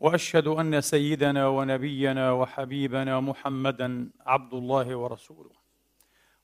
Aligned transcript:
وأشهد 0.00 0.46
أن 0.46 0.80
سيدنا 0.80 1.48
ونبينا 1.48 2.32
وحبيبنا 2.32 3.20
محمدا 3.20 4.10
عبد 4.26 4.54
الله 4.54 4.96
ورسوله. 4.96 5.50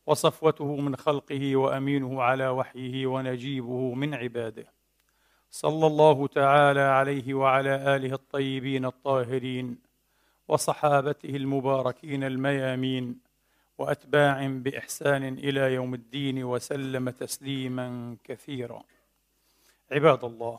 وصفوته 0.06 0.76
من 0.76 0.96
خلقه 0.96 1.56
وأمينه 1.56 2.22
على 2.22 2.48
وحيه 2.48 3.06
ونجيبه 3.06 3.94
من 3.94 4.14
عباده. 4.14 4.66
صلى 5.50 5.86
الله 5.86 6.26
تعالى 6.26 6.80
عليه 6.80 7.34
وعلى 7.34 7.96
آله 7.96 8.14
الطيبين 8.14 8.84
الطاهرين 8.84 9.78
وصحابته 10.48 11.36
المباركين 11.36 12.24
الميامين 12.24 13.18
وأتباع 13.78 14.46
بإحسان 14.46 15.22
إلى 15.38 15.74
يوم 15.74 15.94
الدين 15.94 16.44
وسلم 16.44 17.10
تسليما 17.10 18.16
كثيرا. 18.24 18.82
عباد 19.92 20.24
الله 20.24 20.58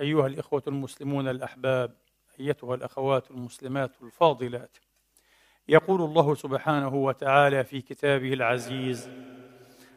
أيها 0.00 0.26
الإخوة 0.26 0.62
المسلمون 0.68 1.28
الأحباب 1.28 1.94
أيتها 2.40 2.74
الأخوات 2.74 3.30
المسلمات 3.30 3.90
الفاضلات. 4.02 4.76
يقول 5.68 6.02
الله 6.02 6.34
سبحانه 6.34 6.94
وتعالى 6.94 7.64
في 7.64 7.80
كتابه 7.80 8.32
العزيز 8.32 9.10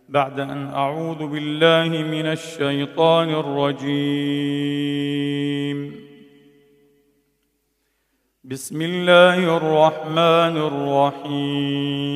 بعد 0.10 0.40
أن 0.40 0.68
أعوذ 0.68 1.28
بالله 1.28 1.90
من 2.04 2.26
الشيطان 2.26 3.30
الرجيم. 3.30 4.42
بسم 8.44 8.82
الله 8.82 9.58
الرحمن 9.58 10.58
الرحيم. 11.22 12.12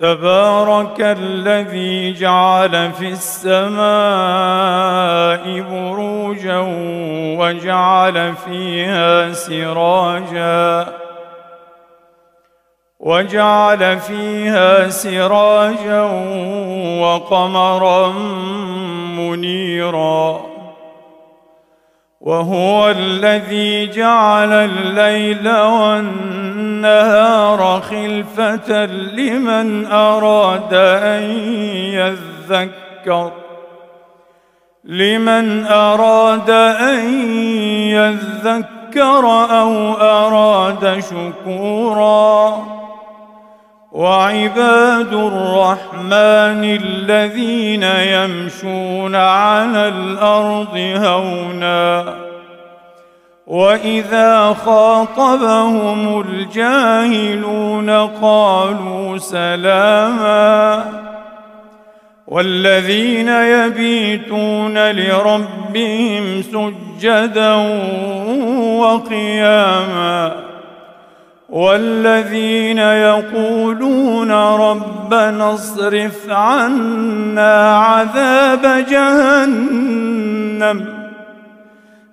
تبارك 0.00 1.00
الذي 1.00 2.12
جعل 2.12 2.92
في 2.92 3.08
السماء 3.08 3.80
بروجا 5.60 6.58
وجعل 7.38 8.34
فيها 8.36 9.32
سراجا 9.32 10.86
وجعل 13.00 13.98
فيها 13.98 14.88
سراجا 14.88 16.02
وقمرا 17.00 18.12
منيرا 19.18 20.40
وهو 22.20 22.90
الذي 22.90 23.86
جعل 23.86 24.52
الليل 24.52 25.48
والنهار 25.48 26.49
خلفة 27.80 28.86
لمن 28.86 29.86
أراد 29.86 30.74
أن 30.74 31.22
يذكر 31.94 33.32
لمن 34.84 35.66
أراد 35.66 36.50
أن 36.50 37.14
يذكر 37.90 39.24
أو 39.50 39.92
أراد 39.94 41.02
شكورا. 41.10 42.62
وعباد 43.92 45.12
الرحمن 45.12 46.64
الذين 46.64 47.82
يمشون 47.82 49.14
على 49.14 49.88
الأرض 49.88 50.76
هونا. 50.76 52.29
وإذا 53.50 54.56
خاطبهم 54.64 56.20
الجاهلون 56.20 57.90
قالوا 57.90 59.18
سلاما 59.18 60.84
والذين 62.26 63.28
يبيتون 63.28 64.90
لربهم 64.90 66.42
سجدا 66.42 67.54
وقياما 68.78 70.32
والذين 71.48 72.78
يقولون 72.78 74.32
ربنا 74.32 75.54
اصرف 75.54 76.30
عنا 76.30 77.76
عذاب 77.76 78.86
جهنم 78.90 79.80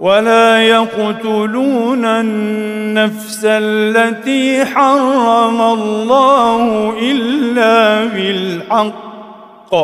ولا 0.00 0.62
يقتلون 0.62 2.04
النفس 2.04 3.40
التي 3.44 4.64
حرم 4.64 5.60
الله 5.60 6.94
إلا 7.02 8.04
بالحق 8.04 9.74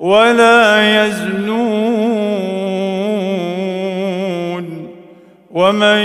ولا 0.00 1.06
يزنون 1.06 2.34
ومن 5.50 5.98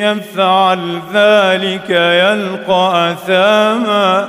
يفعل 0.00 1.00
ذلك 1.14 1.90
يلقى 1.90 3.12
أثاما 3.12 4.28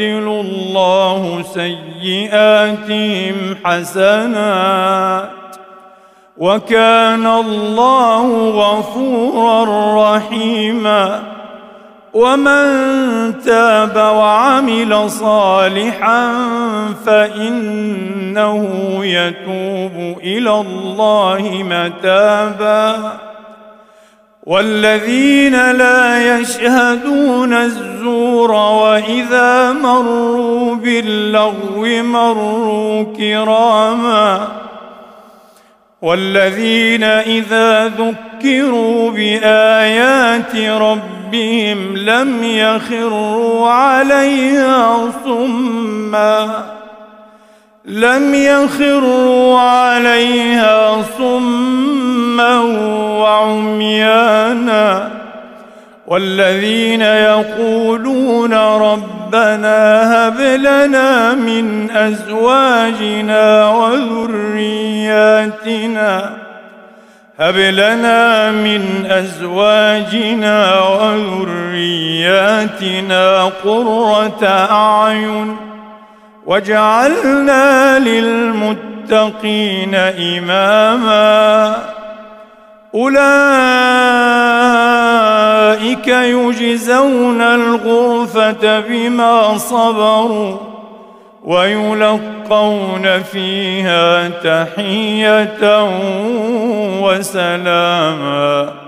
يبدل 0.00 0.28
الله 0.28 1.42
سيئاتهم 1.54 3.34
حسنات 3.64 5.30
وكان 6.36 7.26
الله 7.26 8.50
غفورا 8.50 9.64
رحيما 10.16 11.22
ومن 12.14 12.64
تاب 13.44 13.96
وعمل 13.96 15.10
صالحا 15.10 16.32
فإنه 17.06 18.68
يتوب 19.04 20.18
إلى 20.22 20.60
الله 20.60 21.64
متابا 21.70 23.27
والذين 24.48 25.70
لا 25.72 26.38
يشهدون 26.38 27.52
الزور 27.52 28.50
وإذا 28.50 29.72
مروا 29.72 30.74
باللغو 30.74 31.86
مروا 32.02 33.02
كراما 33.18 34.48
والذين 36.02 37.04
إذا 37.04 37.88
ذكروا 37.88 39.10
بآيات 39.10 40.56
ربهم 40.56 41.96
لم 41.96 42.44
يخروا 42.44 43.70
عليها 43.70 45.12
صما 45.24 46.77
لم 47.88 48.34
يخروا 48.34 49.60
عليها 49.60 51.02
صما 51.18 52.58
وعميانا. 53.20 55.10
والذين 56.06 57.00
يقولون 57.00 58.54
ربنا 58.54 60.28
هب 60.28 60.40
لنا 60.40 61.34
من 61.34 61.90
أزواجنا 61.90 63.68
وذرياتنا 63.68 64.88
هب 67.40 67.56
لنا 67.56 68.50
من 68.50 69.06
أزواجنا 69.10 70.80
وذرياتنا 70.80 71.92
قرة 73.64 74.44
أعين. 74.70 75.67
واجعلنا 76.48 77.98
للمتقين 77.98 79.94
إماما. 79.94 81.76
أولئك 82.94 83.18
يجزون 86.08 87.40
الغرفة 87.40 88.80
بما 88.80 89.58
صبروا 89.58 90.56
ويلقون 91.44 93.22
فيها 93.22 94.28
تحية 94.28 95.84
وسلاما. 97.02 98.87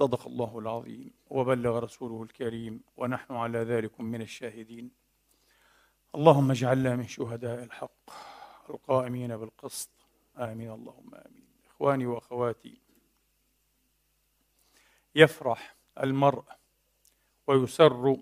صدق 0.00 0.26
الله 0.26 0.58
العظيم. 0.58 1.10
وبلغ 1.30 1.78
رسوله 1.78 2.22
الكريم 2.22 2.80
ونحن 2.96 3.34
على 3.34 3.58
ذلك 3.58 4.00
من 4.00 4.22
الشاهدين. 4.22 4.90
اللهم 6.14 6.50
اجعلنا 6.50 6.96
من 6.96 7.08
شهداء 7.08 7.64
الحق 7.64 8.10
القائمين 8.70 9.36
بالقسط. 9.36 9.90
آمين. 10.36 10.70
اللهم 10.70 11.14
آمين. 11.14 11.44
إخواني 11.70 12.06
وأخواتي 12.06 12.80
يفرح 15.14 15.76
المرء 16.02 16.44
ويسر 17.46 18.16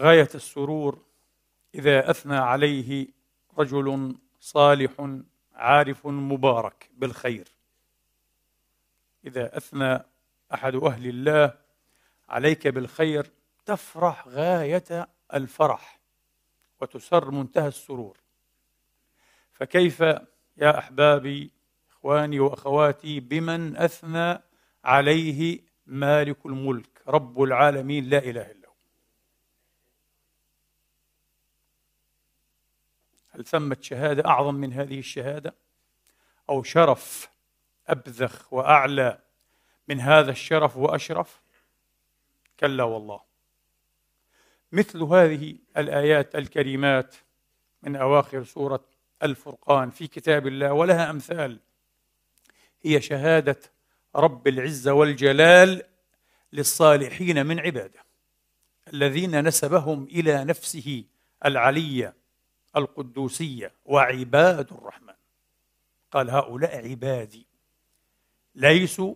غاية 0.00 0.28
السرور 0.34 0.98
إذا 1.74 2.10
أثنى 2.10 2.36
عليه 2.36 3.08
رجل 3.58 4.16
صالح 4.40 5.20
عارف 5.52 6.06
مبارك 6.06 6.90
بالخير. 6.92 7.55
إذا 9.26 9.56
أثنى 9.56 10.00
أحد 10.54 10.74
أهل 10.74 11.06
الله 11.06 11.58
عليك 12.28 12.68
بالخير 12.68 13.30
تفرح 13.66 14.28
غاية 14.28 15.08
الفرح 15.34 16.00
وتسر 16.80 17.30
منتهى 17.30 17.68
السرور. 17.68 18.16
فكيف 19.52 20.00
يا 20.56 20.78
أحبابي 20.78 21.50
إخواني 21.90 22.40
وأخواتي 22.40 23.20
بمن 23.20 23.76
أثنى 23.76 24.38
عليه 24.84 25.60
مالك 25.86 26.46
الملك 26.46 27.02
رب 27.08 27.42
العالمين 27.42 28.04
لا 28.08 28.18
إله 28.18 28.50
إلا 28.50 28.68
هو؟ 28.68 28.72
هل 33.28 33.44
ثمه 33.44 33.76
شهادة 33.80 34.28
أعظم 34.28 34.54
من 34.54 34.72
هذه 34.72 34.98
الشهادة 34.98 35.54
أو 36.50 36.62
شرف 36.62 37.35
أبذخ 37.88 38.52
وأعلى 38.52 39.18
من 39.88 40.00
هذا 40.00 40.30
الشرف 40.30 40.76
وأشرف؟ 40.76 41.40
كلا 42.60 42.84
والله. 42.84 43.20
مثل 44.72 45.02
هذه 45.02 45.56
الآيات 45.76 46.34
الكريمات 46.34 47.14
من 47.82 47.96
أواخر 47.96 48.44
سورة 48.44 48.84
الفرقان 49.22 49.90
في 49.90 50.06
كتاب 50.06 50.46
الله 50.46 50.72
ولها 50.72 51.10
أمثال. 51.10 51.60
هي 52.82 53.00
شهادة 53.00 53.60
رب 54.16 54.48
العزه 54.48 54.92
والجلال 54.92 55.82
للصالحين 56.52 57.46
من 57.46 57.60
عباده 57.60 58.04
الذين 58.92 59.44
نسبهم 59.48 60.04
إلى 60.04 60.44
نفسه 60.44 61.04
العلية 61.44 62.14
القدوسية 62.76 63.72
وعباد 63.84 64.72
الرحمن. 64.72 65.14
قال 66.10 66.30
هؤلاء 66.30 66.90
عبادي. 66.90 67.45
ليسوا 68.56 69.14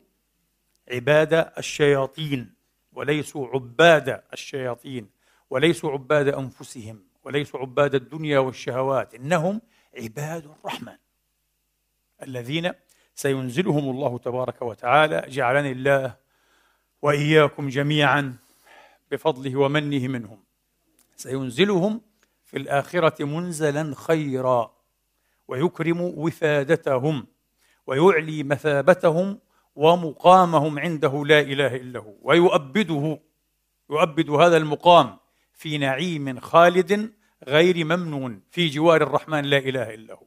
عباد 0.91 1.53
الشياطين 1.59 2.55
وليسوا 2.93 3.49
عباد 3.49 4.23
الشياطين 4.33 5.11
وليسوا 5.51 5.93
عباد 5.93 6.29
أنفسهم 6.29 7.03
وليسوا 7.25 7.61
عباد 7.61 7.95
الدنيا 7.95 8.39
والشهوات 8.39 9.15
إنهم 9.15 9.61
عباد 9.99 10.45
الرحمن 10.45 10.97
الذين 12.23 12.73
سينزلهم 13.15 13.91
الله 13.91 14.19
تبارك 14.19 14.63
وتعالى. 14.63 15.25
جعلني 15.29 15.73
الله 15.73 16.17
وإياكم 17.03 17.69
جميعا 17.69 18.37
بفضله 19.11 19.57
ومنه 19.57 20.09
منهم. 20.09 20.39
سينزلهم 21.17 22.01
في 22.45 22.57
الآخرة 22.57 23.25
منزلا 23.25 23.95
خيرا 23.97 24.75
ويكرم 25.49 26.01
وفادتهم. 26.01 27.27
ويعلي 27.91 28.43
مثابتهم 28.43 29.39
ومقامهم 29.77 30.79
عنده 30.79 31.25
لا 31.27 31.41
إله 31.41 31.77
إلا 31.77 32.01
هو 32.01 32.15
ويؤبده 32.23 33.21
يؤبد 33.91 34.31
هذا 34.31 34.57
المقام 34.57 35.19
في 35.55 35.79
نعيم 35.79 36.41
خالد 36.41 37.13
غير 37.49 37.85
ممنون 37.85 38.43
في 38.51 38.69
جوار 38.69 39.03
الرحمن 39.03 39.45
لا 39.45 39.59
إله 39.59 39.95
إلا 39.95 40.15
هو. 40.15 40.27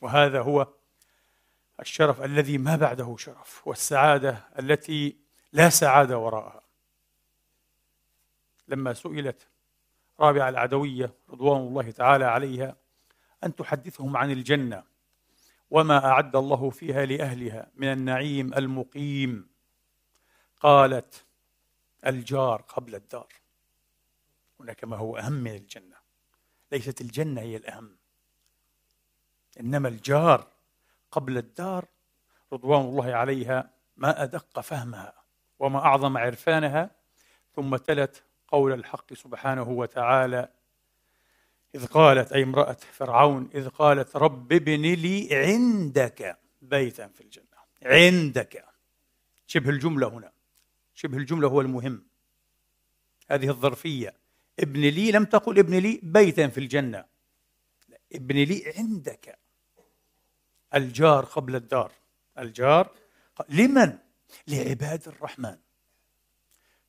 وهذا 0.00 0.40
هو 0.40 0.68
الشرف 1.80 2.22
الذي 2.22 2.58
ما 2.58 2.76
بعده 2.76 3.16
شرف 3.18 3.68
والسعادة 3.68 4.44
التي 4.58 5.16
لا 5.52 5.68
سعادة 5.68 6.18
وراءها. 6.18 6.62
لما 8.68 8.92
سئلت 8.92 9.48
رابعه 10.20 10.48
العدوية 10.48 11.14
رضوان 11.30 11.60
الله 11.60 11.90
تعالى 11.90 12.24
عليها 12.24 12.76
أن 13.44 13.56
تحدثهم 13.56 14.16
عن 14.16 14.30
الجنة. 14.30 14.91
وما 15.72 16.06
اعد 16.06 16.36
الله 16.36 16.70
فيها 16.70 17.06
لاهلها 17.06 17.70
من 17.74 17.92
النعيم 17.92 18.54
المقيم 18.54 19.48
قالت 20.60 21.24
الجار 22.06 22.62
قبل 22.62 22.94
الدار 22.94 23.28
هناك 24.60 24.84
ما 24.84 24.96
هو 24.96 25.16
أهم 25.16 25.32
من 25.32 25.54
الجنة 25.54 25.96
ليست 26.72 27.00
الجنة 27.00 27.40
هي 27.40 27.56
الأهم. 27.56 27.96
إنما 29.60 29.88
الجار 29.88 30.46
قبل 31.10 31.38
الدار 31.38 31.84
رضوان 32.52 32.80
الله 32.80 33.14
عليها 33.14 33.70
ما 33.96 34.22
أدق 34.22 34.60
فهمها 34.60 35.14
وما 35.58 35.78
أعظم 35.78 36.18
عرفانها 36.18 36.90
ثم 37.56 37.76
تلت 37.76 38.24
قول 38.48 38.72
الحق 38.72 39.14
سبحانه 39.14 39.68
وتعالى 39.68 40.48
إذ 41.74 41.86
قالت 41.86 42.32
أي 42.32 42.42
امرأة 42.42 42.76
فرعون 42.92 43.50
إذ 43.54 43.68
قالت 43.68 44.16
رب 44.16 44.52
ابن 44.52 44.82
لي 44.82 45.28
عندك 45.32 46.38
بيتا 46.62 47.08
في 47.08 47.20
الجنة. 47.20 47.46
عندك. 47.82 48.64
شبه 49.46 49.70
الجملة 49.70 50.08
هنا. 50.08 50.32
شبه 50.94 51.16
الجملة 51.16 51.48
هو 51.48 51.60
المهم. 51.60 52.02
هذه 53.30 53.48
الظرفية. 53.48 54.14
ابن 54.60 54.80
لي 54.80 55.10
لم 55.10 55.24
تقل 55.24 55.58
ابن 55.58 55.74
لي 55.74 56.00
بيتا 56.02 56.48
في 56.48 56.58
الجنة. 56.58 57.04
ابن 58.12 58.36
لي 58.36 58.72
عندك. 58.76 59.38
الجار 60.74 61.24
قبل 61.24 61.56
الدار. 61.56 61.92
الجار 62.38 62.90
لمن؟ 63.48 63.98
لعباد 64.48 65.08
الرحمن. 65.08 65.56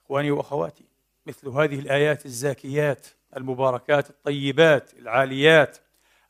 إخواني 0.06 0.32
وأخواتي 0.32 0.86
مثل 1.26 1.48
هذه 1.48 1.80
الآيات 1.80 2.26
الزاكيات. 2.26 3.08
المباركات 3.38 4.10
الطيبات 4.10 4.94
العاليات 4.94 5.78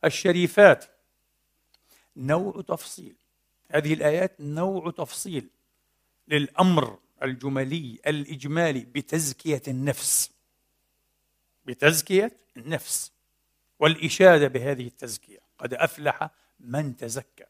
الشريفات. 0.06 0.86
نوع 2.18 2.62
تفصيل. 2.62 3.16
هذه 3.72 3.94
الآيات 3.94 4.36
نوع 4.40 4.92
تفصيل 4.92 5.50
للأمر 6.28 7.00
الجملي 7.24 8.00
الإجمالي 8.08 8.80
بتزكية 8.80 9.62
النفس. 9.68 10.32
بتزكية 11.66 12.32
النفس. 12.58 13.12
والإشادة 13.80 14.48
بهذه 14.48 14.88
التزكية. 14.88 15.40
قد 15.58 15.74
أفلح 15.74 16.30
من 16.60 16.98
تزكى. 16.98 17.46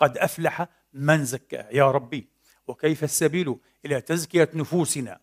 قد 0.00 0.18
أفلح 0.18 0.68
من 0.92 1.24
زكاه 1.24 1.68
يا 1.70 1.90
ربي 1.90 2.28
وكيف 2.66 3.04
السبيل 3.04 3.56
إلى 3.84 4.00
تزكية 4.00 4.50
نفوسنا؟ 4.54 5.20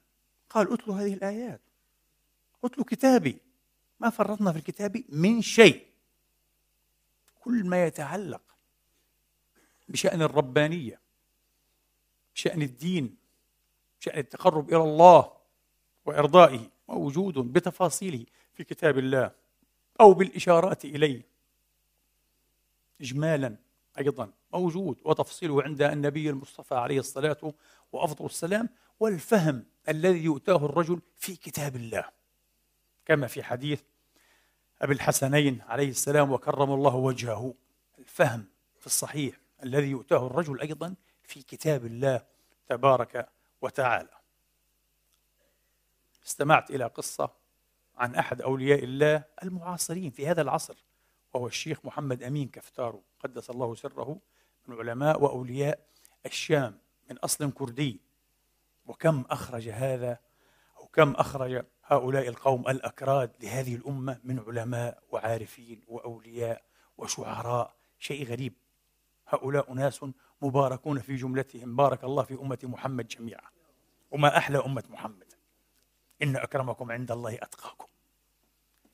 قال 0.50 0.74
اتلوا 0.74 0.96
هذه 0.96 1.13
الآيات. 1.13 1.62
اتلوا 2.63 2.86
كتابي. 2.86 3.45
ما 4.00 4.10
فرطنا 4.10 4.52
في 4.52 4.58
الكتاب 4.58 5.04
من 5.10 5.42
شيء. 5.42 5.86
كل 7.40 7.66
ما 7.66 7.86
يتعلق 7.86 8.42
بشأن 9.90 10.22
الربانية 10.22 11.00
بشأن 12.36 12.62
الدين 12.62 13.18
بشأن 14.00 14.18
التقرب 14.20 14.70
إلى 14.70 14.84
الله 14.84 15.32
وإرضائه 16.06 16.70
موجود 16.90 17.34
بتفاصيله 17.34 18.25
في 18.54 18.64
كتاب 18.64 18.98
الله 18.98 19.32
أو 20.02 20.14
بالإشارات 20.14 20.86
إليه. 20.86 21.22
اجمالا 23.02 23.56
أيضا 23.98 24.32
موجود 24.54 25.00
وتفصيله 25.06 25.64
عند 25.64 25.82
النبي 25.82 26.30
المصطفى 26.30 26.75
عليه 26.75 27.00
الصلاة 27.00 27.54
وافضل 27.92 28.25
السلام 28.25 28.70
والفهم 29.00 29.66
الذي 29.90 30.24
يؤتاه 30.24 30.66
الرجل 30.66 31.02
في 31.16 31.36
كتاب 31.36 31.75
الله. 31.75 32.10
كما 33.06 33.28
في 33.28 33.44
حديث 33.44 33.82
أبي 34.82 34.94
الحسنين 34.94 35.62
عليه 35.62 35.90
السلام 35.90 36.32
وكرم 36.32 36.72
الله 36.72 36.96
وجهه. 36.96 37.54
الفهم 38.00 38.46
في 38.80 38.86
الصحيح 38.86 39.36
الذي 39.64 39.88
يؤتاه 39.88 40.28
الرجل 40.28 40.62
أيضا 40.62 40.96
في 41.24 41.42
كتاب 41.42 41.86
الله 41.86 42.26
تبارك 42.70 43.30
وتعالى. 43.62 44.10
استمعت 46.26 46.70
إلى 46.70 46.86
قصة 46.86 47.32
عن 47.98 48.16
أحد 48.16 48.42
أولياء 48.42 48.84
الله 48.84 49.24
المعاصرين 49.44 50.12
في 50.12 50.28
هذا 50.28 50.42
العصر 50.42 50.84
وهو 51.34 51.48
الشيخ 51.48 51.86
محمد 51.86 52.24
أمين 52.24 52.50
كفتارو 52.50 53.04
قدس 53.20 53.50
الله 53.50 53.76
سره 53.76 54.20
من 54.68 54.78
علماء 54.78 55.24
وأولياء 55.24 55.80
الشام 56.26 56.80
من 57.10 57.18
أصل 57.18 57.52
كردي. 57.52 58.00
وكم 58.86 59.24
أخرج 59.30 59.70
هذا؟ 59.70 60.20
أو 60.78 60.88
كم 60.88 61.12
أخرج 61.12 61.66
هؤلاء 61.88 62.27
القوم 62.27 62.68
الأكراد 62.68 63.32
لهذه 63.44 63.75
الأمة 63.75 64.20
من 64.24 64.39
علماء 64.39 65.04
وعارفين 65.12 65.82
وأولياء 65.88 66.62
وشعراء. 66.98 67.75
شيء 68.00 68.25
غريب. 68.25 68.54
هؤلاء 69.27 69.74
ناس 69.74 70.06
مباركون 70.42 71.00
في 71.00 71.15
جملتهم. 71.15 71.75
بارك 71.75 72.04
الله 72.04 72.24
في 72.24 72.34
أمة 72.34 72.60
محمد 72.63 73.08
جميعا. 73.08 73.50
وما 74.12 74.38
أحلى 74.38 74.58
أمة 74.58 74.84
محمد. 74.89 75.34
إن 76.22 76.36
أكرمكم 76.36 76.92
عند 76.92 77.12
الله 77.12 77.36
أتقاكم. 77.36 77.88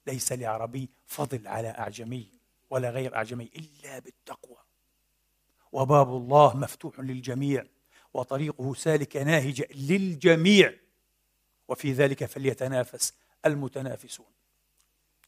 ليس 0.08 0.32
لعربي 0.32 0.90
فضل 1.08 1.48
على 1.48 1.68
أعجمي 1.68 2.28
ولا 2.70 2.90
غير 2.90 3.16
أعجمي 3.16 3.50
إلا 3.56 4.00
بالتقوى. 4.00 4.58
وباب 5.72 6.10
الله 6.10 6.58
مفتوح 6.58 7.00
للجميع. 7.00 7.66
وطريقه 8.14 8.74
سالك 8.74 9.18
ناهج 9.18 9.64
للجميع. 9.76 10.74
وفي 11.72 11.92
ذلك 11.92 12.26
فليتنافس 12.26 13.14
المتنافسون. 13.46 14.26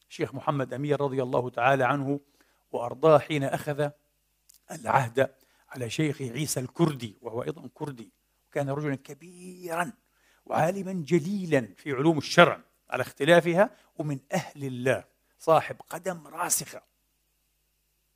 الشيخ 0.08 0.34
محمد 0.34 0.72
أمير 0.72 1.00
رضي 1.00 1.22
الله 1.22 1.50
تعالى 1.50 1.84
عنه 1.84 2.20
وأرضاه 2.72 3.18
حين 3.18 3.44
أخذ 3.44 3.90
العهد 4.70 5.34
على 5.68 5.90
شيخ 5.90 6.22
عيسى 6.22 6.60
الكردي 6.60 7.16
وهو 7.22 7.42
أيضا 7.42 7.68
كردي 7.74 8.12
وكان 8.48 8.70
رجلا 8.70 8.94
كبيرا 8.94 9.92
وعالما 10.46 10.92
جليلا 10.92 11.68
في 11.76 11.92
علوم 11.92 12.18
الشرع 12.18 12.60
على 12.90 13.02
اختلافها 13.02 13.70
ومن 13.98 14.18
أهل 14.32 14.64
الله 14.64 15.04
صاحب 15.38 15.76
قدم 15.88 16.26
راسخة. 16.26 16.82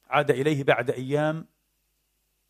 عاد 0.06 0.30
إليه 0.30 0.64
بعد 0.64 0.90
أيام 0.90 1.46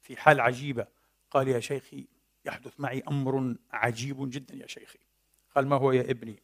في 0.00 0.16
حال 0.16 0.40
عجيبة 0.40 0.86
قال 1.30 1.48
يا 1.48 1.60
شيخي 1.60 2.06
يحدث 2.44 2.80
معي 2.80 3.02
أمر 3.08 3.56
عجيب 3.72 4.30
جدا 4.30 4.54
يا 4.54 4.66
شيخي. 4.66 5.07
قال 5.54 5.66
ما 5.66 5.76
هو 5.76 5.92
يا 5.92 6.10
ابني؟ 6.10 6.42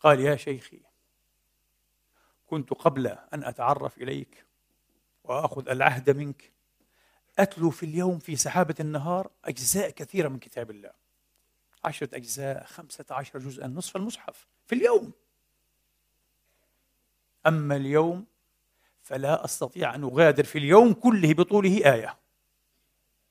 قال 0.00 0.20
يا 0.20 0.36
شيخي 0.36 0.80
كنت 2.46 2.70
قبل 2.70 3.06
أن 3.06 3.44
أتعرف 3.44 3.98
إليك 3.98 4.44
وأخذ 5.24 5.68
العهد 5.68 6.10
منك 6.10 6.52
أتلو 7.38 7.70
في 7.70 7.86
اليوم 7.86 8.18
في 8.18 8.36
سحابة 8.36 8.74
النهار 8.80 9.30
أجزاء 9.44 9.90
كثيرة 9.90 10.28
من 10.28 10.38
كتاب 10.38 10.70
الله. 10.70 10.92
عشرة 11.84 12.16
أجزاء 12.16 12.64
خمسة 12.64 13.04
عشر 13.10 13.38
جزءا 13.38 13.66
نصف 13.66 13.96
المصحف 13.96 14.46
في 14.66 14.74
اليوم. 14.74 15.12
أما 17.46 17.76
اليوم 17.76 18.26
فلا 19.02 19.44
أستطيع 19.44 19.94
أن 19.94 20.04
أغادر 20.04 20.44
في 20.44 20.58
اليوم 20.58 20.92
كله 20.92 21.34
بطوله 21.34 21.92
آية. 21.94 22.16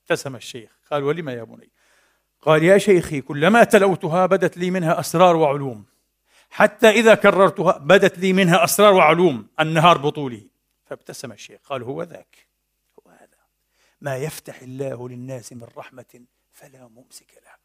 ابتسم 0.01 0.35
الشيخ 0.35 0.71
قال 0.91 1.03
ولم 1.03 1.29
يا 1.29 1.43
بني؟ 1.43 1.69
قال 2.45 2.63
يا 2.63 2.77
شيخي 2.77 3.21
كلما 3.21 3.63
تلوتها 3.63 4.25
بدت 4.25 4.57
لي 4.57 4.71
منها 4.71 4.99
أسرار 4.99 5.35
وعلوم. 5.35 5.85
حتى 6.49 6.89
إذا 6.89 7.15
كررتها 7.15 7.77
بدت 7.77 8.19
لي 8.19 8.33
منها 8.33 8.63
أسرار 8.63 8.93
وعلوم. 8.93 9.47
النهار 9.59 9.97
بطوله 9.97 10.41
فابتسم 10.85 11.31
الشيخ. 11.31 11.59
قال 11.69 11.83
هو 11.83 12.03
ذاك. 12.03 12.47
هو 12.99 13.11
هذا. 13.11 13.37
ما 14.01 14.17
يفتح 14.17 14.61
الله 14.61 15.09
للناس 15.09 15.53
من 15.53 15.67
رحمة 15.77 16.21
فلا 16.51 16.87
ممسك 16.87 17.27
لها. 17.45 17.57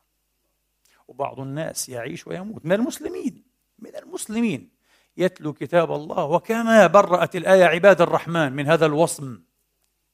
وبعض 1.08 1.40
الناس 1.40 1.88
يعيش 1.88 2.26
ويموت. 2.26 2.66
من 2.66 2.72
المسلمين. 2.72 3.42
من 3.78 3.96
المسلمين. 3.96 4.70
يتلو 5.16 5.52
كتاب 5.52 5.92
الله. 5.92 6.24
وكما 6.24 6.86
برأت 6.86 7.36
الآية 7.36 7.64
عباد 7.64 8.00
الرحمن 8.00 8.52
من 8.52 8.66
هذا 8.66 8.86
الوصم. 8.86 9.40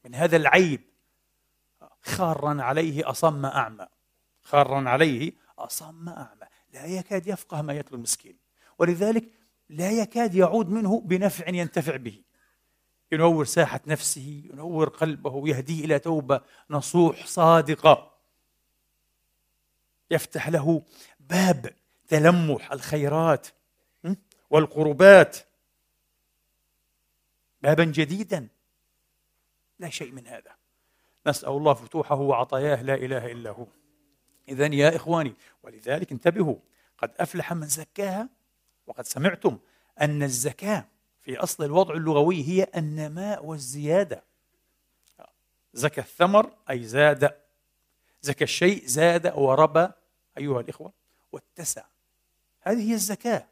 من 0.04 0.14
هذا 0.14 0.36
العيب. 0.36 0.80
خارا 2.02 2.62
عليه 2.62 3.10
أصم 3.10 3.46
أعمى. 3.46 3.86
خارا 4.46 4.88
عليه 4.88 5.32
أصم 5.58 6.08
أعمى. 6.08 6.46
لا 6.72 6.86
يكاد 6.86 7.26
يفقه 7.26 7.62
ما 7.62 7.72
يتلو 7.72 7.96
المسكين. 7.96 8.36
ولذلك 8.78 9.30
لا 9.68 9.90
يكاد 9.90 10.34
يعود 10.34 10.70
منه 10.70 11.00
بنفع 11.00 11.48
ينتفع 11.48 11.96
به. 11.96 12.22
ينور 13.12 13.44
ساحة 13.44 13.80
نفسه 13.86 14.42
ينور 14.52 14.88
قلبه 14.88 15.48
يهديه 15.48 15.84
إلى 15.84 15.98
توبة 15.98 16.40
نصوح 16.70 17.26
صادقة. 17.26 18.12
يفتح 20.10 20.48
له 20.48 20.82
باب 21.20 21.74
تلمح 22.08 22.72
الخيرات 22.72 23.46
والقربات. 24.50 25.36
بابا 27.62 27.84
جديدا. 27.84 28.48
لا 29.78 29.88
شيء 29.88 30.12
من 30.12 30.26
هذا. 30.26 30.56
نسأل 31.26 31.48
الله 31.48 31.74
فتوحه 31.74 32.14
وعطاياه 32.14 32.82
لا 32.82 32.94
إله 32.94 33.32
إلا 33.32 33.50
هو. 33.50 33.66
إذا 34.48 34.66
يا 34.66 34.96
إخواني 34.96 35.34
ولذلك 35.62 36.12
انتبهوا 36.12 36.56
قد 36.98 37.10
أفلح 37.18 37.52
من 37.52 37.66
زكاها 37.66 38.28
وقد 38.86 39.06
سمعتم 39.06 39.58
أن 40.00 40.22
الزكاة 40.22 40.84
في 41.22 41.36
أصل 41.36 41.64
الوضع 41.64 41.94
اللغوي 41.94 42.48
هي 42.48 42.66
النماء 42.76 43.44
والزيادة. 43.44 44.22
زكى 45.74 46.00
الثمر 46.00 46.52
أي 46.70 46.84
زاد 46.84 47.34
زكى 48.22 48.44
الشيء 48.44 48.86
زاد 48.86 49.32
وربى 49.36 49.88
أيها 50.38 50.60
الإخوة 50.60 50.92
واتسع. 51.32 51.84
هذه 52.60 52.90
هي 52.90 52.94
الزكاة. 52.94 53.46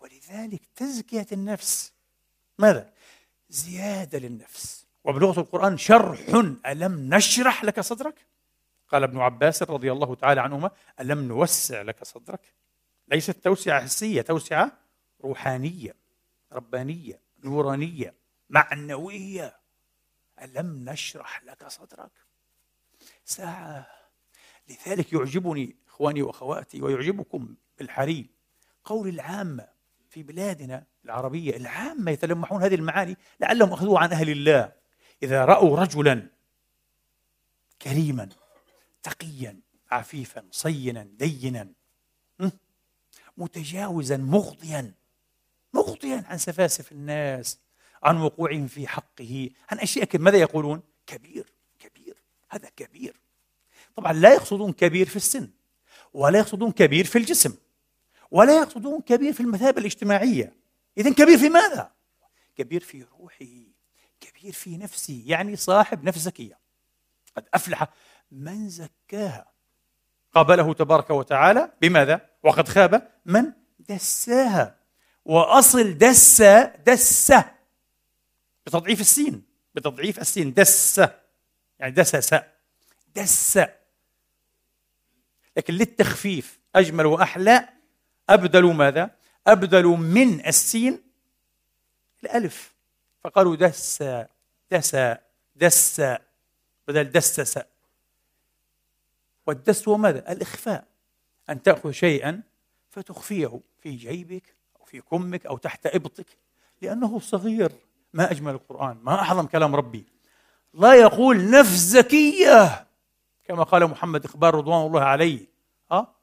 ولذلك 0.00 0.62
تزكية 0.76 1.26
النفس. 1.32 1.92
ماذا؟ 2.58 2.92
زيادة 3.50 4.18
للنفس. 4.18 4.86
وبلغة 5.04 5.40
القرآن 5.40 5.78
شرح 5.78 6.20
ألم 6.66 7.14
نشرح 7.14 7.64
لك 7.64 7.80
صدرك؟ 7.80 8.14
قال 8.90 9.02
ابن 9.02 9.18
عباس 9.18 9.62
رضي 9.62 9.92
الله 9.92 10.14
تعالى 10.14 10.40
عنهما 10.40 10.70
ألم 11.00 11.28
نوسع 11.28 11.82
لك 11.82 12.04
صدرك؟ 12.04 12.54
ليست 13.08 13.30
توسعة 13.30 13.82
حسية 13.82 14.22
توسعة 14.22 14.72
روحانية 15.24 15.94
ربانية 16.52 17.20
نورانية 17.44 18.14
معنوية. 18.50 19.56
ألم 20.42 20.88
نشرح 20.88 21.44
لك 21.44 21.68
صدرك؟ 21.68 22.10
ساعة. 23.24 23.86
لذلك 24.68 25.12
يعجبني 25.12 25.76
إخواني 25.88 26.22
وأخواتي 26.22 26.82
ويعجبكم 26.82 27.54
بالحري 27.78 28.26
قول 28.84 29.08
العامة 29.08 29.68
في 30.10 30.22
بلادنا 30.22 30.84
العربية 31.04 31.56
العامة 31.56 32.10
يتلمحون 32.10 32.62
هذه 32.62 32.74
المعاني 32.74 33.16
لعلهم 33.40 33.72
أخذوها 33.72 34.02
عن 34.02 34.12
أهل 34.12 34.30
الله. 34.30 34.72
إذا 35.22 35.44
رأوا 35.44 35.76
رجلا 35.80 36.26
كريما 37.82 38.28
تقيا 39.02 39.60
عفيفا 39.90 40.44
صينا 40.50 41.02
دينا 41.02 41.72
متجاوزا 43.36 44.16
مغضيا. 44.16 44.94
مغضيا 45.72 46.24
عن 46.26 46.38
سفاسف 46.38 46.92
الناس 46.92 47.58
عن 48.02 48.16
وقوعهم 48.16 48.66
في 48.66 48.88
حقه 48.88 49.50
عن 49.70 49.78
أشياء 49.78 50.18
ماذا 50.18 50.36
يقولون؟ 50.36 50.82
كبير 51.06 51.52
كبير. 51.78 52.16
هذا 52.50 52.68
كبير. 52.76 53.20
طبعا 53.96 54.12
لا 54.12 54.34
يقصدون 54.34 54.72
كبير 54.72 55.08
في 55.08 55.16
السن 55.16 55.50
ولا 56.14 56.38
يقصدون 56.38 56.72
كبير 56.72 57.04
في 57.04 57.18
الجسم 57.18 57.54
ولا 58.30 58.58
يقصدون 58.58 59.00
كبير 59.00 59.32
في 59.32 59.40
المثابة 59.40 59.80
الاجتماعية. 59.80 60.56
إذا 60.98 61.12
كبير 61.12 61.38
في 61.38 61.48
ماذا؟ 61.48 61.92
كبير 62.56 62.80
في 62.80 63.02
روحه 63.02 63.46
كبير 64.20 64.52
في 64.52 64.76
نفسه. 64.76 65.22
يعني 65.26 65.56
صاحب 65.56 66.04
نفس 66.04 66.18
زكية 66.18 66.58
قد 67.36 67.48
أفلح 67.54 67.88
من 68.32 68.68
زكاها. 68.68 69.46
قابله 70.34 70.74
تبارك 70.74 71.10
وتعالى 71.10 71.72
بماذا؟ 71.80 72.20
وقد 72.42 72.68
خاب 72.68 73.10
من 73.26 73.52
دساها. 73.78 74.76
وأصل 75.24 75.98
دس 75.98 76.42
دس 76.86 77.32
بتضعيف 78.66 79.00
السين 79.00 79.42
بتضعيف 79.74 80.18
السين 80.18 80.54
دس 80.54 81.00
يعني 81.78 81.92
دسس 81.92 82.34
دس. 83.16 83.58
لكن 85.56 85.74
للتخفيف 85.74 86.58
أجمل 86.74 87.06
وأحلى 87.06 87.68
أبدلوا 88.28 88.72
ماذا؟ 88.72 89.10
أبدلوا 89.46 89.96
من 89.96 90.46
السين 90.46 91.02
الألف 92.24 92.74
فقالوا 93.24 93.56
دس 93.56 94.04
دس 94.70 94.96
دس. 95.56 96.02
بدل 96.88 97.04
دسس 97.04 97.58
والدس 99.46 99.88
هو 99.88 99.96
ماذا؟ 99.96 100.32
الإخفاء. 100.32 100.84
أن 101.50 101.62
تأخذ 101.62 101.90
شيئا 101.90 102.42
فتخفيه 102.90 103.60
في 103.80 103.90
جيبك 103.90 104.54
أو 104.80 104.84
في 104.84 105.00
كمك 105.00 105.46
أو 105.46 105.56
تحت 105.56 105.86
إبطك 105.86 106.26
لأنه 106.82 107.18
صغير. 107.18 107.72
ما 108.12 108.30
أجمل 108.30 108.52
القرآن 108.52 108.98
ما 109.02 109.12
أعظم 109.12 109.46
كلام 109.46 109.76
ربي. 109.76 110.06
لا 110.74 110.94
يقول 110.94 111.50
نفس 111.50 111.78
زكية 111.78 112.86
كما 113.44 113.62
قال 113.62 113.86
محمد 113.86 114.24
إخبار 114.24 114.54
رضوان 114.54 114.86
الله 114.86 115.00
عليه. 115.00 115.46
أه؟ 115.92 116.14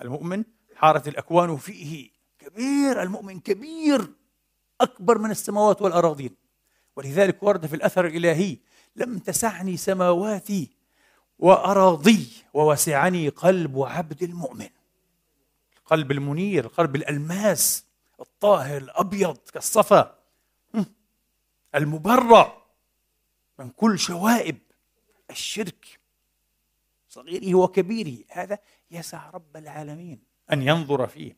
المؤمن 0.00 0.44
حارت 0.74 1.08
الأكوان 1.08 1.56
فيه. 1.56 2.10
كبير 2.38 3.02
المؤمن 3.02 3.40
كبير 3.40 4.12
أكبر 4.80 5.18
من 5.18 5.30
السماوات 5.30 5.82
والأراضين. 5.82 6.36
ولذلك 6.96 7.42
ورد 7.42 7.66
في 7.66 7.76
الأثر 7.76 8.06
الإلهي 8.06 8.58
لم 8.96 9.18
تسعني 9.18 9.76
سماواتي 9.76 10.70
وأراضي 11.42 12.28
ووسعني 12.54 13.28
قلب 13.28 13.78
عبد 13.78 14.22
المؤمن. 14.22 14.68
القلب 15.76 16.12
المنير 16.12 16.66
قلب 16.66 16.96
الألماس 16.96 17.84
الطاهر 18.20 18.76
الأبيض 18.76 19.38
كالصفا. 19.38 20.18
المبرأ 21.74 22.62
من 23.58 23.70
كل 23.70 23.98
شوائب 23.98 24.58
الشرك. 25.30 26.00
صغيره 27.08 27.54
وكبيره 27.54 28.24
هذا 28.30 28.58
يسع 28.90 29.30
رب 29.30 29.56
العالمين 29.56 30.22
أن 30.52 30.62
ينظر 30.62 31.06
فيه 31.06 31.36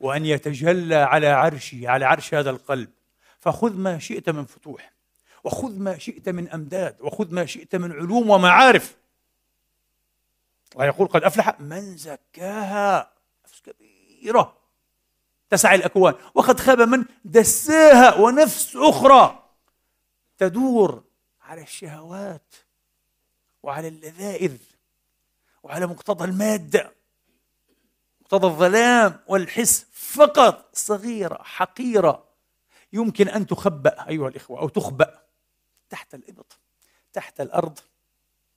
وأن 0.00 0.26
يتجلى 0.26 0.96
على 0.96 1.26
عرشه 1.26 1.88
على 1.88 2.04
عرش 2.04 2.34
هذا 2.34 2.50
القلب. 2.50 2.90
فخذ 3.38 3.72
ما 3.76 3.98
شئت 3.98 4.30
من 4.30 4.44
فتوح 4.44 4.92
وخذ 5.44 5.78
ما 5.78 5.98
شئت 5.98 6.28
من 6.28 6.48
أمداد 6.48 6.96
وخذ 7.00 7.34
ما 7.34 7.46
شئت 7.46 7.76
من 7.76 7.92
علوم 7.92 8.30
ومعارف. 8.30 8.96
ويقول 10.76 11.08
قد 11.08 11.22
أفلح 11.22 11.60
من 11.60 11.96
زكاها. 11.96 13.12
نفس 13.44 13.62
كبيرة. 13.62 14.56
تسع 15.50 15.74
الأكوان. 15.74 16.14
وقد 16.34 16.60
خاب 16.60 16.80
من 16.80 17.04
دساها. 17.24 18.14
ونفس 18.14 18.76
أخرى 18.76 19.50
تدور 20.38 21.04
على 21.40 21.62
الشهوات 21.62 22.54
وعلى 23.62 23.88
اللذائذ 23.88 24.56
وعلى 25.62 25.86
مقتضى 25.86 26.24
المادة. 26.24 26.92
مقتضى 28.20 28.46
الظلام 28.46 29.20
والحس 29.26 29.86
فقط. 29.92 30.76
صغيرة 30.76 31.42
حقيرة. 31.42 32.26
يمكن 32.92 33.28
أن 33.28 33.46
تخبأ 33.46 34.08
أيها 34.08 34.28
الإخوة 34.28 34.60
أو 34.60 34.68
تخبأ 34.68 35.22
تحت 35.90 36.14
الإبط 36.14 36.58
تحت 37.12 37.40
الأرض. 37.40 37.78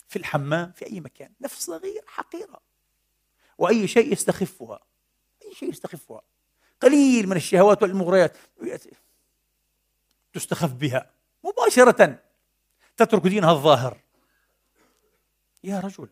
في 0.10 0.15
الحمام 0.15 0.72
في 0.72 0.86
أي 0.86 1.00
مكان 1.00 1.32
نفس 1.41 1.65
صغير 1.65 2.04
حقيرة. 2.08 2.62
وأي 3.58 3.88
شيء 3.88 4.13
يستخفها 4.13 4.80
أي 5.45 5.56
شيء 5.56 5.69
يستخفها. 5.69 6.22
قليل 6.82 7.30
من 7.30 7.36
الشهوات 7.36 7.84
والمغريات. 7.84 8.38
تستخف 10.34 10.74
بها 10.74 11.12
مباشرة. 11.43 12.19
تترك 12.98 13.22
دينها 13.22 13.52
الظاهر. 13.52 13.98
يا 15.63 15.80
رجل 15.80 16.10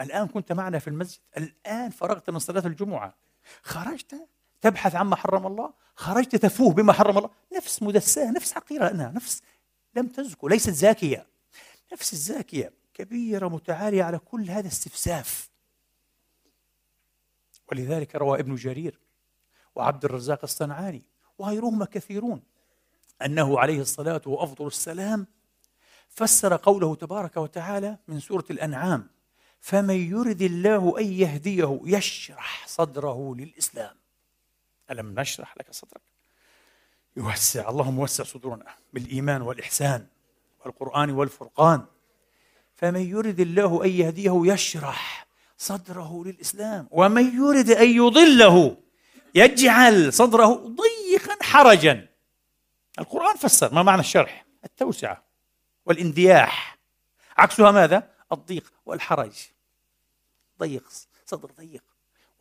الآن 0.00 0.28
كنت 0.28 0.52
معنا 0.52 0.78
في 0.78 0.88
المسجد 0.88 1.20
الآن 1.36 1.90
فرغت 1.90 2.30
من 2.30 2.38
صلاة 2.38 2.66
الجمعة. 2.66 3.14
خرجت؟ 3.62 4.28
تبحث 4.60 4.94
عما 4.94 5.16
حرم 5.16 5.46
الله؟ 5.46 5.72
خرجت 5.94 6.36
تفوه 6.36 6.72
بما 6.72 6.92
حرم 6.92 7.18
الله؟ 7.18 7.30
نفس 7.56 7.82
مدساة 7.82 8.30
نفس 8.30 8.52
حقيرة. 8.52 8.90
أنها 8.90 9.10
نفس 9.10 9.42
لم 9.94 10.06
تزكو 10.06 10.48
ليست 10.48 10.70
زاكية. 10.70 11.26
نفس 11.92 12.12
الزاكية. 12.12 12.77
كبيرة 12.98 13.48
متعالية 13.48 14.04
على 14.04 14.18
كل 14.18 14.50
هذا 14.50 14.68
استفساف 14.68 15.50
ولذلك 17.72 18.16
روى 18.16 18.40
ابن 18.40 18.54
جرير 18.54 18.98
وعبد 19.74 20.04
الرزاق 20.04 20.40
الصنعاني 20.42 21.02
وغيرهما 21.38 21.84
كثيرون 21.84 22.42
أنه 23.24 23.60
عليه 23.60 23.80
الصلاة 23.80 24.22
وأفضل 24.26 24.66
السلام 24.66 25.26
فسر 26.08 26.56
قوله 26.56 26.94
تبارك 26.94 27.36
وتعالى 27.36 27.98
من 28.08 28.20
سورة 28.20 28.44
الأنعام 28.50 29.10
فمن 29.60 29.94
يرد 29.94 30.42
الله 30.42 30.98
أن 30.98 31.12
يهديه 31.12 31.80
يشرح 31.84 32.66
صدره 32.66 33.34
للإسلام. 33.34 33.96
ألم 34.90 35.20
نشرح 35.20 35.56
لك 35.58 35.72
صدرك؟ 35.72 36.02
يوسع 37.16 37.68
اللهم 37.68 37.94
موسع 37.94 38.24
صدورنا 38.24 38.74
بالإيمان 38.92 39.42
والإحسان 39.42 40.06
والقرآن 40.64 41.10
والفرقان. 41.10 41.86
فمن 42.78 43.00
يرد 43.00 43.40
الله 43.40 43.84
أن 43.84 43.90
يهديه 43.90 44.42
يشرح 44.44 45.26
صدره 45.58 46.24
للإسلام. 46.24 46.88
ومن 46.90 47.36
يرد 47.36 47.70
أن 47.70 47.88
يضله 47.88 48.76
يجعل 49.34 50.12
صدره 50.12 50.54
ضيقا 50.54 51.36
حرجا. 51.40 52.08
القرآن 52.98 53.36
فسر 53.36 53.74
ما 53.74 53.82
معنى 53.82 54.00
الشرح؟ 54.00 54.46
التوسعة 54.64 55.24
والإندياح. 55.86 56.78
عكسها 57.36 57.70
ماذا؟ 57.70 58.10
الضيق 58.32 58.72
والحرج. 58.86 59.32
ضيق 60.58 60.84
صدر 61.26 61.50
ضيق. 61.58 61.82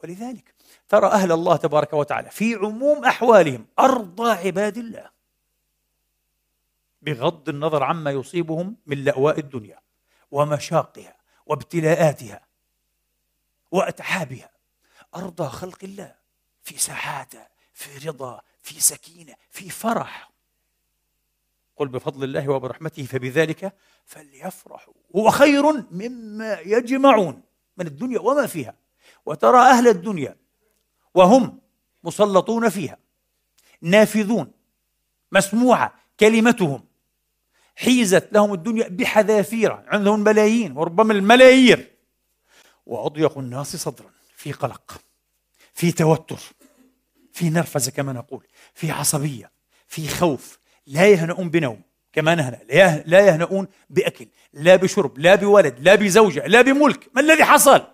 ولذلك 0.04 0.54
ترى 0.90 1.08
أهل 1.08 1.32
الله 1.32 1.56
تبارك 1.56 1.94
وتعالى 1.94 2.30
في 2.30 2.56
عموم 2.56 3.06
أحوالهم 3.06 3.66
أرضى 3.80 4.32
عباد 4.32 4.78
الله 4.78 5.10
بغض 7.02 7.50
النظر 7.50 7.84
عما 7.84 8.12
يصيبهم 8.12 8.76
من 8.86 9.04
لأواء 9.04 9.40
الدنيا. 9.40 9.80
ومشاقها 10.32 11.16
وابتلاءاتها 11.46 12.42
وأتعابها. 13.72 14.50
أرضى 15.16 15.50
خلق 15.50 15.78
الله 15.84 16.16
في 16.64 16.78
سعادة 16.78 17.50
في 17.74 18.08
رضا 18.10 18.42
في 18.62 18.80
سكينة 18.80 19.36
في 19.52 19.70
فرح. 19.70 20.32
قل 21.76 21.88
بفضل 21.88 22.24
الله 22.24 22.50
وبرحمته 22.50 23.06
فبذلك 23.06 23.74
فليفرحوا. 24.06 24.94
هو 25.16 25.30
خير 25.30 25.64
مما 25.92 26.60
يجمعون 26.60 27.44
من 27.78 27.88
الدنيا 27.88 28.20
وما 28.20 28.48
فيها. 28.48 28.76
وترى 29.26 29.60
أهل 29.60 29.88
الدنيا 29.88 30.36
وهم 31.14 31.62
مسلطون 32.04 32.70
فيها 32.70 32.98
نافذون 33.82 34.52
مسموعة 35.32 35.94
كلمتهم. 36.20 36.87
حيزت 37.78 38.30
لهم 38.32 38.54
الدنيا 38.54 38.88
بحذافير 38.88 39.72
عندهم 39.72 40.20
ملايين 40.20 40.78
وربما 40.78 41.14
الملايير. 41.14 41.92
وأضيق 42.86 43.38
الناس 43.38 43.76
صدرا 43.76 44.12
في 44.36 44.52
قلق 44.52 45.02
في 45.74 45.92
توتر 45.92 46.40
في 47.34 47.50
نرفزة 47.50 47.92
كما 47.92 48.14
نقول 48.14 48.48
في 48.74 48.92
عصبية 48.92 49.52
في 49.88 50.08
خوف. 50.08 50.60
لا 50.88 51.08
يهنؤون 51.08 51.50
بنوم 51.50 51.82
كما 52.14 52.36
نهنأ 52.36 52.60
لا 53.06 53.28
يهنؤون 53.28 53.68
بأكل 53.90 54.28
لا 54.54 54.76
بشرب 54.76 55.18
لا 55.18 55.36
بولد 55.36 55.80
لا 55.80 55.96
بزوجة 55.96 56.48
لا 56.48 56.62
بملك. 56.62 57.10
ما 57.14 57.22
الذي 57.22 57.44
حصل؟ 57.44 57.88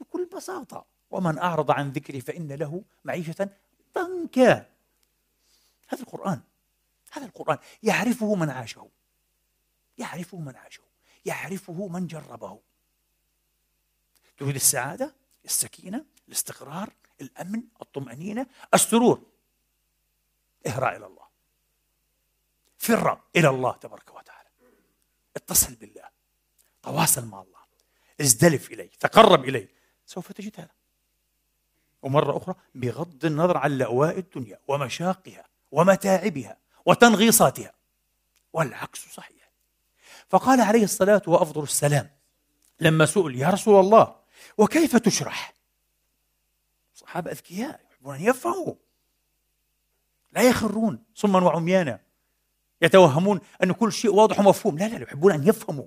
بكل 0.00 0.28
بساطة 0.36 0.84
ومن 1.10 1.38
أعرض 1.38 1.70
عن 1.70 1.90
ذكري 1.90 2.20
فإن 2.20 2.52
له 2.52 2.82
معيشة 3.04 3.48
ضنكا. 3.98 4.66
هذا 5.88 6.02
القرآن 6.02 6.40
هذا 7.12 7.26
القرآن 7.26 7.58
يعرفه 7.82 8.34
من 8.34 8.50
عاشه. 8.50 8.88
يعرفه 9.98 10.38
من 10.38 10.56
عاشه 10.56 10.82
يعرفه 11.24 11.88
من 11.88 12.06
جربه. 12.06 12.60
تريد 14.38 14.54
السعادة 14.54 15.14
السكينة 15.44 16.04
الاستقرار 16.28 16.92
الأمن 17.20 17.62
الطمأنينة 17.82 18.46
السرور. 18.74 19.22
اهرع 20.66 20.96
إلى 20.96 21.06
الله. 21.06 21.26
فر 22.78 23.20
إلى 23.36 23.48
الله 23.48 23.72
تبارك 23.72 24.14
وتعالى. 24.14 24.48
اتصل 25.36 25.74
بالله. 25.74 26.08
تواصل 26.82 27.26
مع 27.26 27.42
الله. 27.42 27.60
ازدلف 28.20 28.70
إليه. 28.70 28.90
تقرب 29.00 29.44
إليه. 29.44 29.68
سوف 30.06 30.32
تجد 30.32 30.60
هذا. 30.60 30.74
ومرة 32.02 32.36
أخرى 32.36 32.54
بغض 32.74 33.24
النظر 33.24 33.56
عن 33.56 33.78
لأواء 33.78 34.18
الدنيا 34.18 34.58
ومشاقها 34.68 35.48
ومتاعبها 35.72 36.56
وتنغيصاتها. 36.86 37.72
والعكس 38.52 39.08
صحيح. 39.08 39.35
فقال 40.28 40.60
عليه 40.60 40.84
الصلاة 40.84 41.22
وأفضل 41.26 41.62
السلام. 41.62 42.10
لما 42.80 43.06
سئل 43.06 43.34
يا 43.36 43.48
رسول 43.48 43.80
الله 43.80 44.16
وكيف 44.58 44.96
تشرح؟ 44.96 45.54
صحابة 46.94 47.30
أذكياء 47.30 47.80
يحبون 47.90 48.14
أن 48.14 48.22
يفهموا. 48.22 48.74
لا 50.32 50.42
يخرون 50.42 51.02
صما 51.14 51.44
وعميانا. 51.44 52.00
يتوهمون 52.82 53.40
أن 53.62 53.72
كل 53.72 53.92
شيء 53.92 54.14
واضح 54.14 54.40
ومفهوم. 54.40 54.78
لا 54.78 54.88
لا 54.88 55.02
يحبون 55.02 55.32
أن 55.32 55.48
يفهموا. 55.48 55.86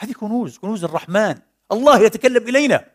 هذه 0.00 0.12
كنوز 0.12 0.58
كنوز 0.58 0.84
الرحمن. 0.84 1.38
الله 1.72 2.00
يتكلم 2.00 2.48
إلينا. 2.48 2.90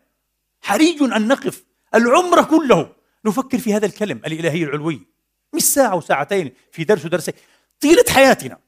حري 0.60 0.98
أن 1.00 1.28
نقف 1.28 1.64
العمر 1.94 2.44
كله. 2.44 2.94
نفكر 3.24 3.58
في 3.58 3.74
هذا 3.74 3.86
الكلم 3.86 4.18
الإلهي 4.18 4.64
العلوي. 4.64 5.06
مش 5.52 5.62
ساعة 5.62 5.94
وساعتين 5.94 6.52
في 6.72 6.84
درس 6.84 7.04
ودرسين. 7.04 7.34
طيلة 7.80 8.04
حياتنا. 8.10 8.58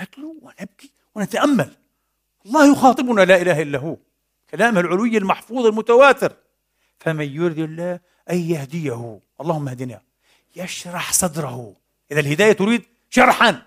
نتلو 0.00 0.36
ونبكي 0.42 0.92
ونتأمل 1.14 1.70
الله 2.46 2.72
يخاطبنا 2.72 3.22
لا 3.22 3.42
إله 3.42 3.62
إلا 3.62 3.78
هو. 3.78 3.96
كلامه 4.50 4.80
العلوي 4.80 5.16
المحفوظ 5.16 5.66
المتواتر. 5.66 6.32
فمن 6.98 7.24
يرد 7.24 7.58
الله 7.58 8.00
أن 8.30 8.38
يهديه. 8.38 9.20
اللهم 9.40 9.68
اهدنا. 9.68 10.00
يشرح 10.56 11.12
صدره. 11.12 11.76
إذا 12.12 12.20
الهداية 12.20 12.52
تريد 12.52 12.82
شرحا. 13.10 13.62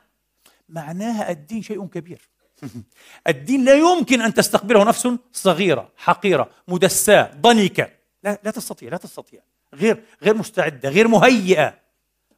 معناها 0.70 1.32
الدين 1.32 1.62
شيء 1.62 1.86
كبير. 1.86 2.30
الدين 3.28 3.66
لا 3.66 3.74
يمكن 3.74 4.22
أن 4.22 4.34
تستقبله 4.34 4.84
نفس 4.84 5.10
صغيرة 5.34 5.92
حقيرة 5.98 6.50
مدساة 6.68 7.32
ضنكة. 7.42 7.90
لا, 8.24 8.40
لا 8.44 8.52
تستطيع 8.52 8.90
لا 8.90 8.98
تستطيع. 8.98 9.42
غير 9.74 10.04
غير 10.24 10.34
مستعدة 10.34 10.90
غير 10.90 11.08
مهيئة. 11.08 11.81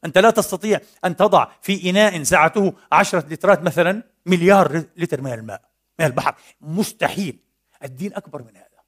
أنت 0.06 0.18
لا 0.18 0.30
تستطيع 0.30 0.80
أن 1.06 1.16
تضع 1.16 1.48
في 1.62 1.90
إناء 1.90 2.24
سعته 2.24 2.74
عشرة 2.92 3.26
لترات 3.30 3.62
مثلا 3.62 4.04
مليار 4.26 4.84
لتر 4.98 5.22
من 5.22 5.34
الماء 5.34 5.62
من 6.00 6.06
البحر. 6.06 6.36
مستحيل. 6.62 7.40
الدين 7.84 8.14
أكبر 8.14 8.42
من 8.42 8.58
هذا. 8.58 8.84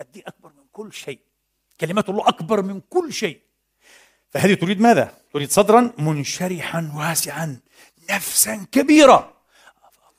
الدين 0.00 0.22
أكبر 0.26 0.48
من 0.48 0.64
كل 0.72 0.92
شيء. 0.92 1.20
كلمات 1.80 2.08
الله 2.08 2.28
أكبر 2.28 2.62
من 2.62 2.80
كل 2.80 3.12
شيء. 3.12 3.40
فهذه 4.30 4.54
تريد 4.54 4.80
ماذا؟ 4.80 5.14
تريد 5.32 5.50
صدرا 5.50 5.92
منشرحا 5.98 6.92
واسعا 6.96 7.60
نفسا 8.10 8.66
كبيرة 8.72 9.34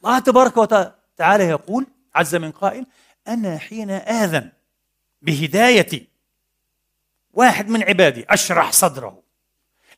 الله 0.03 0.19
تبارك 0.19 0.57
وتعالى 0.57 1.43
يقول 1.43 1.87
عز 2.15 2.35
من 2.35 2.51
قائل 2.51 2.85
أنا 3.27 3.57
حين 3.57 3.89
آذن 3.91 4.51
بهدايتي 5.21 6.07
واحد 7.33 7.69
من 7.69 7.83
عبادي 7.83 8.25
أشرح 8.29 8.71
صدره. 8.71 9.24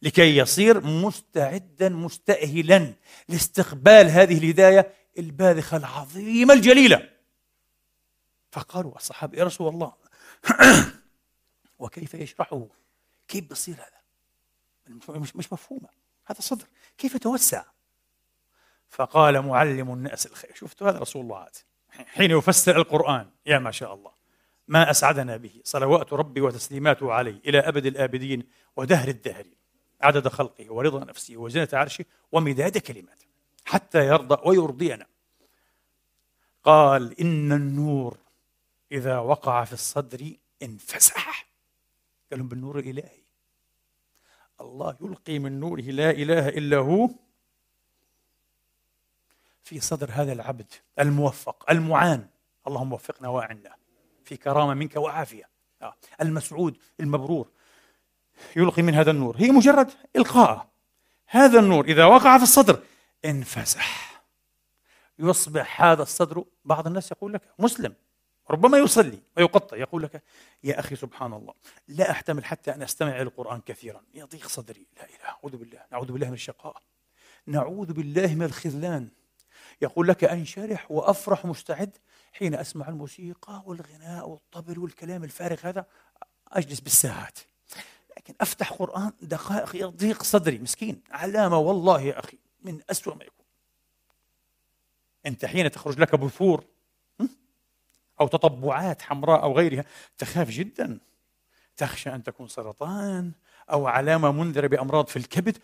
لكي 0.02 0.38
يصير 0.38 0.82
مستعدا 0.82 1.90
مستأهلا 1.90 2.94
لاستقبال 3.30 4.10
هذه 4.10 4.38
الهداية 4.38 4.94
الباذخة 5.18 5.78
العظيمة 5.78 6.54
الجليلة. 6.54 7.10
فقالوا 8.52 8.96
الصحابة 8.96 9.38
يا 9.38 9.44
رسول 9.44 9.74
الله 9.74 9.94
وكيف 11.80 12.14
يشرحه؟ 12.14 12.68
كيف 13.28 13.44
بصير 13.44 13.76
هذا؟ 13.76 13.98
مش, 15.10 15.36
مش 15.36 15.54
مفهومة. 15.54 15.90
هذا 16.26 16.42
صدر. 16.42 16.66
كيف 16.98 17.16
يتوسع 17.16 17.64
فقال 18.90 19.42
معلم 19.42 19.94
الناس 19.94 20.26
الخير 20.26 20.52
شفتوا 20.56 20.90
هذا 20.90 21.00
رسول 21.00 21.22
الله؟ 21.22 21.38
عاد 21.38 21.56
حين 21.90 22.32
يفسر 22.32 22.78
القرآن 22.78 23.30
يا 23.46 23.60
ما 23.60 23.72
شاء 23.72 23.94
الله 23.94 24.12
ما 24.68 24.92
أسعدنا 24.92 25.38
به. 25.38 25.62
صلوات 25.64 26.14
ربي 26.14 26.42
وتسليماته 26.42 27.14
عليه 27.14 27.40
إلى 27.46 27.60
أبد 27.60 27.86
الآبدين 27.86 28.48
ودهر 28.76 29.08
الدهر 29.08 29.46
عدد 30.02 30.28
خلقه 30.28 30.74
ورضا 30.74 31.06
نفسه 31.06 31.38
وزنة 31.38 31.70
عرشه 31.74 32.06
ومداد 32.32 32.78
كلماته 32.78 33.26
حتى 33.66 34.08
يرضى 34.08 34.50
ويرضينا. 34.50 35.06
قال 36.64 37.20
إن 37.20 37.52
النور 37.52 38.18
إذا 38.92 39.20
وقع 39.20 39.64
في 39.64 39.74
الصدر 39.74 40.34
انفسح. 40.64 41.48
قال 42.32 42.40
لهم 42.40 42.48
بالنور 42.48 42.80
الإلهي. 42.80 43.22
الله 44.62 44.98
يلقي 45.02 45.40
من 45.40 45.60
نوره 45.60 45.82
لا 45.82 46.10
إله 46.10 46.50
إلا 46.50 46.78
هو. 46.78 47.10
في 49.64 49.80
صدر 49.80 50.10
هذا 50.12 50.34
العبد 50.34 50.74
الموفق 51.00 51.72
المعان. 51.72 52.28
اللهم 52.68 52.94
وفقنا 52.94 53.28
وأعنا. 53.28 53.76
في 54.26 54.38
كرامة 54.38 54.74
منك 54.74 54.96
وعافية. 54.96 55.50
آه. 55.82 55.94
المسعود 56.22 56.78
المبرور. 57.00 57.50
يلقي 58.56 58.82
من 58.82 58.96
هذا 58.96 59.12
النور. 59.12 59.36
هي 59.38 59.52
مجرد 59.52 59.92
إلقاء. 60.16 60.68
هذا 61.28 61.60
النور 61.60 61.86
إذا 61.86 62.06
وقع 62.06 62.38
في 62.38 62.44
الصدر 62.44 62.84
انفسح. 63.26 64.22
يصبح 65.20 65.82
هذا 65.82 66.04
الصدر 66.04 66.44
بعض 66.66 66.88
الناس 66.88 67.12
يقول 67.12 67.34
لك 67.34 67.42
مسلم 67.60 67.94
ربما 68.50 68.78
يصلي 68.78 69.20
ويقطع 69.38 69.78
يقول 69.78 70.04
لك 70.04 70.24
يا 70.64 70.80
أخي 70.80 70.96
سبحان 70.96 71.34
الله 71.34 71.54
لا 71.88 72.12
أحتمل 72.12 72.46
حتى 72.46 72.74
أن 72.74 72.82
أستمع 72.82 73.10
إلى 73.10 73.22
القرآن 73.22 73.62
كثيرا. 73.62 74.02
يضيق 74.14 74.48
صدري. 74.48 74.88
لا 74.98 75.04
إله 75.04 75.30
أعوذ 75.30 75.58
بالله 75.58 75.80
نعوذ 75.92 76.12
بالله 76.12 76.28
من 76.28 76.34
الشقاء. 76.34 76.82
نعوذ 77.48 77.94
بالله 77.94 78.36
من 78.36 78.44
الخذلان. 78.44 79.10
يقول 79.82 80.08
لك 80.08 80.24
أنشرح 80.24 80.92
وأفرح 80.92 81.46
مستعد 81.46 81.98
حين 82.34 82.56
أسمع 82.56 82.88
الموسيقى 82.88 83.64
والغناء 83.66 84.30
والطبل 84.30 84.80
والكلام 84.80 85.24
الفارغ 85.24 85.60
هذا. 85.64 85.86
أجلس 86.48 86.80
بالساعات. 86.80 87.40
لكن 88.28 88.36
أفتح 88.42 88.74
قرآن 88.74 89.12
دقائق 89.22 89.76
يضيق 89.76 90.24
صدري. 90.24 90.58
مسكين. 90.58 91.02
علامة 91.12 91.58
والله 91.58 92.02
يا 92.02 92.20
أخي 92.20 92.38
من 92.64 92.80
أسوأ 92.90 93.16
ما 93.16 93.24
يكون. 93.24 93.46
أنت 95.26 95.46
حين 95.46 95.72
تخرج 95.72 96.00
لك 96.00 96.16
بثور 96.16 96.64
أو 98.22 98.28
تطبعات 98.28 99.02
حمراء 99.02 99.44
أو 99.44 99.58
غيرها 99.58 99.86
تخاف 100.18 100.50
جدا. 100.50 101.00
تخشى 101.78 102.10
أن 102.16 102.24
تكون 102.24 102.48
سرطان 102.48 103.32
أو 103.72 103.88
علامة 103.88 104.32
منذرة 104.32 104.68
بأمراض 104.68 105.08
في 105.08 105.18
الكبد 105.18 105.58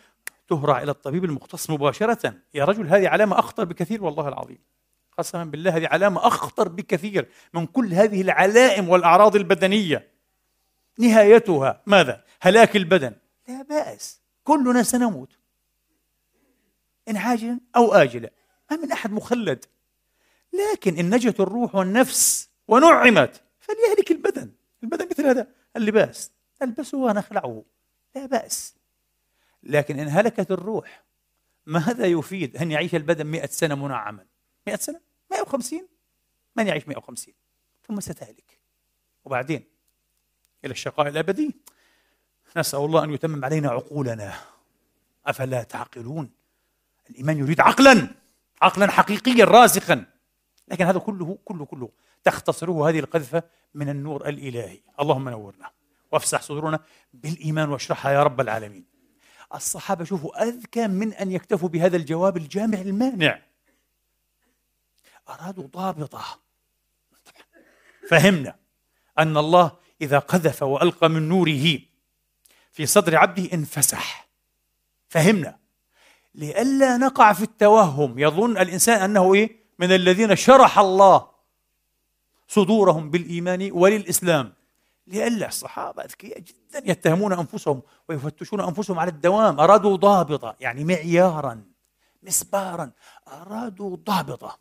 تهرع 0.48 0.82
إلى 0.82 0.92
الطبيب 0.92 1.26
المختص 1.26 1.70
مباشرة. 1.70 2.34
يا 2.54 2.66
رجل 2.66 2.88
هذه 2.88 3.08
علامة 3.08 3.40
أخطر 3.40 3.64
بكثير 3.64 4.04
والله 4.04 4.28
العظيم. 4.28 4.60
قسما 5.18 5.44
بالله 5.44 5.78
هذه 5.78 5.88
علامة 5.88 6.28
أخطر 6.28 6.68
بكثير 6.68 7.30
من 7.54 7.66
كل 7.66 7.94
هذه 7.94 8.22
العلائم 8.22 8.90
والأعراض 8.90 9.36
البدنية. 9.36 10.13
نهايتها 11.00 11.82
ماذا؟ 11.86 12.24
هلاك 12.42 12.76
البدن. 12.76 13.16
لا 13.48 13.62
بأس. 13.62 14.22
كلنا 14.44 14.84
سنموت. 14.84 15.38
إن 17.10 17.18
عاجلا 17.18 17.60
أو 17.76 17.94
آجلا. 17.94 18.30
ما 18.72 18.78
من 18.78 18.92
أحد 18.92 19.12
مخلد. 19.12 19.66
لكن 20.54 20.98
إن 20.98 21.16
نجت 21.16 21.40
الروح 21.40 21.76
والنفس 21.76 22.50
ونعمت 22.68 23.42
فليهلك 23.60 24.12
البدن. 24.12 24.52
البدن 24.84 25.08
مثل 25.12 25.26
هذا 25.26 25.48
اللباس. 25.76 26.32
ألبسه 26.62 26.98
ونخلعه. 26.98 27.64
لا 28.16 28.26
بأس. 28.26 28.76
لكن 29.64 30.00
إن 30.00 30.08
هلكت 30.08 30.52
الروح 30.52 31.04
ماذا 31.66 32.06
يفيد 32.06 32.58
أن 32.58 32.72
يعيش 32.72 32.96
البدن 32.96 33.28
مئة 33.28 33.48
سنة 33.48 33.76
منعما؟ 33.76 34.26
مئة 34.68 34.76
سنة؟ 34.76 35.02
150 35.32 35.88
من 36.56 36.68
يعيش 36.68 36.88
150 36.88 37.34
ثم 37.88 38.00
ستهلك. 38.00 38.60
وبعدين؟ 39.26 39.73
إلى 40.66 40.72
الشقاء 40.72 41.08
الأبدي. 41.08 41.56
نسأل 42.58 42.80
الله 42.80 43.04
أن 43.04 43.14
يتمم 43.14 43.46
علينا 43.46 43.70
عقولنا. 43.70 44.34
أفلا 45.26 45.64
تعقلون؟ 45.64 46.30
الإيمان 47.10 47.38
يريد 47.38 47.62
عقلا 47.62 48.08
عقلا 48.62 48.92
حقيقيا 48.92 49.46
راسخا 49.46 50.06
لكن 50.68 50.86
هذا 50.86 51.00
كله 51.00 51.38
كله 51.46 51.66
كله 51.66 51.90
تختصره 52.24 52.90
هذه 52.90 53.00
القذفة 53.00 53.44
من 53.74 53.90
النور 53.90 54.30
الإلهي. 54.30 54.80
اللهم 55.00 55.30
نورنا 55.30 55.72
وافسح 56.12 56.42
صدورنا 56.42 56.80
بالإيمان 57.14 57.70
واشرحها 57.70 58.12
يا 58.12 58.24
رب 58.24 58.42
العالمين. 58.42 58.86
الصحابة 59.56 60.04
شوفوا 60.04 60.44
أذكى 60.44 60.88
من 60.88 61.14
أن 61.14 61.32
يكتفوا 61.32 61.70
بهذا 61.70 61.98
الجواب 61.98 62.38
الجامع 62.38 62.78
المانع. 62.78 63.42
أرادوا 65.30 65.68
ضابطة. 65.68 66.40
فهمنا 68.10 68.56
أن 69.20 69.38
الله 69.38 69.72
إذا 70.02 70.20
قذف 70.20 70.64
وألقى 70.64 71.10
من 71.10 71.30
نوره 71.30 71.80
في 72.72 72.86
صدر 72.86 73.18
عبده 73.18 73.54
انفسح. 73.54 74.28
فهمنا. 75.10 75.58
لئلا 76.36 76.98
نقع 76.98 77.34
في 77.34 77.44
التوهم 77.44 78.20
يظن 78.20 78.58
الإنسان 78.58 79.02
أنه 79.02 79.34
إيه؟ 79.34 79.64
من 79.80 79.92
الذين 79.92 80.36
شرح 80.36 80.80
الله 80.80 81.28
صدورهم 82.48 83.10
بالإيمان 83.10 83.70
وللإسلام. 83.72 84.54
لئلا 85.08 85.48
الصحابة 85.48 86.04
أذكياء 86.04 86.40
جدا 86.40 86.92
يتهمون 86.92 87.34
أنفسهم 87.34 87.82
ويفتشون 88.10 88.62
أنفسهم 88.62 89.00
على 89.00 89.12
الدوام. 89.12 89.60
أرادوا 89.60 89.98
ضابطة 89.98 90.56
يعني 90.60 90.84
معيارا 90.84 91.64
مسبارا. 92.24 92.92
أرادوا 93.28 93.96
ضابطة. 93.96 94.60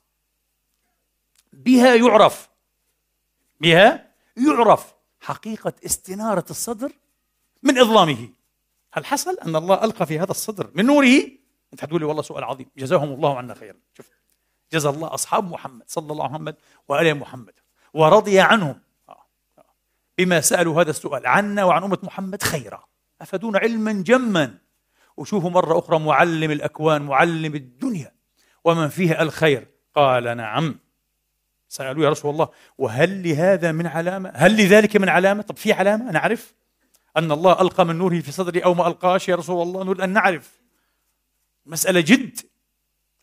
بها 1.53 1.95
يعرف. 1.95 2.49
بها 3.61 4.12
يعرف. 4.37 4.95
حقيقة 5.23 5.73
استنارة 5.87 6.45
الصدر 6.51 6.93
من 7.63 7.79
إظلامه. 7.79 8.29
هل 8.93 9.05
حصل 9.07 9.39
أن 9.47 9.57
الله 9.57 9.85
ألقى 9.85 10.07
في 10.07 10.19
هذا 10.19 10.31
الصدر 10.31 10.71
من 10.75 10.87
نوره؟ 10.87 11.23
أنت 11.73 11.83
حتقولي 11.83 12.05
والله 12.05 12.23
سؤال 12.23 12.45
عظيم 12.45 12.67
جزاهم 12.77 13.13
الله 13.13 13.39
عنا 13.39 13.55
خيرا. 13.55 13.77
شوف 13.97 14.09
جزا 14.73 14.91
الله 14.91 15.15
أصحاب 15.15 15.51
محمد 15.51 15.83
صلى 15.87 16.13
الله 16.13 16.25
عليه 16.25 16.35
محمد 16.35 16.57
وآل 16.89 17.15
محمد 17.15 17.53
ورضي 17.95 18.41
عنهم. 18.41 18.81
بما 20.19 20.41
سألوا 20.41 20.83
هذا 20.83 20.91
السؤال 20.91 21.27
عنا 21.27 21.65
وعن 21.65 21.83
أمة 21.83 21.99
محمد 22.03 22.43
خيرا. 22.43 22.85
أفدون 23.21 23.57
علما 23.57 23.93
جما؟ 23.93 24.59
وشوفوا 25.17 25.51
مرة 25.51 25.79
أخرى 25.79 25.99
معلم 25.99 26.51
الأكوان 26.51 27.03
معلم 27.03 27.55
الدنيا. 27.55 28.13
ومن 28.65 28.89
فيها 28.89 29.23
الخير؟ 29.23 29.69
قال 29.95 30.37
نعم. 30.37 30.79
سألوا 31.73 32.05
يا 32.05 32.11
رسول 32.11 32.31
الله 32.31 32.49
وهل 32.79 33.29
لهذا 33.29 33.73
من 33.73 33.87
علامة؟ 33.87 34.33
هل 34.35 34.57
لذلك 34.57 34.97
من 34.97 35.09
علامة؟ 35.09 35.43
طب 35.43 35.57
في 35.57 35.73
علامة؟ 35.73 36.11
نعرف. 36.11 36.55
أن 37.17 37.33
الله 37.33 37.61
ألقى 37.61 37.87
من 37.87 37.97
نوره 37.97 38.21
في 38.21 38.33
صدري 38.33 38.65
أو 38.65 38.75
ما 38.75 38.87
ألقاش 38.87 39.29
يا 39.29 39.37
رسول 39.37 39.63
الله 39.63 39.85
نريد 39.85 40.01
أن 40.01 40.11
نعرف. 40.11 40.61
مسألة 41.67 42.01
جد. 42.01 42.41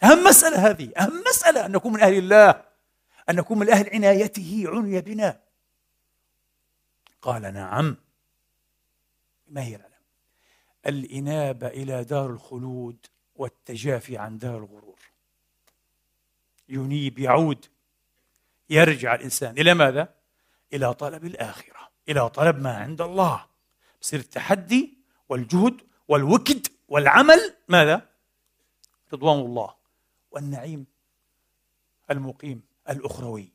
أهم 0.03 0.23
مسألة 0.23 0.69
هذه 0.69 0.91
أهم 0.97 1.23
مسألة 1.29 1.65
أن 1.65 1.71
نكون 1.71 1.93
من 1.93 1.99
أهل 1.99 2.13
الله 2.17 2.61
أن 3.29 3.35
نكون 3.35 3.59
من 3.59 3.69
أهل 3.69 3.89
عنايته 3.93 4.63
عني 4.67 5.01
بنا. 5.01 5.39
قال 7.21 7.53
نعم. 7.53 7.97
ما 9.47 9.63
هي 9.63 9.75
العلامة؟ 9.75 9.95
الإنابة 10.85 11.67
إلى 11.67 12.03
دار 12.03 12.29
الخلود 12.29 13.05
والتجافي 13.35 14.17
عن 14.17 14.37
دار 14.37 14.57
الغرور. 14.57 14.99
ينيب 16.69 17.19
يعود. 17.19 17.65
يرجع 18.69 19.15
الإنسان 19.15 19.57
إلى 19.57 19.73
ماذا؟ 19.73 20.13
إلى 20.73 20.93
طلب 20.93 21.25
الآخرة 21.25 21.89
إلى 22.09 22.29
طلب 22.29 22.61
ما 22.61 22.77
عند 22.77 23.01
الله 23.01 23.45
بصير 24.01 24.19
التحدي 24.19 24.97
والجهد 25.29 25.81
والوكد 26.07 26.67
والعمل 26.87 27.55
ماذا؟ 27.67 28.01
رضوان 29.13 29.39
الله 29.39 29.73
والنعيم 30.31 30.85
المقيم 32.11 32.61
الأخروي 32.89 33.51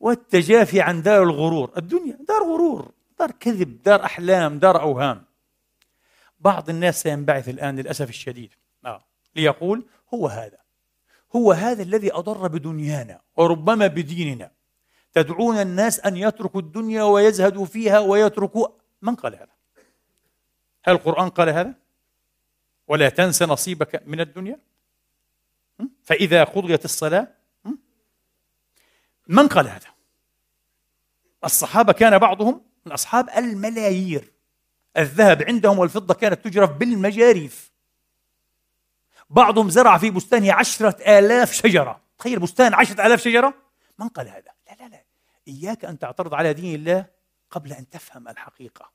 والتجافي 0.00 0.80
عن 0.80 1.02
دار 1.02 1.22
الغرور 1.22 1.72
الدنيا 1.76 2.18
دار 2.28 2.42
غرور 2.42 2.92
دار 3.18 3.30
كذب 3.30 3.82
دار 3.82 4.04
أحلام 4.04 4.58
دار 4.58 4.80
أوهام 4.80 5.24
بعض 6.40 6.70
الناس 6.70 7.02
سينبعث 7.02 7.48
الآن 7.48 7.76
للأسف 7.76 8.08
الشديد 8.08 8.50
آه. 8.84 9.04
ليقول 9.36 9.86
هو 10.14 10.28
هذا 10.28 10.58
هو 11.36 11.52
هذا 11.52 11.82
الذي 11.82 12.12
أضر 12.12 12.48
بدنيانا 12.48 13.20
وربما 13.36 13.86
بديننا 13.86 14.50
تدعون 15.12 15.56
الناس 15.56 16.00
أن 16.00 16.16
يتركوا 16.16 16.60
الدنيا 16.60 17.02
ويزهدوا 17.02 17.64
فيها 17.66 17.98
ويتركوا 17.98 18.68
من 19.02 19.14
قال 19.14 19.34
هذا؟ 19.34 19.48
هل 20.84 20.94
القرآن 20.94 21.28
قال 21.28 21.48
هذا؟ 21.48 21.74
ولا 22.86 23.08
تنس 23.08 23.42
نصيبك 23.42 24.02
من 24.06 24.20
الدنيا؟ 24.20 24.58
فإذا 26.02 26.44
قضيت 26.44 26.84
الصلاة 26.84 27.28
من 29.28 29.48
قال 29.48 29.68
هذا؟ 29.68 29.86
الصحابة 31.44 31.92
كان 31.92 32.18
بعضهم 32.18 32.62
من 32.86 32.92
أصحاب 32.92 33.28
الملايير 33.36 34.32
الذهب 34.96 35.42
عندهم 35.42 35.78
والفضة 35.78 36.14
كانت 36.14 36.44
تجرف 36.44 36.70
بالمجاريف 36.70 37.72
بعضهم 39.30 39.70
زرع 39.70 39.98
في 39.98 40.10
بستانه 40.10 40.52
عشرة 40.52 41.18
آلاف 41.18 41.52
شجرة 41.52 42.00
تخيل 42.18 42.38
بستان 42.38 42.74
عشرة 42.74 43.06
آلاف 43.06 43.20
شجرة 43.20 43.54
من 43.98 44.08
قال 44.08 44.28
هذا؟ 44.28 44.57
إياك 45.48 45.84
أن 45.84 45.98
تعترض 45.98 46.34
على 46.34 46.52
دين 46.52 46.74
الله 46.74 47.06
قبل 47.50 47.72
أن 47.72 47.88
تفهم 47.90 48.28
الحقيقة. 48.28 48.90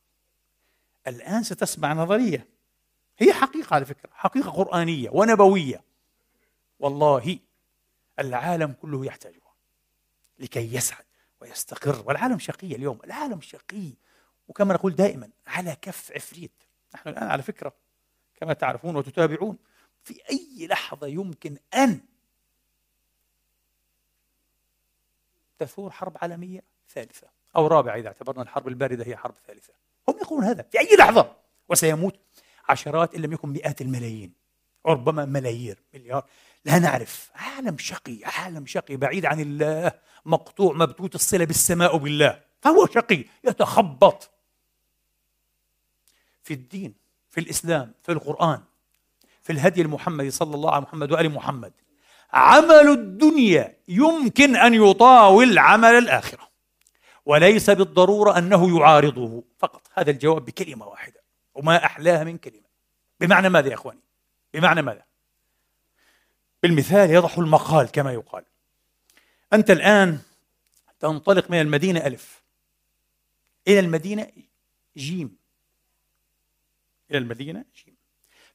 الآن 1.07 1.43
ستسمع 1.43 1.93
نظرية. 1.93 2.47
هي 3.17 3.33
حقيقة 3.33 3.73
على 3.73 3.85
فكرة 3.85 4.09
حقيقة 4.13 4.51
قرآنية 4.51 5.09
ونبوية. 5.09 5.83
والله 6.79 7.39
العالم 8.19 8.71
كله 8.71 9.05
يحتاجها 9.05 9.53
لكي 10.39 10.75
يسعد 10.75 11.05
ويستقر. 11.41 12.03
والعالم 12.07 12.39
شقي 12.39 12.67
اليوم 12.75 12.99
العالم 13.03 13.41
شقي. 13.41 13.93
وكما 14.47 14.73
نقول 14.73 14.95
دائما 14.95 15.29
على 15.47 15.77
كف 15.81 16.11
عفريت. 16.11 16.63
نحن 16.95 17.09
الآن 17.09 17.27
على 17.27 17.43
فكرة 17.43 17.73
كما 18.35 18.53
تعرفون 18.53 18.95
وتتابعون 18.95 19.57
في 20.03 20.21
أي 20.29 20.67
لحظة 20.67 21.07
يمكن 21.07 21.57
أن 21.73 22.01
تثور 25.65 25.91
حرب 25.91 26.17
عالمية 26.21 26.63
ثالثة. 26.89 27.27
أو 27.55 27.67
رابعة 27.67 27.95
إذا 27.95 28.07
اعتبرنا 28.07 28.41
الحرب 28.41 28.67
الباردة 28.67 29.05
هي 29.05 29.17
حرب 29.17 29.35
ثالثة. 29.47 29.73
هم 30.09 30.15
يقولون 30.21 30.45
هذا 30.45 30.65
في 30.71 30.79
أي 30.79 30.95
لحظة 30.99 31.35
وسيموت 31.69 32.19
عشرات 32.69 33.15
إن 33.15 33.21
لم 33.21 33.33
يكن 33.33 33.49
مئات 33.49 33.81
الملايين. 33.81 34.33
ربما 34.85 35.25
ملايير 35.25 35.79
مليار. 35.93 36.25
لا 36.65 36.79
نعرف. 36.79 37.31
عالم 37.35 37.77
شقي 37.77 38.19
عالم 38.23 38.65
شقي. 38.65 38.95
بعيد 38.95 39.25
عن 39.25 39.39
الله. 39.39 39.91
مقطوع 40.25 40.73
مبتوت 40.73 41.15
الصلة 41.15 41.45
بالسماء 41.45 41.97
بالله 41.97 42.41
فهو 42.61 42.85
شقي 42.85 43.25
يتخبط. 43.43 44.29
في 46.43 46.53
الدين 46.53 46.95
في 47.29 47.39
الإسلام 47.39 47.93
في 48.03 48.11
القرآن 48.11 48.63
في 49.41 49.51
الهدي 49.51 49.81
المحمدي 49.81 50.31
صلى 50.31 50.55
الله 50.55 50.71
عليه 50.71 50.85
محمد 50.85 51.11
وآل 51.11 51.29
محمد. 51.29 51.73
عمل 52.33 52.89
الدنيا 52.89 53.77
يمكن 53.87 54.55
أن 54.55 54.73
يطاول 54.73 55.57
عمل 55.57 55.97
الآخرة 55.97 56.49
وليس 57.25 57.69
بالضرورة 57.69 58.37
أنه 58.37 58.79
يعارضه 58.79 59.43
فقط. 59.59 59.81
هذا 59.93 60.11
الجواب 60.11 60.45
بكلمة 60.45 60.87
واحدة 60.87 61.23
وما 61.53 61.85
أحلاها 61.85 62.23
من 62.23 62.37
كلمة. 62.37 62.63
بمعنى 63.19 63.49
ماذا 63.49 63.69
يا 63.69 63.73
أخواني؟ 63.73 63.99
بمعنى 64.53 64.81
ماذا؟ 64.81 65.03
بالمثال 66.63 67.11
يضح 67.11 67.37
المقال 67.37 67.91
كما 67.91 68.13
يقال. 68.13 68.43
أنت 69.53 69.71
الآن 69.71 70.19
تنطلق 70.99 71.51
من 71.51 71.61
المدينة 71.61 71.99
ألف 71.99 72.43
إلى 73.67 73.79
المدينة 73.79 74.27
جيم. 74.97 75.35
إلى 77.11 77.17
المدينة 77.17 77.65
جيم. 77.85 77.95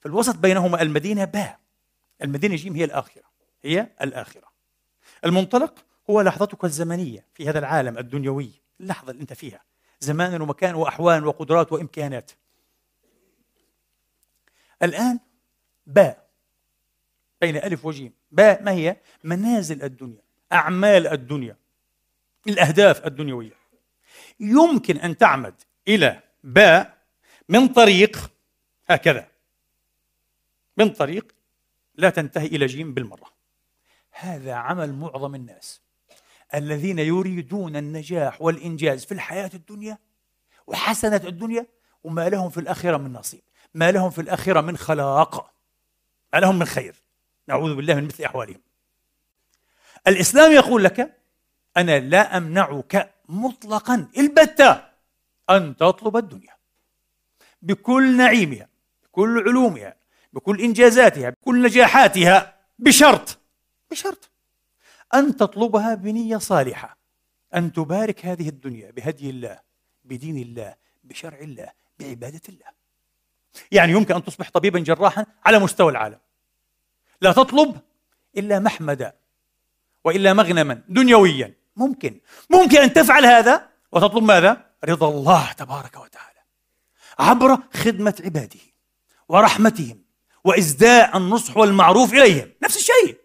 في 0.01 0.07
الوسط 0.07 0.37
بينهما 0.37 0.83
المدينة 0.83 1.25
باء. 1.25 1.59
المدينة 2.23 2.57
جيم 2.57 2.75
هي 2.77 2.85
الآخرة. 2.85 3.28
هي 3.65 3.89
الآخرة. 4.03 4.49
المنطلق 5.25 5.85
هو 6.11 6.21
لحظتك 6.21 6.65
الزمنية 6.65 7.27
في 7.35 7.49
هذا 7.49 7.59
العالم 7.59 7.99
الدنيوي. 7.99 8.51
اللحظة 8.81 9.11
اللي 9.11 9.23
أنت 9.23 9.33
فيها. 9.33 9.65
زمان 10.01 10.43
ومكان 10.43 10.75
وأحوال 10.75 11.27
وقدرات 11.27 11.73
وإمكانات. 11.73 12.31
الآن 14.83 15.19
باء 15.87 16.29
بين 17.41 17.57
ألف 17.57 17.85
وجيم. 17.85 18.13
باء 18.33 18.63
ما 18.63 18.71
هي؟ 18.71 18.97
منازل 19.25 19.83
الدنيا 19.83 20.23
أعمال 20.53 21.07
الدنيا 21.07 21.57
الأهداف 22.49 23.07
الدنيوية. 23.07 23.59
يمكن 24.41 24.97
أن 24.97 25.17
تعمد 25.17 25.55
إلى 25.89 26.21
باء 26.45 26.99
من 27.49 27.69
طريق 27.69 28.31
هكذا. 28.87 29.29
من 30.77 30.89
طريق 30.89 31.33
لا 31.95 32.11
تنتهي 32.11 32.47
إلى 32.47 32.67
جيم 32.67 32.95
بالمرة. 32.95 33.38
هذا 34.21 34.55
عمل 34.55 34.93
معظم 34.93 35.35
الناس 35.35 35.81
الذين 36.55 36.99
يريدون 36.99 37.77
النجاح 37.77 38.43
والإنجاز 38.43 39.05
في 39.05 39.13
الحياة 39.13 39.51
الدنيا 39.55 39.99
وحسنة 40.67 41.21
الدنيا 41.25 41.67
وما 42.05 42.29
لهم 42.29 42.51
في 42.51 42.61
الآخرة 42.61 42.97
من 42.97 43.13
نصيب 43.13 43.43
ما 43.75 43.91
لهم 43.91 44.11
في 44.11 44.21
الآخرة 44.21 44.61
من 44.61 44.77
خلاق 44.77 45.51
ما 46.35 46.39
لهم 46.39 46.59
من 46.59 46.67
خير. 46.67 46.95
نعوذ 47.49 47.75
بالله 47.75 47.95
من 47.95 48.05
مثل 48.05 48.25
أحوالهم. 48.25 48.61
الإسلام 50.07 50.53
يقول 50.53 50.85
لك 50.85 51.17
أنا 51.77 51.99
لا 51.99 52.37
أمنعك 52.37 53.15
مطلقا 53.29 54.09
البتة 54.19 54.85
أن 55.51 55.77
تطلب 55.77 56.17
الدنيا 56.17 56.57
بكل 57.63 58.17
نعيمها 58.17 58.69
بكل 59.05 59.45
علومها 59.49 59.97
بكل 60.33 60.61
إنجازاتها 60.61 61.31
بكل 61.31 61.63
نجاحاتها 61.63 62.55
بشرط 62.79 63.38
بشرط 63.91 64.31
أن 65.15 65.37
تطلبها 65.37 65.95
بنية 65.95 66.37
صالحة 66.37 66.99
أن 67.55 67.73
تبارك 67.73 68.27
هذه 68.27 68.49
الدنيا 68.49 68.91
بهدي 68.91 69.31
الله 69.31 69.61
بدين 70.05 70.37
الله 70.37 70.75
بشرع 71.05 71.39
الله 71.39 71.69
بعبادة 71.99 72.41
الله. 72.49 72.67
يعني 73.73 73.93
يمكن 73.93 74.15
أن 74.15 74.25
تصبح 74.25 74.51
طبيبا 74.51 74.79
جراحا 74.79 75.27
على 75.45 75.59
مستوى 75.59 75.93
العالم. 75.93 76.19
لا 77.21 77.33
تطلب 77.33 77.81
إلا 78.37 78.59
محمدا 78.59 79.13
وإلا 80.05 80.33
مغنما 80.33 80.83
دنيويا. 80.89 81.55
ممكن. 81.77 82.21
ممكن 82.51 82.79
أن 82.79 82.93
تفعل 82.93 83.27
هذا 83.27 83.69
وتطلب 83.93 84.23
ماذا؟ 84.23 84.67
رضا 84.85 85.09
الله 85.09 85.53
تبارك 85.53 85.97
وتعالى. 85.97 86.39
عبر 87.19 87.59
خدمة 87.75 88.15
عباده 88.25 88.61
ورحمتهم 89.29 90.03
وإزداء 90.45 91.17
النصح 91.17 91.57
والمعروف 91.57 92.13
إليهم. 92.13 92.51
نفس 92.63 92.77
الشيء. 92.77 93.18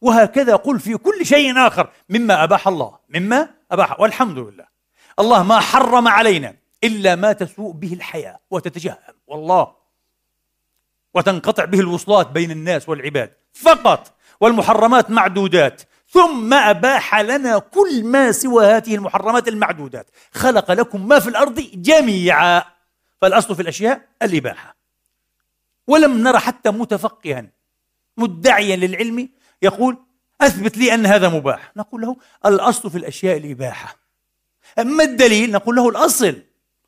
وهكذا 0.00 0.56
قل 0.56 0.80
في 0.80 0.96
كل 0.96 1.26
شيء 1.26 1.66
آخر 1.66 1.90
مما 2.08 2.44
أباح 2.44 2.68
الله 2.68 2.98
مما 3.08 3.48
أباح 3.70 4.00
والحمد 4.00 4.38
لله. 4.38 4.66
الله 5.18 5.42
ما 5.42 5.60
حرم 5.60 6.08
علينا 6.08 6.54
إلا 6.84 7.16
ما 7.16 7.32
تسوء 7.32 7.72
به 7.72 7.92
الحياة 7.92 8.40
وتتجهم 8.50 8.96
والله. 9.26 9.72
وتنقطع 11.14 11.64
به 11.64 11.80
الوصلات 11.80 12.30
بين 12.30 12.50
الناس 12.50 12.88
والعباد 12.88 13.32
فقط. 13.52 14.14
والمحرمات 14.40 15.10
معدودات. 15.10 15.82
ثم 16.08 16.54
أباح 16.54 17.20
لنا 17.20 17.58
كل 17.58 18.04
ما 18.04 18.32
سوى 18.32 18.66
هذه 18.66 18.94
المحرمات 18.94 19.48
المعدودات. 19.48 20.10
خلق 20.32 20.70
لكم 20.70 21.08
ما 21.08 21.18
في 21.18 21.28
الأرض 21.28 21.60
جميعا. 21.74 22.62
فالأصل 23.20 23.54
في 23.54 23.62
الأشياء 23.62 24.08
الإباحة. 24.22 24.76
ولم 25.86 26.22
نرى 26.22 26.38
حتى 26.38 26.70
متفقها 26.70 27.46
مدعيا 28.16 28.76
للعلم 28.76 29.28
يقول 29.62 29.98
أثبت 30.40 30.76
لي 30.76 30.94
أن 30.94 31.06
هذا 31.06 31.28
مباح. 31.28 31.72
نقول 31.76 32.00
له 32.02 32.16
الأصل 32.46 32.90
في 32.90 32.98
الأشياء 32.98 33.36
الإباحة. 33.36 33.96
أما 34.78 35.04
الدليل 35.04 35.50
نقول 35.50 35.76
له 35.76 35.88
الأصل. 35.88 36.42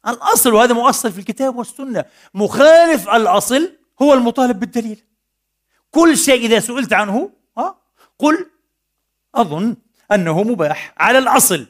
الأصل 0.09 0.55
وهذا 0.55 0.75
مؤصل 0.75 1.13
في 1.13 1.19
الكتاب 1.19 1.57
والسنة. 1.57 2.05
مخالف 2.35 3.09
الأصل 3.09 3.77
هو 4.03 4.15
المطالب 4.15 4.61
بالدليل. 4.61 5.05
كل 5.91 6.17
شيء 6.17 6.47
إذا 6.47 6.61
سئلت 6.61 6.93
عنه 6.93 7.31
قل 8.19 8.47
أظن 9.35 9.77
أنه 10.13 10.43
مباح 10.43 10.95
على 10.99 11.19
الأصل. 11.19 11.67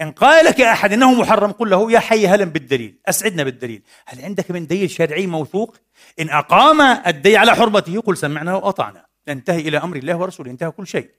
إن 0.00 0.10
قال 0.10 0.44
لك 0.44 0.60
أحد 0.60 0.92
أنه 0.92 1.14
محرم 1.14 1.52
قل 1.52 1.70
له 1.70 1.92
يا 1.92 1.98
حي 1.98 2.26
هلا 2.26 2.44
بالدليل. 2.44 2.98
أسعدنا 3.06 3.42
بالدليل. 3.44 3.82
هل 4.06 4.24
عندك 4.24 4.50
من 4.50 4.66
دليل 4.66 4.90
شرعي 4.90 5.26
موثوق؟ 5.26 5.76
إن 6.20 6.30
أقام 6.30 6.80
الدليل 6.80 7.36
على 7.36 7.54
حرمته 7.54 8.00
قل 8.00 8.16
سمعنا 8.16 8.54
وأطعنا. 8.54 9.11
ننتهي 9.28 9.60
إلى 9.60 9.78
أمر 9.78 9.96
الله 9.96 10.16
ورسوله 10.16 10.50
انتهى 10.50 10.70
كل 10.70 10.86
شيء. 10.86 11.10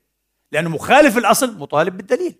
لأنه 0.52 0.70
مخالف 0.70 1.18
الأصل 1.18 1.58
مطالب 1.58 1.98
بالدليل. 1.98 2.36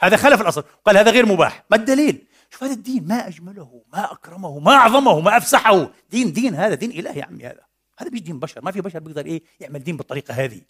هذا 0.00 0.16
خالف 0.16 0.40
الأصل. 0.40 0.64
قال 0.84 0.96
هذا 0.96 1.10
غير 1.10 1.26
مباح. 1.26 1.64
ما 1.70 1.76
الدليل؟ 1.76 2.26
شوف 2.50 2.64
هذا 2.64 2.72
الدين 2.72 3.06
ما 3.06 3.28
أجمله 3.28 3.82
ما 3.92 4.12
أكرمه 4.12 4.58
ما 4.58 4.72
أعظمه 4.72 5.20
ما 5.20 5.36
أفسحه. 5.36 5.90
دين 6.10 6.32
دين 6.32 6.54
هذا 6.54 6.74
دين 6.74 6.90
إله 6.90 7.12
يا 7.12 7.24
عمي 7.24 7.44
هذا. 7.44 7.64
هذا 7.98 8.10
مش 8.10 8.22
دين 8.22 8.38
بشر. 8.38 8.64
ما 8.64 8.70
في 8.70 8.80
بشر 8.80 8.98
بيقدر 8.98 9.26
إيه؟ 9.26 9.42
يعمل 9.60 9.84
دين 9.84 9.96
بالطريقة 9.96 10.34
هذه 10.34 10.60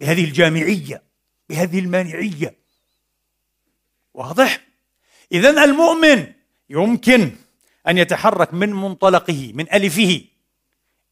بهذه 0.00 0.24
الجامعية 0.24 1.02
بهذه 1.48 1.78
المانعية. 1.78 2.56
واضح؟ 4.14 4.66
إذا 5.32 5.64
المؤمن 5.64 6.32
يمكن 6.70 7.30
أن 7.88 7.98
يتحرك 7.98 8.54
من 8.54 8.72
منطلقه 8.72 9.52
من 9.54 9.72
ألفه 9.72 10.24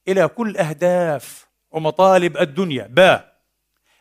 إلى 0.08 0.28
كل 0.28 0.56
أهداف 0.56 1.46
ومطالب 1.70 2.36
الدنيا. 2.36 2.86
باء 2.90 3.30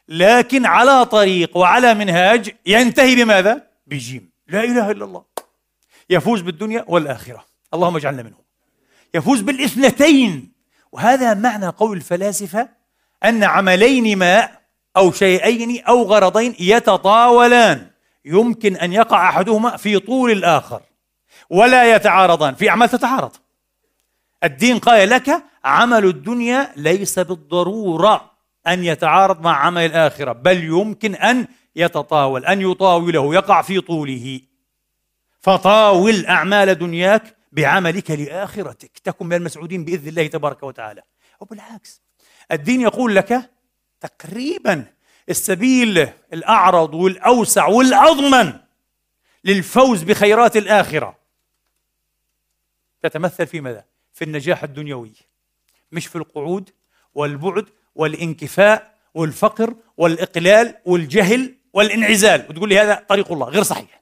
لكن 0.07 0.65
على 0.65 1.05
طريق 1.05 1.57
وعلى 1.57 1.93
منهاج 1.93 2.55
ينتهي 2.65 3.15
بماذا؟ 3.15 3.67
بجيم. 3.87 4.29
لا 4.47 4.63
إله 4.63 4.91
إلا 4.91 5.05
الله. 5.05 5.23
يفوز 6.09 6.41
بالدنيا 6.41 6.85
والآخرة. 6.87 7.45
اللهم 7.73 7.95
اجعلنا 7.95 8.23
منهم. 8.23 8.43
يفوز 9.13 9.41
بالاثنتين. 9.41 10.51
وهذا 10.91 11.33
معنى 11.33 11.67
قول 11.67 11.97
الفلاسفة 11.97 12.69
أن 13.23 13.43
عملين 13.43 14.17
ما 14.17 14.49
أو 14.97 15.11
شيئين 15.11 15.83
أو 15.83 16.03
غرضين 16.03 16.55
يتطاولان. 16.59 17.87
يمكن 18.25 18.75
أن 18.75 18.93
يقع 18.93 19.29
أحدهما 19.29 19.77
في 19.77 19.99
طول 19.99 20.31
الآخر. 20.31 20.81
ولا 21.49 21.95
يتعارضان. 21.95 22.55
في 22.55 22.69
أعمال 22.69 22.89
تتعارض. 22.89 23.31
الدين 24.43 24.79
قال 24.79 25.09
لك 25.09 25.43
عمل 25.63 26.05
الدنيا 26.05 26.73
ليس 26.75 27.19
بالضرورة 27.19 28.31
أن 28.67 28.83
يتعارض 28.83 29.41
مع 29.41 29.65
عمل 29.65 29.85
الآخرة 29.85 30.31
بل 30.31 30.63
يمكن 30.63 31.15
أن 31.15 31.47
يتطاول 31.75 32.45
أن 32.45 32.61
يطاوله 32.61 33.33
يقع 33.33 33.61
في 33.61 33.81
طوله. 33.81 34.41
فطاول 35.41 36.25
أعمال 36.25 36.75
دنياك 36.75 37.35
بعملك 37.51 38.11
لآخرتك 38.11 38.99
تكن 38.99 39.25
من 39.25 39.33
المسعودين 39.33 39.85
بإذن 39.85 40.07
الله 40.07 40.27
تبارك 40.27 40.63
وتعالى. 40.63 41.01
وبالعكس 41.39 42.01
الدين 42.51 42.81
يقول 42.81 43.15
لك 43.15 43.49
تقريبا 44.01 44.85
السبيل 45.29 46.09
الأعرض 46.33 46.93
والأوسع 46.93 47.67
والأضمن 47.67 48.53
للفوز 49.43 50.03
بخيرات 50.03 50.57
الآخرة. 50.57 51.17
تتمثل 53.03 53.47
في 53.47 53.61
ماذا؟ 53.61 53.85
في 54.13 54.23
النجاح 54.23 54.63
الدنيوي. 54.63 55.28
مش 55.91 56.07
في 56.07 56.15
القعود 56.15 56.69
والبعد 57.15 57.65
والانكفاء 57.95 58.95
والفقر 59.13 59.75
والإقلال 59.97 60.75
والجهل 60.85 61.55
والانعزال. 61.73 62.45
وتقول 62.49 62.69
لي 62.69 62.79
هذا 62.79 63.05
طريق 63.09 63.31
الله 63.31 63.47
غير 63.49 63.63
صحيح. 63.63 64.01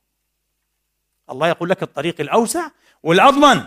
الله 1.30 1.48
يقول 1.48 1.70
لك 1.70 1.84
الطريق 1.84 2.22
الأوسع 2.22 2.70
والأضمن 3.04 3.64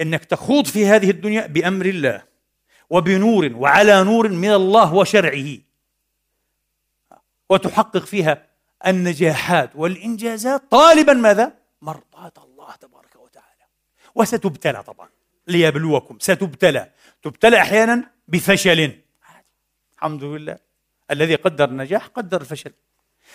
أنك 0.00 0.24
تخوض 0.24 0.66
في 0.66 0.86
هذه 0.86 1.10
الدنيا 1.10 1.46
بأمر 1.46 1.86
الله 1.86 2.22
وبنور 2.90 3.52
وعلى 3.54 4.04
نور 4.04 4.28
من 4.28 4.50
الله 4.52 4.94
وشرعه. 4.94 5.58
وتحقق 7.50 8.04
فيها 8.04 8.46
النجاحات 8.86 9.70
والإنجازات 9.74 10.62
طالبا 10.70 11.12
ماذا؟ 11.12 11.52
مرضاة 11.82 12.32
الله 12.44 12.74
تبارك 12.74 13.16
وتعالى. 13.16 13.64
وستبتلى 14.14 14.82
طبعا. 14.82 15.08
ليبلوكم 15.48 16.18
ستبتلى. 16.20 16.90
تبتلى 17.22 17.58
أحيانا 17.60 18.10
بفشل. 18.28 18.92
الحمد 19.96 20.24
لله. 20.24 20.58
الذي 21.10 21.34
قدر 21.34 21.64
النجاح 21.64 22.06
قدر 22.06 22.40
الفشل. 22.40 22.72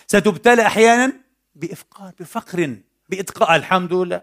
ستبتلى 0.07 0.65
أحيانا 0.65 1.13
بإفقار 1.55 2.13
بفقر 2.19 2.77
بإتقاء. 3.09 3.55
الحمد 3.55 3.93
لله. 3.93 4.21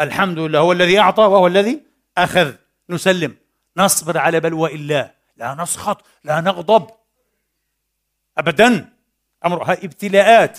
الحمد 0.00 0.38
لله. 0.38 0.58
هو 0.58 0.72
الذي 0.72 0.98
أعطى 0.98 1.22
وهو 1.22 1.46
الذي 1.46 1.82
أخذ. 2.18 2.52
نسلم. 2.90 3.36
نصبر 3.76 4.18
على 4.18 4.40
بلوى 4.40 4.74
الله. 4.74 5.10
لا 5.36 5.54
نسخط 5.54 6.04
لا 6.24 6.40
نغضب. 6.40 6.90
أبدا. 8.38 8.92
أمرها 9.44 9.72
ابتلاءات. 9.72 10.58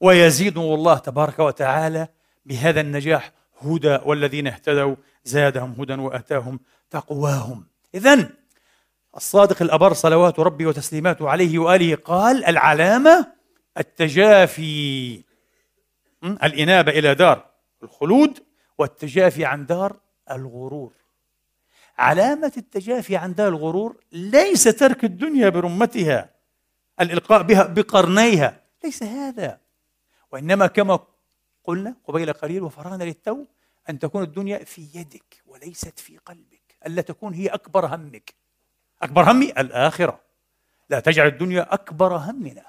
ويزيدهم 0.00 0.74
الله 0.74 0.98
تبارك 0.98 1.38
وتعالى 1.38 2.08
بهذا 2.46 2.80
النجاح 2.80 3.32
هدى 3.60 3.98
والذين 4.04 4.46
اهتدوا. 4.46 4.96
زادهم 5.28 5.72
هدى 5.78 5.94
وأتاهم 5.94 6.60
تقواهم. 6.90 7.66
اذا 7.94 8.30
الصادق 9.16 9.62
الأبر 9.62 9.92
صلوات 9.92 10.40
ربي 10.40 10.66
وتسليماته 10.66 11.30
عليه 11.30 11.58
وآله 11.58 11.96
قال 11.96 12.44
العلامة 12.44 13.32
التجافي 13.78 15.24
الإنابة 16.24 16.92
إلى 16.92 17.14
دار 17.14 17.50
الخلود 17.82 18.38
والتجافي 18.78 19.44
عن 19.44 19.66
دار 19.66 19.96
الغرور. 20.30 20.92
علامة 21.98 22.52
التجافي 22.56 23.16
عن 23.16 23.34
دار 23.34 23.48
الغرور 23.48 23.96
ليس 24.12 24.64
ترك 24.64 25.04
الدنيا 25.04 25.48
برمتها 25.48 26.30
الإلقاء 27.00 27.42
بها 27.42 27.62
بقرنيها 27.62 28.60
ليس 28.84 29.02
هذا. 29.02 29.60
وإنما 30.32 30.66
كما 30.66 30.98
قلنا 31.64 31.94
قبيل 32.04 32.32
قليل 32.32 32.62
وفرغنا 32.62 33.04
للتو 33.04 33.44
أن 33.88 33.98
تكون 33.98 34.22
الدنيا 34.22 34.64
في 34.64 34.88
يدك 34.94 35.42
وليست 35.46 35.98
في 35.98 36.18
قلبك 36.18 36.76
ألا 36.86 37.02
تكون 37.02 37.34
هي 37.34 37.46
أكبر 37.46 37.86
همك. 37.86 38.34
أكبر 39.02 39.30
همي 39.32 39.50
الآخرة. 39.50 40.20
لا 40.90 41.00
تجعل 41.00 41.26
الدنيا 41.26 41.74
أكبر 41.74 42.16
همنا 42.16 42.64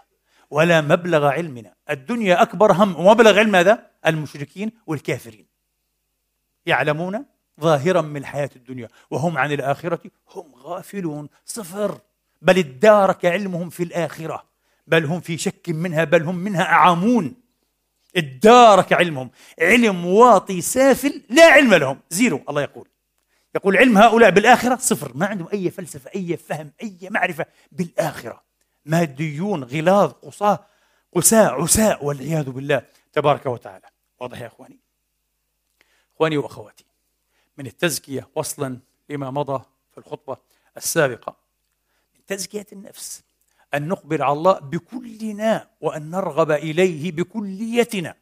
ولا 0.49 0.81
مبلغ 0.81 1.25
علمنا. 1.25 1.73
الدنيا 1.89 2.41
أكبر 2.41 2.71
هم 2.71 2.95
ومبلغ 2.95 3.39
علم 3.39 3.51
ماذا؟ 3.51 3.89
المشركين 4.05 4.71
والكافرين. 4.87 5.45
يعلمون 6.65 7.25
ظاهرا 7.61 8.01
من 8.01 8.17
الحياة 8.17 8.49
الدنيا 8.55 8.87
وهم 9.11 9.37
عن 9.37 9.51
الآخرة 9.51 10.01
هم 10.29 10.55
غافلون. 10.55 11.29
صفر. 11.45 11.99
بل 12.41 12.57
ادارك 12.57 13.25
علمهم 13.25 13.69
في 13.69 13.83
الآخرة. 13.83 14.43
بل 14.87 15.05
هم 15.05 15.19
في 15.19 15.37
شك 15.37 15.69
منها 15.69 16.03
بل 16.03 16.23
هم 16.23 16.35
منها 16.35 16.63
أعامون. 16.63 17.35
ادارك 18.15 18.93
علمهم. 18.93 19.31
علم 19.59 20.05
واطي 20.05 20.61
سافل 20.61 21.21
لا 21.29 21.43
علم 21.43 21.73
لهم. 21.73 21.99
زيرو 22.09 22.43
الله 22.49 22.61
يقول. 22.61 22.87
يقول 23.55 23.77
علم 23.77 23.97
هؤلاء 23.97 24.29
بالآخرة 24.29 24.75
صفر. 24.75 25.11
ما 25.15 25.25
عندهم 25.25 25.47
أي 25.53 25.71
فلسفة 25.71 26.11
أي 26.15 26.37
فهم 26.37 26.71
أي 26.83 26.97
معرفة. 27.01 27.45
بالآخرة. 27.71 28.43
ماديون 28.85 29.63
غلاظ 29.63 30.11
قصاة 30.11 30.65
قساء 31.15 31.61
عساء 31.61 32.05
والعياذ 32.05 32.49
بالله. 32.49 32.81
تبارك 33.13 33.45
وتعالى. 33.45 33.87
واضح 34.19 34.41
يا 34.41 34.47
أخواني؟ 34.47 34.79
إخواني 36.15 36.37
وأخواتي 36.37 36.85
من 37.57 37.65
التزكية 37.65 38.27
وصلا 38.35 38.79
لما 39.09 39.31
مضى 39.31 39.63
في 39.91 39.97
الخطبة 39.97 40.37
السابقة 40.77 41.35
من 42.15 42.25
تزكية 42.25 42.65
النفس. 42.73 43.23
أن 43.73 43.87
نخبر 43.87 44.23
على 44.23 44.33
الله 44.33 44.59
بكلنا 44.59 45.69
وأن 45.81 46.09
نرغب 46.09 46.51
إليه 46.51 47.11
بكليتنا 47.11 48.15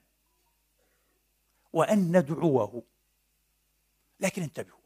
وأن 1.74 2.18
ندعوه. 2.18 2.84
لكن 4.20 4.42
انتبهوا 4.42 4.78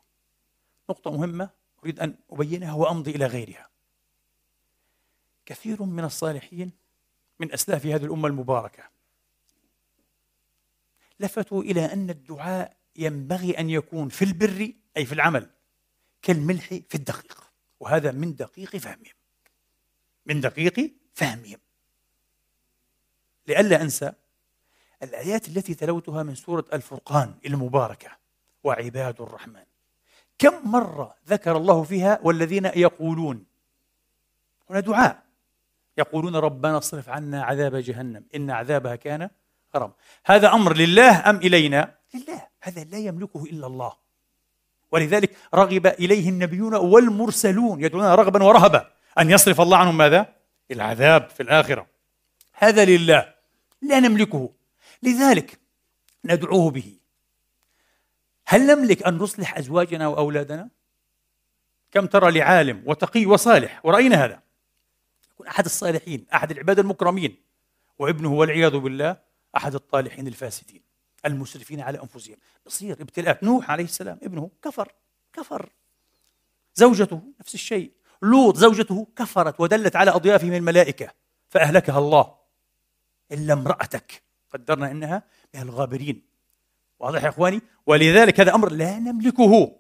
نقطة 0.90 1.12
مهمة 1.12 1.50
أريد 1.84 2.00
أن 2.00 2.16
أبينها 2.30 2.74
وأمضي 2.74 3.12
إلى 3.12 3.26
غيرها. 3.26 3.70
كثير 5.46 5.84
من 5.84 6.04
الصالحين 6.04 6.72
من 7.40 7.54
أسلاف 7.54 7.86
هذه 7.86 8.06
الأمة 8.06 8.28
المباركة 8.28 8.84
لفتوا 11.20 11.64
إلى 11.64 11.86
أن 11.86 12.10
الدعاء 12.10 12.78
ينبغي 12.96 13.60
أن 13.60 13.70
يكون 13.70 14.10
في 14.10 14.26
البر 14.26 14.74
أي 14.98 15.06
في 15.06 15.14
العمل 15.14 15.50
كالملح 16.22 16.68
في 16.68 16.96
الدقيق 16.96 17.52
وهذا 17.80 18.12
من 18.12 18.36
دقيق 18.36 18.78
فهمهم. 18.78 19.21
من 20.26 20.42
دقيق 20.42 20.92
فهمهم 21.14 21.58
لئلا 23.48 23.82
أنسى 23.82 24.12
الآيات 25.04 25.48
التي 25.48 25.74
تلوتها 25.74 26.24
من 26.24 26.36
سورة 26.36 26.66
الفرقان 26.74 27.34
المباركة 27.46 28.10
وعباد 28.64 29.22
الرحمن. 29.22 29.64
كم 30.40 30.72
مرة 30.72 31.16
ذكر 31.28 31.58
الله 31.58 31.84
فيها 31.84 32.20
والذين 32.24 32.66
يقولون؟ 32.66 33.46
هنا 34.70 34.80
دعاء. 34.80 35.24
يقولون 35.98 36.36
ربنا 36.36 36.78
اصرف 36.78 37.10
عنا 37.10 37.44
عذاب 37.44 37.76
جهنم 37.76 38.26
إن 38.36 38.52
عذابها 38.52 38.96
كان 38.96 39.30
غرام. 39.76 39.92
هذا 40.26 40.54
أمر 40.54 40.76
لله 40.76 41.30
أم 41.30 41.36
إلينا؟ 41.36 41.96
لله. 42.14 42.48
هذا 42.62 42.84
لا 42.84 42.98
يملكه 42.98 43.44
إلا 43.44 43.68
الله. 43.68 43.94
ولذلك 44.92 45.38
رغب 45.54 45.88
إليه 45.88 46.30
النبيون 46.30 46.76
والمرسلون 46.76 47.84
يدعون 47.84 48.06
رغبا 48.06 48.44
ورهبا. 48.44 48.92
أن 49.22 49.30
يصرف 49.30 49.62
الله 49.62 49.78
عنهم 49.78 49.98
ماذا؟ 49.98 50.36
العذاب 50.72 51.30
في 51.30 51.44
الآخرة. 51.44 51.88
هذا 52.54 52.86
لله 52.86 53.34
لا 53.82 54.00
نملكه. 54.00 54.54
لذلك 55.04 55.60
ندعوه 56.26 56.72
به. 56.72 56.98
هل 58.46 58.62
نملك 58.62 59.04
أن 59.04 59.18
نصلح 59.18 59.58
أزواجنا 59.58 60.08
وأولادنا؟ 60.08 60.70
كم 61.92 62.06
ترى 62.06 62.32
لعالم 62.32 62.84
وتقي 62.86 63.26
وصالح 63.26 63.86
ورأينا 63.86 64.26
هذا. 64.26 64.42
يكون 65.32 65.48
أحد 65.48 65.66
الصالحين 65.66 66.26
أحد 66.34 66.52
العباد 66.52 66.80
المكرمين. 66.80 67.38
وابنه 68.00 68.34
والعياذ 68.34 68.78
بالله 68.78 69.18
أحد 69.58 69.76
الطالحين 69.76 70.28
الفاسدين 70.28 70.82
المسرفين 71.26 71.82
على 71.82 72.02
أنفسهم. 72.02 72.38
يصير 72.68 73.02
ابتلاءات 73.02 73.44
نوح 73.44 73.72
عليه 73.72 73.84
السلام 73.84 74.20
ابنه 74.24 74.52
كفر 74.62 74.92
كفر. 75.34 75.70
زوجته 76.76 77.22
نفس 77.40 77.54
الشيء. 77.54 78.01
لوط 78.22 78.58
زوجته 78.58 79.08
كفرت 79.16 79.60
ودلت 79.60 79.96
على 79.96 80.12
أضيافهم 80.12 80.54
الملائكة 80.54 81.08
فأهلكها 81.50 82.00
الله. 82.00 82.34
إلا 83.32 83.54
امرأتك. 83.54 84.24
قدرنا 84.54 84.92
إنها 84.92 85.24
من 85.56 85.62
الغابرين. 85.62 86.22
واضح 87.00 87.24
يا 87.24 87.30
إخواني؟ 87.30 87.62
ولذلك 87.86 88.40
هذا 88.40 88.56
أمر 88.56 88.72
لا 88.72 89.00
نملكه. 89.00 89.72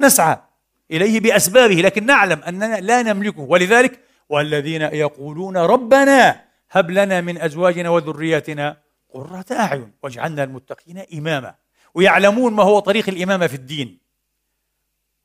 نسعى 0.00 0.38
إليه 0.90 1.20
بأسبابه 1.20 1.74
لكن 1.74 2.06
نعلم 2.06 2.42
أننا 2.42 2.80
لا 2.80 3.02
نملكه. 3.02 3.40
ولذلك 3.40 4.00
والذين 4.28 4.82
يقولون 4.82 5.56
ربنا 5.56 6.44
هب 6.70 6.90
لنا 6.90 7.20
من 7.20 7.38
أزواجنا 7.38 7.88
وذرياتنا 7.88 8.76
قرة 9.14 9.46
أعين 9.52 9.92
واجعلنا 10.02 10.44
المتقين 10.44 11.04
إماما. 11.14 11.54
ويعلمون 11.94 12.52
ما 12.52 12.62
هو 12.62 12.78
طريق 12.78 13.08
الإمامة 13.08 13.46
في 13.46 13.54
الدين. 13.54 14.03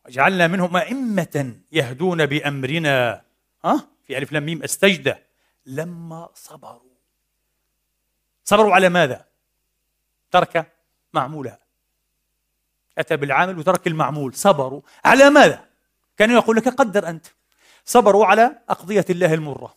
وجعلنا 0.05 0.47
منهم 0.47 0.77
أئمة 0.77 1.55
يهدون 1.71 2.25
بأمرنا. 2.25 3.21
ها؟ 3.65 3.87
في 4.07 4.17
ألف 4.17 4.31
لام 4.31 4.45
ميم 4.45 4.63
استجدة 4.63 5.23
لما 5.65 6.29
صبروا. 6.33 6.89
صبروا 8.43 8.73
على 8.73 8.89
ماذا؟ 8.89 9.25
ترك 10.31 10.73
معمولها. 11.13 11.59
أتى 12.97 13.17
بالعامل 13.17 13.59
وترك 13.59 13.87
المعمول. 13.87 14.35
صبروا 14.35 14.81
على 15.05 15.29
ماذا؟ 15.29 15.65
كان 16.17 16.31
يقول 16.31 16.55
لك 16.55 16.67
قدر 16.67 17.09
أنت. 17.09 17.25
صبروا 17.85 18.25
على 18.25 18.61
أقضية 18.69 19.05
الله 19.09 19.33
المرة. 19.33 19.75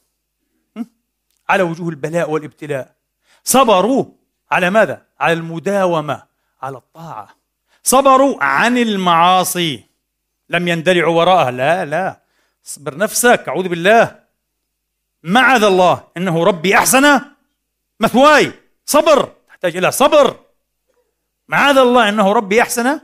على 1.48 1.62
وجوه 1.62 1.88
البلاء 1.88 2.30
والابتلاء. 2.30 2.94
صبروا 3.44 4.04
على 4.50 4.70
ماذا؟ 4.70 5.06
على 5.20 5.32
المداومة 5.32 6.22
على 6.62 6.76
الطاعة. 6.76 7.28
صبروا 7.82 8.44
عن 8.44 8.78
المعاصي. 8.78 9.91
لم 10.52 10.68
يندلعوا 10.68 11.16
وراءها. 11.16 11.50
لا 11.50 11.84
لا. 11.84 12.20
اصبر 12.66 12.96
نفسك. 12.96 13.44
أعوذ 13.48 13.68
بالله. 13.68 14.22
معاذ 15.22 15.62
الله؟ 15.62 16.08
إنه 16.16 16.44
ربي 16.44 16.78
أحسن 16.78 17.20
مثواي. 18.00 18.52
صبر. 18.86 19.32
تحتاج 19.48 19.76
إلى 19.76 19.92
صبر. 19.92 20.40
معاذ 21.48 21.78
الله؟ 21.78 22.08
إنه 22.08 22.32
ربي 22.32 22.62
أحسن. 22.62 23.00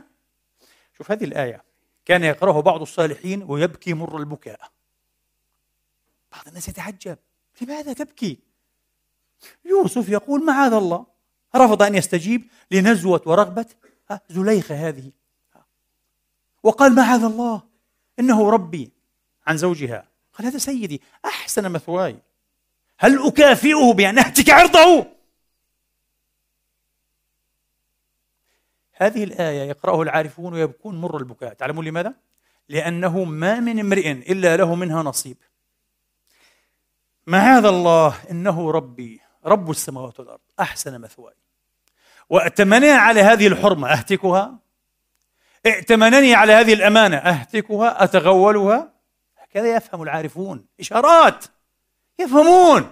شوف 0.97 1.11
هذه 1.11 1.23
الآية. 1.23 1.63
كان 2.05 2.23
يقرأه 2.23 2.61
بعض 2.61 2.81
الصالحين 2.81 3.43
ويبكي 3.47 3.93
مر 3.93 4.17
البكاء. 4.17 4.59
بعض 6.31 6.47
الناس 6.47 6.69
يتعجب. 6.69 7.17
لماذا 7.61 7.93
تبكي؟ 7.93 8.39
يوسف 9.65 10.09
يقول 10.09 10.45
معاذ 10.45 10.73
الله؟ 10.73 11.05
رفض 11.55 11.83
أن 11.83 11.95
يستجيب 11.95 12.49
لنزوة 12.71 13.21
ورغبة. 13.25 13.65
زليخة 14.29 14.87
هذه. 14.87 15.11
وقال 16.63 16.95
معاذ 16.95 17.23
الله؟ 17.23 17.61
إنه 18.19 18.49
ربي 18.49 18.91
عن 19.47 19.57
زوجها. 19.57 20.07
قال 20.33 20.47
هذا 20.47 20.57
سيدي 20.57 21.01
أحسن 21.25 21.71
مثواي. 21.71 22.19
هل 22.97 23.27
أكافئه 23.27 23.93
بأن 23.93 24.19
أهتك 24.19 24.49
عرضه؟ 24.49 25.05
هذه 28.93 29.23
الآية 29.23 29.69
يقرأه 29.69 30.01
العارفون 30.01 30.53
ويبكون 30.53 31.01
مر 31.01 31.17
البكاء. 31.17 31.53
تعلمون 31.53 31.85
لماذا؟ 31.85 32.13
لأنه 32.69 33.23
ما 33.23 33.59
من 33.59 33.79
امرئ 33.79 34.11
إلا 34.11 34.57
له 34.57 34.75
منها 34.75 35.03
نصيب. 35.03 35.37
معاذ 37.27 37.65
الله؟ 37.65 38.15
إنه 38.31 38.71
ربي 38.71 39.21
رب 39.45 39.69
السماوات 39.69 40.19
والأرض 40.19 40.39
أحسن 40.59 41.01
مثواي. 41.01 41.33
وأتمنى 42.29 42.91
على 42.91 43.21
هذه 43.21 43.47
الحرمة 43.47 43.91
أهتكها؟ 43.91 44.59
ائتمنني 45.65 46.35
على 46.35 46.53
هذه 46.53 46.73
الأمانة. 46.73 47.17
أهتكها؟ 47.17 48.03
أتغولها؟ 48.03 48.91
هكذا 49.37 49.75
يفهم 49.75 50.03
العارفون. 50.03 50.65
إشارات. 50.79 51.45
يفهمون. 52.19 52.91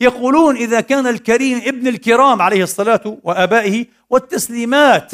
يقولون 0.00 0.56
إذا 0.56 0.80
كان 0.80 1.06
الكريم 1.06 1.58
ابن 1.58 1.88
الكرام 1.88 2.42
عليه 2.42 2.62
الصلاة 2.62 3.18
وآبائه 3.22 3.86
والتسليمات 4.10 5.12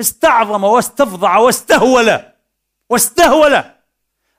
استعظم 0.00 0.64
واستفضع 0.64 1.36
واستهول 1.36 2.20
واستهول 2.90 3.54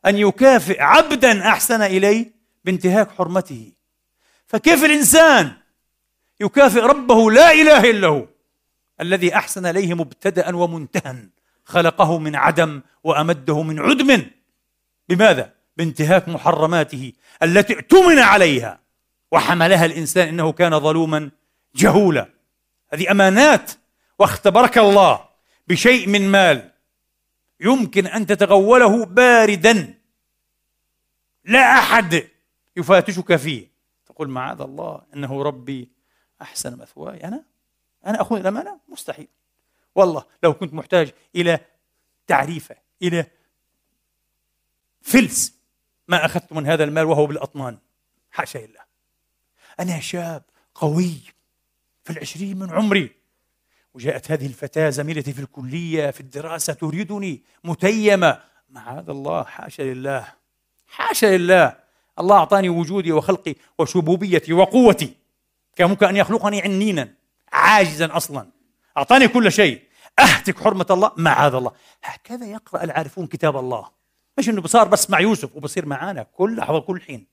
أن 0.05 0.17
يكافئ 0.17 0.81
عبدا 0.81 1.47
أحسن 1.49 1.81
إليه 1.81 2.31
بانتهاك 2.65 3.11
حرمته. 3.11 3.71
فكيف 4.47 4.83
الإنسان 4.83 5.51
يكافئ 6.39 6.79
ربه 6.79 7.31
لا 7.31 7.51
إله 7.51 7.89
إلا 7.89 8.07
هو 8.07 8.25
الذي 9.01 9.35
أحسن 9.35 9.65
إليه 9.65 9.93
مبتدأ 9.93 10.55
ومنتهى 10.55 11.15
خلقه 11.65 12.17
من 12.19 12.35
عدم 12.35 12.81
وأمده 13.03 13.61
من 13.61 13.79
عدم. 13.79 14.25
بماذا؟ 15.09 15.53
بانتهاك 15.77 16.29
محرماته 16.29 17.13
التي 17.43 17.73
اؤتمن 17.73 18.19
عليها 18.19 18.79
وحملها 19.31 19.85
الإنسان 19.85 20.27
إنه 20.27 20.51
كان 20.51 20.79
ظلوما 20.79 21.31
جهولا. 21.75 22.29
هذه 22.93 23.11
أمانات 23.11 23.71
واختبرك 24.19 24.77
الله 24.77 25.25
بشيء 25.67 26.09
من 26.09 26.31
مال. 26.31 26.71
يمكن 27.59 28.07
أن 28.07 28.25
تتغوله 28.25 29.05
باردا. 29.05 29.93
لا 31.45 31.79
أحد 31.79 32.27
يفاتشك 32.77 33.35
فيه. 33.35 33.67
تقول 34.05 34.29
معاذ 34.29 34.61
الله 34.61 35.01
إنه 35.13 35.43
ربي 35.43 35.89
أحسن 36.41 36.77
مثواي. 36.77 37.23
أنا؟ 37.23 37.43
أنا 38.05 38.21
أخذ 38.21 38.35
الأمانة 38.35 38.79
مستحيل. 38.89 39.27
والله 39.95 40.25
لو 40.43 40.53
كنت 40.53 40.73
محتاج 40.73 41.11
إلى 41.35 41.59
تعريفة 42.27 42.75
إلى 43.01 43.25
فلس 45.01 45.53
ما 46.07 46.25
أخذت 46.25 46.53
من 46.53 46.67
هذا 46.67 46.83
المال 46.83 47.05
وهو 47.05 47.25
بالأطنان. 47.25 47.77
حاشا 48.31 48.57
لله. 48.57 48.85
أنا 49.79 49.99
شاب 49.99 50.43
قوي 50.75 51.19
في 52.03 52.09
العشرين 52.09 52.59
من 52.59 52.69
عمري. 52.69 53.11
وجاءت 53.93 54.31
هذه 54.31 54.45
الفتاة 54.45 54.89
زميلتي 54.89 55.33
في 55.33 55.39
الكلية 55.39 56.11
في 56.11 56.21
الدراسة 56.21 56.73
تريدني 56.73 57.41
متيمة. 57.63 58.43
معاذ 58.69 59.09
الله 59.09 59.43
حاشا 59.43 59.81
لله. 59.81 60.33
حاشا 60.87 61.37
لله. 61.37 61.77
الله 62.19 62.35
أعطاني 62.37 62.69
وجودي 62.69 63.11
وخلقي 63.11 63.55
وشبوبيتي 63.77 64.53
وقوتي. 64.53 65.15
كان 65.75 65.89
ممكن 65.89 66.05
أن 66.05 66.17
يخلقني 66.17 66.61
عنينا 66.61 67.13
عاجزا 67.51 68.17
أصلا. 68.17 68.54
أعطاني 68.97 69.27
كل 69.27 69.51
شيء. 69.51 69.81
أهتك 70.19 70.59
حرمة 70.59 70.85
الله 70.91 71.11
معاذ 71.17 71.53
الله. 71.53 71.71
هكذا 72.03 72.45
يقرأ 72.45 72.83
العارفون 72.83 73.27
كتاب 73.27 73.57
الله. 73.57 73.89
مش 74.37 74.49
إنه 74.49 74.61
بصار 74.61 74.87
بس 74.87 75.09
مع 75.09 75.19
يوسف 75.19 75.55
وبصير 75.55 75.85
معانا 75.85 76.23
كل 76.23 76.55
لحظة 76.55 76.79
كل 76.79 77.01
حين. 77.01 77.27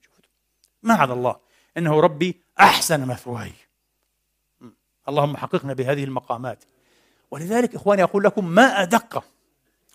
معاذ 0.83 1.09
الله. 1.09 1.35
إنه 1.77 1.99
ربي 1.99 2.41
أحسن 2.59 3.07
مثواي. 3.07 3.51
اللهم 5.09 5.37
حققنا 5.37 5.73
بهذه 5.73 6.03
المقامات. 6.03 6.63
ولذلك 7.31 7.75
إخواني 7.75 8.03
أقول 8.03 8.23
لكم 8.23 8.45
ما 8.45 8.81
أدق 8.81 9.23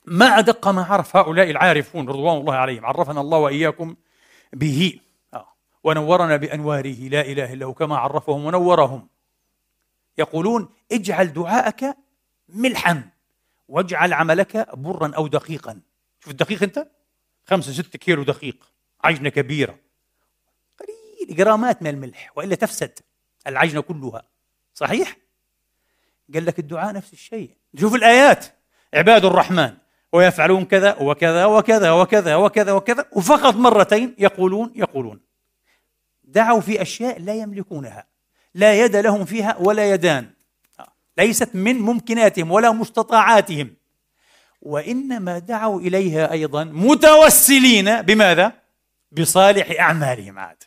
ما 0.06 0.38
أدق 0.38 0.68
ما 0.68 0.84
عرف 0.84 1.16
هؤلاء 1.16 1.50
العارفون 1.50 2.08
رضوان 2.08 2.36
الله 2.36 2.54
عليهم. 2.54 2.86
عرفنا 2.86 3.20
الله 3.20 3.38
وإياكم 3.38 3.96
به. 4.52 5.00
آه. 5.34 5.48
ونورنا 5.84 6.36
بأنواره. 6.36 7.08
لا 7.08 7.20
إله 7.20 7.52
إلا 7.52 7.66
هو 7.66 7.74
كما 7.74 7.96
عرفهم 7.96 8.44
ونورهم. 8.44 9.08
يقولون 10.18 10.68
اجعل 10.92 11.32
دعاءك 11.32 11.96
ملحا 12.48 13.10
واجعل 13.68 14.12
عملك 14.12 14.76
برا 14.76 15.12
أو 15.16 15.26
دقيقا. 15.26 15.80
شوف 16.20 16.30
الدقيق 16.30 16.62
أنت؟ 16.62 16.88
خمسة 17.46 17.72
ستة 17.72 17.98
كيلو 17.98 18.22
دقيق 18.22 18.72
عجنة 19.04 19.28
كبيرة. 19.28 19.78
قليل 20.80 21.36
جرامات 21.36 21.82
من 21.82 21.90
الملح 21.90 22.32
وإلا 22.36 22.54
تفسد 22.54 22.98
العجنة 23.46 23.80
كلها. 23.80 24.22
صحيح؟ 24.74 25.16
قال 26.34 26.46
لك 26.46 26.58
الدعاء 26.58 26.94
نفس 26.94 27.12
الشيء. 27.12 27.56
شوف 27.80 27.94
الآيات. 27.94 28.46
عباد 28.94 29.24
الرحمن 29.24 29.76
ويفعلون 30.12 30.64
كذا 30.64 30.96
وكذا 31.00 31.44
وكذا 31.44 31.90
وكذا 31.92 32.34
وكذا 32.34 32.72
وكذا 32.72 33.08
وفقط 33.12 33.54
مرتين 33.54 34.14
يقولون 34.18 34.72
يقولون. 34.74 35.20
دعوا 36.24 36.60
في 36.60 36.82
أشياء 36.82 37.20
لا 37.20 37.34
يملكونها. 37.34 38.06
لا 38.59 38.84
يد 38.84 38.96
لهم 38.96 39.24
فيها 39.24 39.56
ولا 39.61 39.90
يدان. 39.90 40.30
ليست 41.18 41.50
من 41.54 41.78
ممكناتهم 41.78 42.50
ولا 42.50 42.72
مستطاعاتهم. 42.72 43.70
وإنما 44.62 45.38
دعوا 45.38 45.80
إليها 45.80 46.32
أيضا 46.32 46.64
متوسلين 46.64 48.02
بماذا؟ 48.02 48.52
بصالح 49.12 49.80
أعمالهم 49.80 50.38
عاد. 50.38 50.62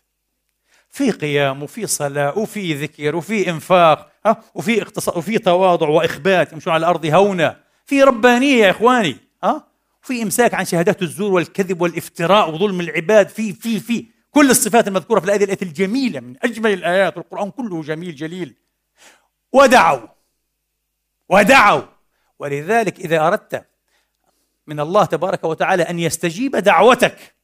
في 0.89 1.11
قيام 1.11 1.63
وفي 1.63 1.87
صلاة 1.87 2.37
وفي 2.37 2.73
ذكر 2.73 3.15
وفي 3.15 3.49
إنفاق 3.49 4.11
ها 4.25 4.43
وفي 4.55 4.81
اقتصاد 4.81 5.17
وفي 5.17 5.37
تواضع 5.37 5.87
وإخبات 5.87 6.53
يمشون 6.53 6.73
على 6.73 6.79
الأرض 6.79 7.05
هونا. 7.05 7.59
في 7.85 8.03
ربانية 8.03 8.65
يا 8.65 8.71
إخواني 8.71 9.17
ها 9.43 9.67
في 10.01 10.23
إمساك 10.23 10.53
عن 10.53 10.65
شهادات 10.65 11.01
الزور 11.01 11.31
والكذب 11.31 11.81
والإفتراء 11.81 12.53
وظلم 12.53 12.81
العباد. 12.81 13.29
في 13.29 13.53
في 13.53 13.79
في. 13.79 14.20
كل 14.32 14.49
الصفات 14.49 14.88
المذكورة 14.88 15.19
في 15.19 15.25
الآية 15.25 15.43
الايه 15.43 15.61
الجميلة 15.61 16.19
من 16.19 16.36
أجمل 16.43 16.73
الآيات 16.73 17.17
القرآن 17.17 17.51
كله 17.51 17.82
جميل 17.82 18.15
جليل. 18.15 18.55
ودعوا 19.53 20.07
ودعوا. 21.29 21.82
ولذلك 22.39 22.99
إذا 22.99 23.27
أردت 23.27 23.65
من 24.67 24.79
الله 24.79 25.05
تبارك 25.05 25.43
وتعالى 25.43 25.84
أن 25.84 25.99
يستجيب 25.99 26.55
دعوتك 26.55 27.36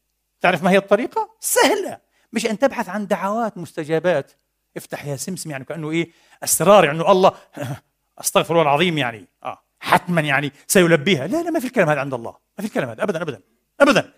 تعرف 0.42 0.64
ما 0.64 0.72
هي 0.72 0.78
الطريقة؟ 0.78 1.30
سهلة. 1.40 2.00
مش 2.34 2.46
أن 2.46 2.60
تبحث 2.60 2.90
عن 2.90 3.08
دعوات 3.08 3.58
مستجابات. 3.58 4.32
افتح 4.78 5.06
يا 5.06 5.16
سمسم 5.16 5.52
يعني 5.52 5.66
كأنه 5.66 5.92
إيه؟ 5.92 6.12
أسرار 6.44 6.86
يعني 6.86 7.12
الله. 7.12 7.32
أستغفر 8.20 8.54
الله 8.54 8.62
العظيم 8.62 8.98
يعني. 8.98 9.28
آه 9.44 9.64
حتما 9.80 10.22
يعني 10.22 10.52
سيلبيها. 10.68 11.28
لا 11.28 11.44
لا 11.44 11.50
ما 11.50 11.60
في 11.60 11.68
الكلام 11.68 11.90
هذا 11.90 12.00
عند 12.00 12.14
الله. 12.14 12.32
ما 12.32 12.62
في 12.62 12.66
الكلام 12.66 12.90
هذا. 12.90 13.04
ابدا 13.04 13.22
ابدا 13.22 13.42
ابدا. 13.80 14.14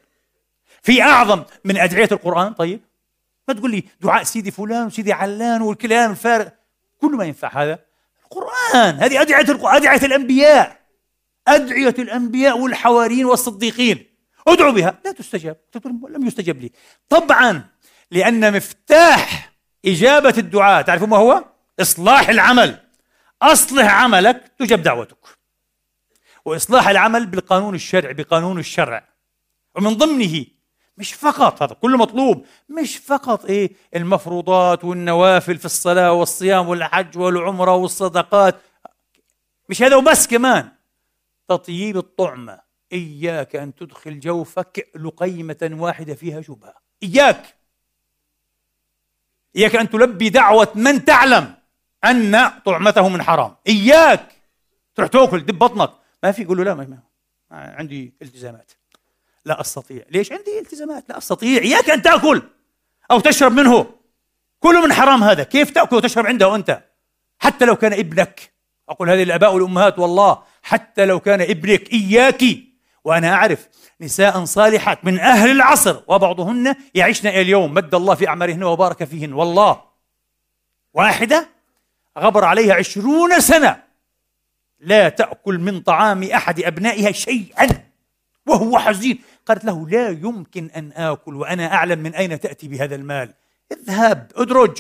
في 0.90 1.02
أعظم 1.02 1.44
من 1.66 1.78
أدعية 1.78 2.10
القرآن. 2.12 2.54
طيب 2.54 2.82
ما 3.48 3.54
تقول 3.54 3.72
لي 3.72 3.84
دعاء 4.02 4.24
سيدي 4.24 4.52
فلان 4.52 4.86
وسيدي 4.86 5.14
علان 5.14 5.62
والكلام 5.62 6.12
الفارغ؟ 6.12 6.48
كله 7.02 7.18
ما 7.18 7.26
ينفع 7.26 7.64
هذا. 7.64 7.80
القرآن 8.24 8.96
هذه 8.96 9.22
أدعية 9.22 9.46
أدعية 9.78 10.06
الأنبياء. 10.06 10.80
أدعية 11.48 11.96
الأنبياء 12.00 12.58
والحواريين 12.58 13.26
والصديقين. 13.26 14.06
ادعوا 14.48 14.72
بها. 14.72 15.00
لا 15.06 15.12
تستجاب. 15.12 15.58
لم 16.10 16.28
يستجب 16.28 16.62
لي. 16.62 16.72
طبعا 17.10 17.64
لأن 18.12 18.54
مفتاح 18.54 19.52
إجابة 19.86 20.34
الدعاء 20.38 20.82
تعرفوا 20.82 21.08
ما 21.08 21.18
هو؟ 21.18 21.46
إصلاح 21.80 22.30
العمل. 22.30 22.80
أصلح 23.42 23.94
عملك 23.94 24.52
تجب 24.60 24.84
دعوتك. 24.84 25.28
وإصلاح 26.46 26.88
العمل 26.88 27.26
بالقانون 27.26 27.76
الشرعي 27.76 28.14
بقانون 28.14 28.60
الشرع. 28.60 29.08
ومن 29.76 29.94
ضمنه 29.94 30.46
مش 31.00 31.14
فقط 31.14 31.64
هذا 31.64 31.74
كله 31.74 31.98
مطلوب. 31.98 32.46
مش 32.70 32.98
فقط 32.98 33.46
إيه 33.46 33.72
المفروضات 33.96 34.84
والنوافل 34.84 35.58
في 35.58 35.66
الصلاة 35.66 36.12
والصيام 36.12 36.68
والحج 36.68 37.18
والعمرة 37.18 37.76
والصدقات. 37.76 38.56
مش 39.70 39.84
هذا 39.84 39.96
وبس 39.96 40.28
كمان. 40.28 40.72
تطييب 41.48 41.98
الطعمة. 41.98 42.60
إياك 42.94 43.56
أن 43.56 43.76
تدخل 43.76 44.20
جوفك 44.20 44.90
لقيمة 44.96 45.70
واحدة 45.72 46.16
فيها 46.16 46.42
شبهة. 46.42 46.76
إياك. 47.04 47.56
إياك 49.56 49.76
أن 49.76 49.90
تلبي 49.90 50.30
دعوة 50.30 50.68
من 50.76 51.06
تعلم 51.06 51.56
أن 52.06 52.50
طعمته 52.66 53.10
من 53.10 53.24
حرام. 53.24 53.56
إياك. 53.68 54.32
تروح 54.96 55.10
تاكل 55.10 55.46
دب 55.46 55.60
بطنك. 55.60 55.92
ما 56.24 56.32
في 56.32 56.42
يقول 56.42 56.58
له 56.58 56.64
لا 56.64 56.74
ما 56.74 57.00
عندي 57.52 58.14
التزامات. 58.22 58.72
لا 59.46 59.62
أستطيع. 59.62 60.04
ليش؟ 60.12 60.32
عندي 60.32 60.60
التزامات. 60.60 61.10
لا 61.10 61.18
أستطيع. 61.18 61.62
إياك 61.62 61.90
أن 61.90 62.02
تأكل 62.02 62.42
أو 63.12 63.20
تشرب 63.20 63.52
منه. 63.52 63.86
كله 64.60 64.86
من 64.86 64.94
حرام 64.94 65.24
هذا. 65.24 65.44
كيف 65.44 65.70
تأكل 65.70 65.96
وتشرب 65.96 66.28
عنده 66.28 66.56
أنت؟ 66.56 66.84
حتى 67.40 67.66
لو 67.66 67.76
كان 67.76 67.94
ابنك. 67.94 68.54
أقول 68.90 69.10
هذه 69.10 69.24
الآباء 69.24 69.54
والأمهات 69.54 70.00
والله. 70.00 70.44
حتى 70.64 71.06
لو 71.06 71.20
كان 71.20 71.42
ابنك 71.42 71.94
إياك. 71.94 72.44
وأنا 73.04 73.34
أعرف 73.34 73.68
نساء 74.02 74.46
صالحات 74.46 75.06
من 75.06 75.20
أهل 75.20 75.52
العصر 75.52 76.02
وبعضهن 76.08 76.76
يعيشن 76.96 77.28
إلى 77.28 77.42
اليوم. 77.42 77.74
مد 77.74 77.96
الله 77.96 78.16
في 78.16 78.28
أعمارهن 78.28 78.64
وبارك 78.64 79.04
فيهن. 79.04 79.34
والله. 79.34 79.82
واحدة 80.94 81.50
غبر 82.18 82.46
عليها 82.46 82.76
عشرون 82.76 83.40
سنة. 83.40 83.84
لا 84.80 85.10
تأكل 85.10 85.58
من 85.60 85.82
طعام 85.82 86.24
أحد 86.24 86.60
أبنائها 86.60 87.12
شيئا. 87.12 87.89
وهو 88.50 88.80
حزين. 88.80 89.22
قالت 89.46 89.66
له 89.66 89.90
لا 89.90 90.10
يمكن 90.10 90.70
أن 90.76 90.92
آكل 90.92 91.36
وأنا 91.36 91.74
أعلم 91.74 92.00
من 92.00 92.16
أين 92.16 92.40
تأتي 92.40 92.68
بهذا 92.68 92.96
المال. 92.96 93.34
اذهب 93.72 94.32
ادرج. 94.36 94.78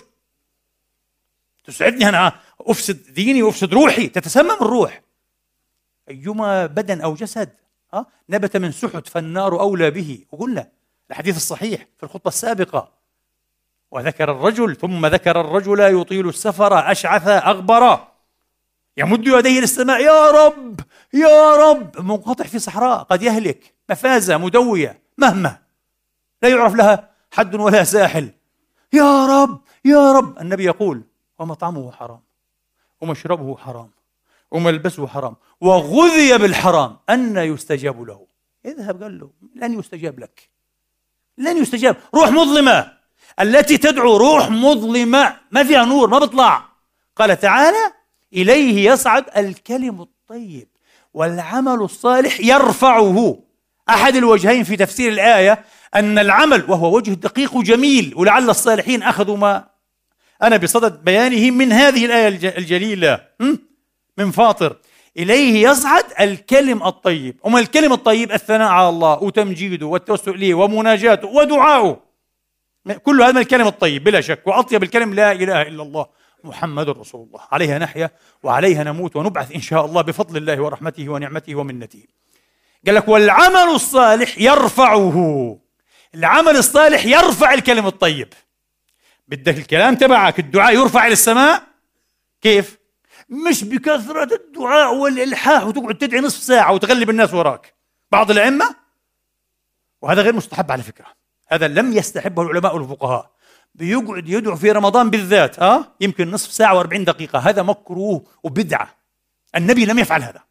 تسعدني 1.66 2.10
أنا 2.10 2.34
أفسد 2.62 3.14
ديني 3.14 3.44
وأفسد 3.44 3.74
روحي 3.74 4.08
تتسمم 4.08 4.52
الروح. 4.52 5.02
أيما 6.10 6.66
بدن 6.66 7.02
أو 7.02 7.14
جسد 7.14 7.50
ها 7.94 8.06
نبت 8.30 8.58
من 8.58 8.72
سحت 8.72 9.08
فالنار 9.08 9.60
أولى 9.60 9.92
به. 9.92 10.26
وقلنا 10.32 10.70
الحديث 11.10 11.38
الصحيح 11.38 11.88
في 11.98 12.04
الخطبة 12.04 12.28
السابقة. 12.28 12.92
وذكر 13.92 14.32
الرجل 14.32 14.76
ثم 14.76 15.06
ذكر 15.06 15.42
الرجل 15.42 15.80
يطيل 15.80 16.30
السفر 16.30 16.92
أشعث 16.92 17.28
أغبر. 17.28 18.09
يمد 18.98 19.28
يديه 19.28 19.60
للسماء. 19.60 20.02
يا 20.02 20.32
رب 20.32 20.80
يا 21.14 21.56
رب. 21.56 22.02
منقطع 22.02 22.44
في 22.44 22.60
صحراء 22.60 23.04
قد 23.04 23.22
يهلك. 23.22 23.74
مفازة 23.90 24.38
مدوية 24.38 25.02
مهمة. 25.18 25.58
لا 26.42 26.50
يعرف 26.50 26.76
لها 26.76 27.10
حد 27.32 27.56
ولا 27.56 27.84
ساحل. 27.84 28.32
يا 28.94 29.26
رب 29.26 29.62
يا 29.86 30.12
رب. 30.12 30.40
النبي 30.40 30.66
يقول 30.66 31.04
ومطعمه 31.40 31.92
حرام 31.92 32.22
ومشربه 33.02 33.58
حرام 33.58 33.92
وملبسه 34.52 35.08
حرام 35.08 35.36
وغذي 35.62 36.38
بالحرام. 36.38 36.98
أن 37.10 37.38
يستجاب 37.38 38.02
له. 38.02 38.28
اذهب 38.66 39.04
قال 39.04 39.20
له 39.20 39.30
لن 39.56 39.80
يستجاب 39.80 40.20
لك. 40.20 40.50
لن 41.38 41.58
يستجاب. 41.58 41.96
روح 42.16 42.30
مظلمة. 42.30 42.92
التي 43.40 43.78
تدعو 43.78 44.18
روح 44.18 44.50
مظلمة. 44.50 45.38
ما 45.52 45.64
فيها 45.64 45.86
نور 45.86 46.10
ما 46.10 46.20
بيطلع 46.20 46.66
قال 47.16 47.40
تعالى 47.40 47.99
إليه 48.34 48.92
يصعد 48.92 49.26
الكلم 49.38 50.02
الطيب 50.02 50.68
والعمل 51.14 51.82
الصالح 51.82 52.40
يرفعه. 52.40 53.40
أحد 53.90 54.16
الوجهين 54.16 54.64
في 54.64 54.76
تفسير 54.76 55.12
الآية 55.12 55.66
أن 55.96 56.20
العمل 56.20 56.66
وهو 56.68 56.96
وجه 56.96 57.12
دقيق 57.12 57.58
جميل 57.58 58.14
ولعل 58.16 58.50
الصالحين 58.50 59.04
أخذوا 59.04 59.38
ما 59.38 59.66
أنا 60.44 60.58
بصدد 60.58 61.04
بيانه 61.04 61.52
من 61.52 61.72
هذه 61.72 62.06
الآية 62.06 62.28
الجليلة. 62.58 63.20
من 64.18 64.32
فاطر. 64.32 64.78
إليه 65.18 65.70
يصعد 65.70 66.04
الكلم 66.20 66.84
الطيب. 66.84 67.40
وما 67.44 67.60
الكلم 67.60 67.94
الطيب؟ 67.94 68.32
الثناء 68.32 68.68
على 68.70 68.90
الله 68.90 69.24
وتمجيده 69.24 69.86
والتوسل 69.86 70.32
إليه 70.32 70.54
ومناجاته 70.54 71.28
ودعاؤه. 71.28 72.00
كل 73.04 73.22
هذا 73.22 73.40
الكلم 73.40 73.68
الطيب 73.68 74.04
بلا 74.04 74.22
شك. 74.22 74.48
وأطيب 74.48 74.84
الكلم 74.84 75.14
لا 75.14 75.32
إله 75.32 75.62
إلا 75.62 75.84
الله. 75.84 76.06
محمد 76.44 76.90
رسول 76.90 77.28
الله. 77.28 77.42
عليها 77.52 77.80
نحيا 77.80 78.12
وعليها 78.44 78.84
نموت 78.84 79.16
ونبعث 79.16 79.52
إن 79.52 79.62
شاء 79.62 79.86
الله 79.86 80.02
بفضل 80.02 80.38
الله 80.38 80.62
ورحمته 80.62 81.10
ونعمته 81.10 81.56
ومنته. 81.56 82.04
قال 82.86 82.96
لك 82.96 83.08
والعمل 83.08 83.76
الصالح 83.76 84.38
يرفعه. 84.38 85.60
العمل 86.16 86.56
الصالح 86.56 87.06
يرفع 87.06 87.54
الكلم 87.54 87.88
الطيب. 87.88 88.34
بدك 89.28 89.58
الكلام 89.58 89.96
تبعك 89.96 90.40
الدعاء 90.40 90.74
يرفع 90.76 91.06
إلى 91.06 91.14
السماء؟ 91.14 91.64
كيف؟ 92.42 92.80
مش 93.30 93.64
بكثرة 93.64 94.36
الدعاء 94.36 94.96
والإلحاح 94.96 95.66
وتقعد 95.66 95.98
تدعي 95.98 96.22
نصف 96.22 96.44
ساعة 96.44 96.74
وتغلب 96.74 97.10
الناس 97.10 97.34
وراك. 97.34 97.76
بعض 98.12 98.32
الأئمة؟ 98.32 98.76
وهذا 100.02 100.22
غير 100.22 100.34
مستحب 100.34 100.72
على 100.72 100.84
فكرة. 100.84 101.06
هذا 101.48 101.68
لم 101.68 101.94
يستحبه 101.94 102.42
العلماء 102.42 102.76
والفقهاء. 102.76 103.32
بيقعد 103.76 104.30
يدعو 104.30 104.56
في 104.56 104.72
رمضان 104.72 105.10
بالذات 105.10 105.60
ها؟ 105.60 105.76
أه؟ 105.76 105.88
يمكن 106.02 106.32
نصف 106.32 106.52
ساعة 106.52 106.84
و40 106.84 106.98
دقيقة. 106.98 107.40
هذا 107.40 107.62
مكروه 107.62 108.24
وبدعة. 108.44 108.96
النبي 109.56 109.86
لم 109.86 110.00
يفعل 110.00 110.24
هذا. 110.24 110.44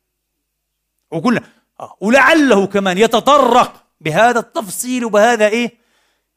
وقلنا 1.10 1.42
آه. 1.80 1.96
ولعله 2.00 2.66
كمان 2.66 2.98
يتطرق 2.98 3.84
بهذا 4.00 4.40
التفصيل 4.40 5.04
وبهذا 5.04 5.48
إيه؟ 5.48 5.74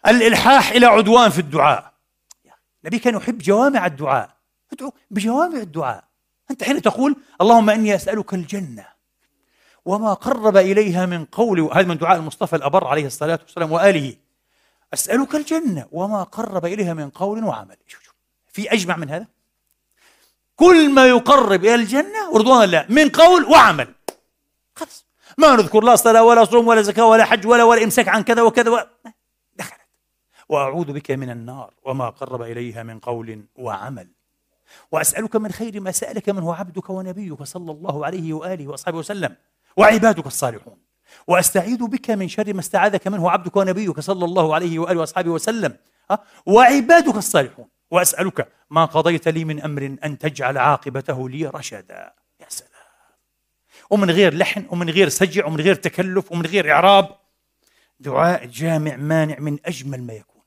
الإلحاح 0.08 0.72
إلى 0.72 0.86
عدوان 0.86 1.30
في 1.30 1.40
الدعاء. 1.40 1.92
النبي 2.84 3.00
كان 3.00 3.16
يحب 3.16 3.38
جوامع 3.38 3.86
الدعاء. 3.86 4.30
ادعو 4.74 4.94
بجوامع 5.12 5.58
الدعاء. 5.58 6.04
أنت 6.52 6.64
حين 6.64 6.82
تقول 6.82 7.16
اللهم 7.42 7.70
إني 7.70 7.96
أسألك 7.96 8.34
الجنة 8.34 8.86
وما 9.86 10.14
قرب 10.14 10.58
إليها 10.58 11.06
من 11.06 11.26
قول 11.26 11.60
هذا 11.60 11.88
من 11.88 11.98
دعاء 11.98 12.18
المصطفى 12.18 12.56
الأبر 12.56 12.88
عليه 12.88 13.06
الصلاة 13.06 13.40
والسلام 13.44 13.72
وآله. 13.72 14.16
أسألك 14.94 15.36
الجنة 15.36 15.88
وما 15.92 16.24
قرب 16.24 16.66
إليها 16.66 16.94
من 16.94 17.10
قول 17.10 17.44
وعمل. 17.44 17.78
في 18.48 18.74
أجمع 18.74 18.98
من 18.98 19.10
هذا؟ 19.10 19.28
كل 20.56 20.90
ما 20.90 21.08
يقرب 21.08 21.66
إلى 21.66 21.76
الجنة 21.76 22.30
ورضوان 22.32 22.64
الله 22.64 22.86
من 22.90 23.10
قول 23.10 23.46
وعمل. 23.46 23.96
خلاص. 24.76 25.06
ما 25.38 25.56
نذكر 25.56 25.84
لا 25.84 25.96
صلاة 25.96 26.24
ولا 26.24 26.46
صوم 26.46 26.68
ولا 26.68 26.82
زكاة 26.82 27.06
ولا 27.06 27.26
حج 27.26 27.48
ولا 27.48 27.64
ولا 27.64 27.84
إمساك 27.84 28.08
عن 28.08 28.24
كذا 28.24 28.42
وكذا 28.42 28.70
و... 28.70 28.80
دخلت. 29.56 29.82
وأعوذ 30.50 30.94
بك 30.94 31.12
من 31.12 31.30
النار 31.30 31.74
وما 31.84 32.10
قرب 32.10 32.42
إليها 32.42 32.84
من 32.84 33.00
قول 33.00 33.46
وعمل. 33.56 34.08
وأسألك 34.92 35.36
من 35.36 35.52
خير 35.52 35.80
ما 35.80 35.92
سألك 35.92 36.30
منه 36.30 36.56
عبدك 36.56 36.90
ونبيك 36.90 37.44
صلى 37.44 37.72
الله 37.72 38.06
عليه 38.06 38.34
وآله 38.34 38.68
وأصحابه 38.68 38.98
وسلم 38.98 39.36
وعبادك 39.78 40.28
الصالحون. 40.28 40.91
وأستعيذ 41.28 41.88
بك 41.88 42.12
من 42.12 42.28
شر 42.28 42.54
ما 42.54 42.60
استعاذك 42.60 43.08
منه 43.08 43.32
عبدك 43.32 43.56
ونبيك 43.56 44.00
صلى 44.00 44.26
الله 44.26 44.56
عليه 44.56 44.80
وآله 44.80 45.00
وأصحابه 45.00 45.30
وسلم. 45.30 45.78
وعبادك 46.46 47.16
الصالحون. 47.16 47.68
وأسألك 47.92 48.48
ما 48.70 48.86
قضيت 48.86 49.28
لي 49.28 49.46
من 49.46 49.62
أمر 49.62 49.98
أن 50.04 50.18
تجعل 50.18 50.58
عاقبته 50.58 51.30
لي 51.30 51.46
رشدا. 51.48 52.14
يا 52.40 52.46
سلام. 52.50 52.72
ومن 53.90 54.12
غير 54.12 54.34
لحن 54.34 54.66
ومن 54.70 54.90
غير 54.90 55.10
سجع 55.10 55.46
ومن 55.46 55.62
غير 55.62 55.76
تكلف 55.76 56.32
ومن 56.32 56.46
غير 56.46 56.72
إعراب. 56.72 57.10
دعاء 58.00 58.46
جامع 58.46 58.96
مانع 58.96 59.40
من 59.40 59.58
أجمل 59.66 60.04
ما 60.04 60.14
يكون. 60.14 60.42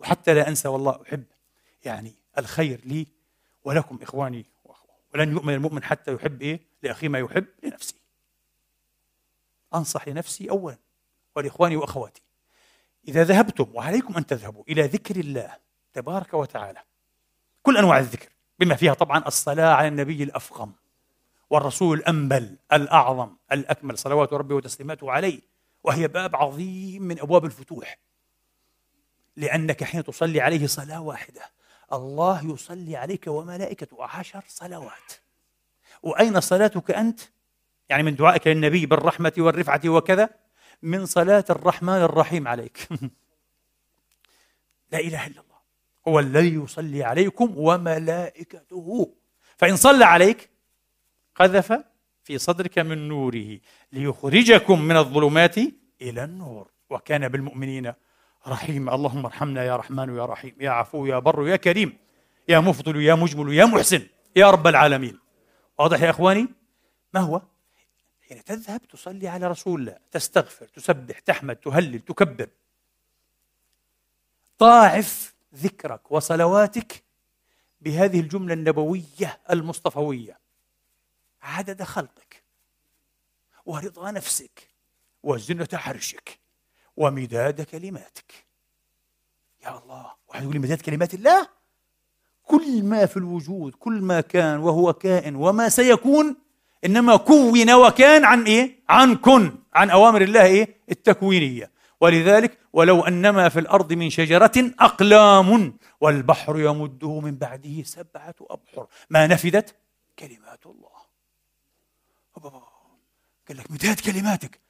وحتى 0.00 0.34
لا 0.34 0.48
أنسى 0.48 0.68
والله 0.68 1.00
أحب 1.06 1.24
يعني 1.84 2.14
الخير 2.38 2.80
لي 2.84 3.06
ولكم 3.64 3.98
إخواني 4.02 4.46
ولن 5.14 5.32
يؤمن 5.32 5.54
المؤمن 5.54 5.82
حتى 5.82 6.12
يحب 6.12 6.42
إيه؟ 6.42 6.60
لأخيه 6.82 7.08
ما 7.08 7.18
يحب 7.18 7.46
لنفسه. 7.62 7.99
أنصح 9.74 10.08
لنفسي 10.08 10.50
أولا 10.50 10.78
ولإخواني 11.36 11.76
وأخواتي. 11.76 12.22
إذا 13.08 13.24
ذهبتم 13.24 13.66
وعليكم 13.74 14.16
أن 14.16 14.26
تذهبوا 14.26 14.64
إلى 14.68 14.82
ذكر 14.82 15.16
الله 15.16 15.56
تبارك 15.92 16.34
وتعالى 16.34 16.82
كل 17.62 17.76
أنواع 17.76 17.98
الذكر 17.98 18.28
بما 18.58 18.74
فيها 18.74 18.94
طبعا 18.94 19.26
الصلاة 19.26 19.74
على 19.74 19.88
النبي 19.88 20.22
الأفخم 20.22 20.72
والرسول 21.50 21.98
الأنبل 21.98 22.58
الأعظم 22.72 23.36
الأكمل 23.52 23.98
صلوات 23.98 24.32
ربي 24.32 24.54
وتسليماته 24.54 25.12
عليه 25.12 25.40
وهي 25.84 26.08
باب 26.08 26.36
عظيم 26.36 27.02
من 27.02 27.20
أبواب 27.20 27.44
الفتوح. 27.44 27.98
لأنك 29.36 29.84
حين 29.84 30.04
تصلي 30.04 30.40
عليه 30.40 30.66
صلاة 30.66 31.00
واحدة 31.00 31.42
الله 31.92 32.52
يصلي 32.52 32.96
عليك 32.96 33.26
وملائكته 33.26 34.04
عشر 34.04 34.44
صلوات. 34.48 35.12
وأين 36.02 36.40
صلاتك 36.40 36.90
أنت؟ 36.90 37.20
يعني 37.90 38.02
من 38.02 38.16
دعائك 38.16 38.46
للنبي 38.46 38.86
بالرحمة 38.86 39.32
والرفعة 39.38 39.80
وكذا 39.86 40.30
من 40.82 41.06
صلاة 41.06 41.44
الرحمن 41.50 42.02
الرحيم 42.02 42.48
عليك. 42.48 42.88
لا 44.92 44.98
إله 44.98 45.26
إلا 45.26 45.40
الله. 45.40 45.58
هو 46.08 46.18
الذي 46.18 46.54
يصلي 46.54 47.04
عليكم 47.04 47.54
وملائكته. 47.56 49.14
فإن 49.56 49.76
صلى 49.76 50.04
عليك 50.04 50.50
قذف 51.34 51.72
في 52.24 52.38
صدرك 52.38 52.78
من 52.78 53.08
نوره 53.08 53.58
ليخرجكم 53.92 54.80
من 54.82 54.96
الظلمات 54.96 55.58
إلى 56.02 56.24
النور. 56.24 56.70
وكان 56.90 57.28
بالمؤمنين 57.28 57.92
رحيما 58.48 58.94
اللهم 58.94 59.26
ارحمنا 59.26 59.64
يا 59.64 59.76
رحمن 59.76 60.16
يا 60.16 60.24
رحيم. 60.26 60.54
يا 60.60 60.70
عفو 60.70 61.06
يا 61.06 61.18
بر 61.18 61.48
يا 61.48 61.56
كريم. 61.56 61.98
يا 62.48 62.60
مفضل 62.60 63.02
يا 63.02 63.14
مجمل 63.14 63.54
يا 63.54 63.64
محسن 63.64 64.06
يا 64.36 64.50
رب 64.50 64.66
العالمين. 64.66 65.18
واضح 65.78 66.02
يا 66.02 66.10
إخواني؟ 66.10 66.48
ما 67.14 67.20
هو؟ 67.20 67.42
حين 68.30 68.44
تذهب 68.44 68.80
تصلي 68.88 69.28
على 69.28 69.48
رسول 69.48 69.80
الله 69.80 69.98
تستغفر 70.10 70.66
تسبح 70.66 71.18
تحمد 71.18 71.56
تهلل 71.56 72.00
تكبر. 72.00 72.48
ضاعف 74.60 75.34
ذكرك 75.54 76.12
وصلواتك 76.12 77.02
بهذه 77.80 78.20
الجملة 78.20 78.54
النبوية 78.54 79.40
المصطفوية. 79.50 80.38
عدد 81.42 81.82
خلقك 81.82 82.42
ورضا 83.66 84.10
نفسك 84.10 84.68
وزنة 85.22 85.68
عرشك 85.72 86.38
ومداد 86.96 87.62
كلماتك. 87.62 88.46
يا 89.62 89.78
الله 89.78 90.14
واحد 90.28 90.42
يقول 90.42 90.60
مداد 90.60 90.80
كلمات 90.80 91.14
الله؟ 91.14 91.48
كل 92.42 92.82
ما 92.82 93.06
في 93.06 93.16
الوجود 93.16 93.74
كل 93.74 94.00
ما 94.00 94.20
كان 94.20 94.58
وهو 94.58 94.92
كائن 94.92 95.36
وما 95.36 95.68
سيكون 95.68 96.36
إنما 96.84 97.16
كون 97.16 97.72
وكان 97.72 98.24
عن 98.24 98.44
إيه؟ 98.44 98.80
عن 98.88 99.16
كن 99.16 99.58
عن 99.74 99.90
أوامر 99.90 100.22
الله 100.22 100.44
إيه؟ 100.44 100.76
التكوينية. 100.90 101.70
ولذلك 102.00 102.58
ولو 102.72 103.00
أنما 103.00 103.48
في 103.48 103.60
الأرض 103.60 103.92
من 103.92 104.10
شجرة 104.10 104.72
أقلام 104.80 105.78
والبحر 106.00 106.60
يمده 106.60 107.20
من 107.20 107.36
بعده 107.36 107.82
سبعة 107.82 108.34
أبحر. 108.40 108.86
ما 109.10 109.26
نفدت؟ 109.26 109.74
كلمات 110.18 110.66
الله. 110.66 110.90
قال 113.48 113.56
لك 113.56 113.70
مداد 113.70 114.00
كلماتك. 114.00 114.60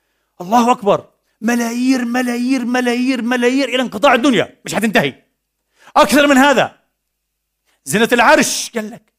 الله 0.40 0.72
أكبر. 0.72 1.08
ملايير 1.40 2.04
ملايير 2.04 2.64
ملايير 2.64 3.22
ملايير 3.22 3.68
إلى 3.68 3.82
انقطاع 3.82 4.14
الدنيا. 4.14 4.58
مش 4.64 4.74
حتنتهي. 4.74 5.14
أكثر 5.96 6.26
من 6.26 6.36
هذا. 6.36 6.78
زنة 7.84 8.08
العرش 8.12 8.70
قال 8.74 8.90
لك. 8.90 9.09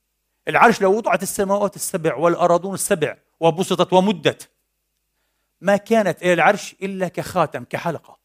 العرش 0.48 0.82
لو 0.82 0.98
وضعت 0.98 1.24
السماوات 1.24 1.76
السبع 1.76 2.16
والأراضون 2.16 2.74
السبع 2.74 3.18
وبسطت 3.40 3.94
ومدت 3.94 4.50
ما 5.62 5.78
كانت 5.78 6.22
إلى 6.22 6.34
العرش 6.34 6.76
إلا 6.82 7.08
كخاتم 7.08 7.64
كحلقة 7.64 8.18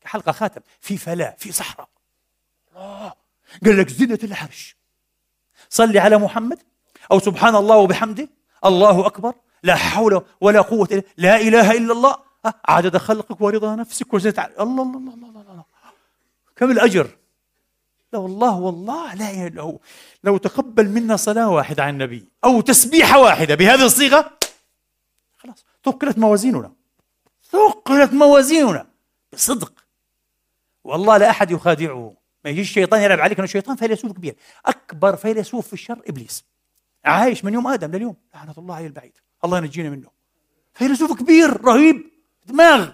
كحلقة 0.00 0.32
خاتم 0.32 0.60
في 0.80 0.96
فلاة 0.96 1.34
في 1.38 1.52
صحراء. 1.52 1.88
الله! 2.76 3.12
قال 3.64 3.78
لك 3.78 3.88
زنة 3.88 4.18
العرش. 4.22 4.76
صلي 5.68 5.98
على 5.98 6.18
محمد. 6.18 6.58
أو 7.12 7.18
سبحان 7.18 7.56
الله 7.56 7.76
وبحمده. 7.76 8.28
الله 8.64 9.06
أكبر. 9.06 9.34
لا 9.62 9.76
حول 9.76 10.24
ولا 10.40 10.60
قوة 10.60 10.88
إلا 10.92 11.02
لا 11.16 11.36
إله 11.36 11.72
إلا 11.72 11.92
الله. 11.92 12.16
عدد 12.68 12.96
خلقك 12.96 13.40
ورضا 13.40 13.76
نفسك 13.76 14.14
وزيت 14.14 14.38
الله 14.38 14.52
الله 14.60 14.82
الله 14.82 15.14
الله 15.14 15.28
الله, 15.28 15.40
الله. 15.40 15.64
كم 16.56 16.70
الأجر؟ 16.70 17.10
لا 18.12 18.18
والله 18.18 18.58
والله 18.58 19.14
لا 19.14 19.48
لو 19.48 19.80
لو 20.24 20.36
تقبل 20.36 20.88
منا 20.88 21.16
صلاة 21.16 21.50
واحدة 21.50 21.82
عن 21.82 21.92
النبي 21.94 22.28
أو 22.44 22.60
تسبيحة 22.60 23.18
واحدة 23.18 23.54
بهذه 23.54 23.84
الصيغة 23.84 24.38
خلاص 25.36 25.64
ثقلت 25.84 26.18
موازيننا. 26.18 26.72
ثقلت 27.50 28.12
موازيننا 28.12 28.86
بصدق. 29.32 29.72
والله 30.84 31.16
لا 31.16 31.30
أحد 31.30 31.50
يخادعه. 31.50 32.14
ما 32.44 32.50
يجي 32.50 32.60
الشيطان 32.60 33.02
يلعب 33.02 33.20
عليك 33.20 33.38
أنه 33.38 33.44
الشيطان 33.44 33.76
فيلسوف 33.76 34.12
كبير. 34.12 34.36
أكبر 34.66 35.16
فيلسوف 35.16 35.66
في 35.66 35.72
الشر 35.72 36.02
إبليس. 36.08 36.44
عايش 37.04 37.44
من 37.44 37.54
يوم 37.54 37.66
آدم 37.66 37.90
لليوم. 37.90 38.16
لعنة 38.34 38.54
الله 38.58 38.74
عليه 38.74 38.86
البعيد. 38.86 39.12
الله 39.44 39.58
ينجينا 39.58 39.90
منه. 39.90 40.08
فيلسوف 40.74 41.12
كبير 41.12 41.64
رهيب 41.64 42.10
دماغ. 42.46 42.90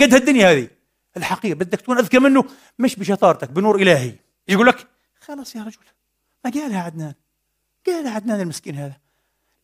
قد 0.00 0.14
هالدنيا 0.14 0.52
هذه. 0.52 0.68
الحقيقة 1.16 1.54
بدك 1.54 1.80
تكون 1.80 1.98
أذكى 1.98 2.18
منه 2.18 2.44
مش 2.78 2.96
بشطارتك 2.96 3.50
بنور 3.50 3.76
إلهي. 3.76 4.27
يقول 4.48 4.66
لك 4.66 4.88
خلاص 5.20 5.56
يا 5.56 5.62
رجل 5.62 5.78
ما 6.44 6.50
قالها 6.50 6.82
عدنان 6.82 7.14
قالها 7.86 8.10
عدنان 8.10 8.40
المسكين 8.40 8.74
هذا. 8.74 8.96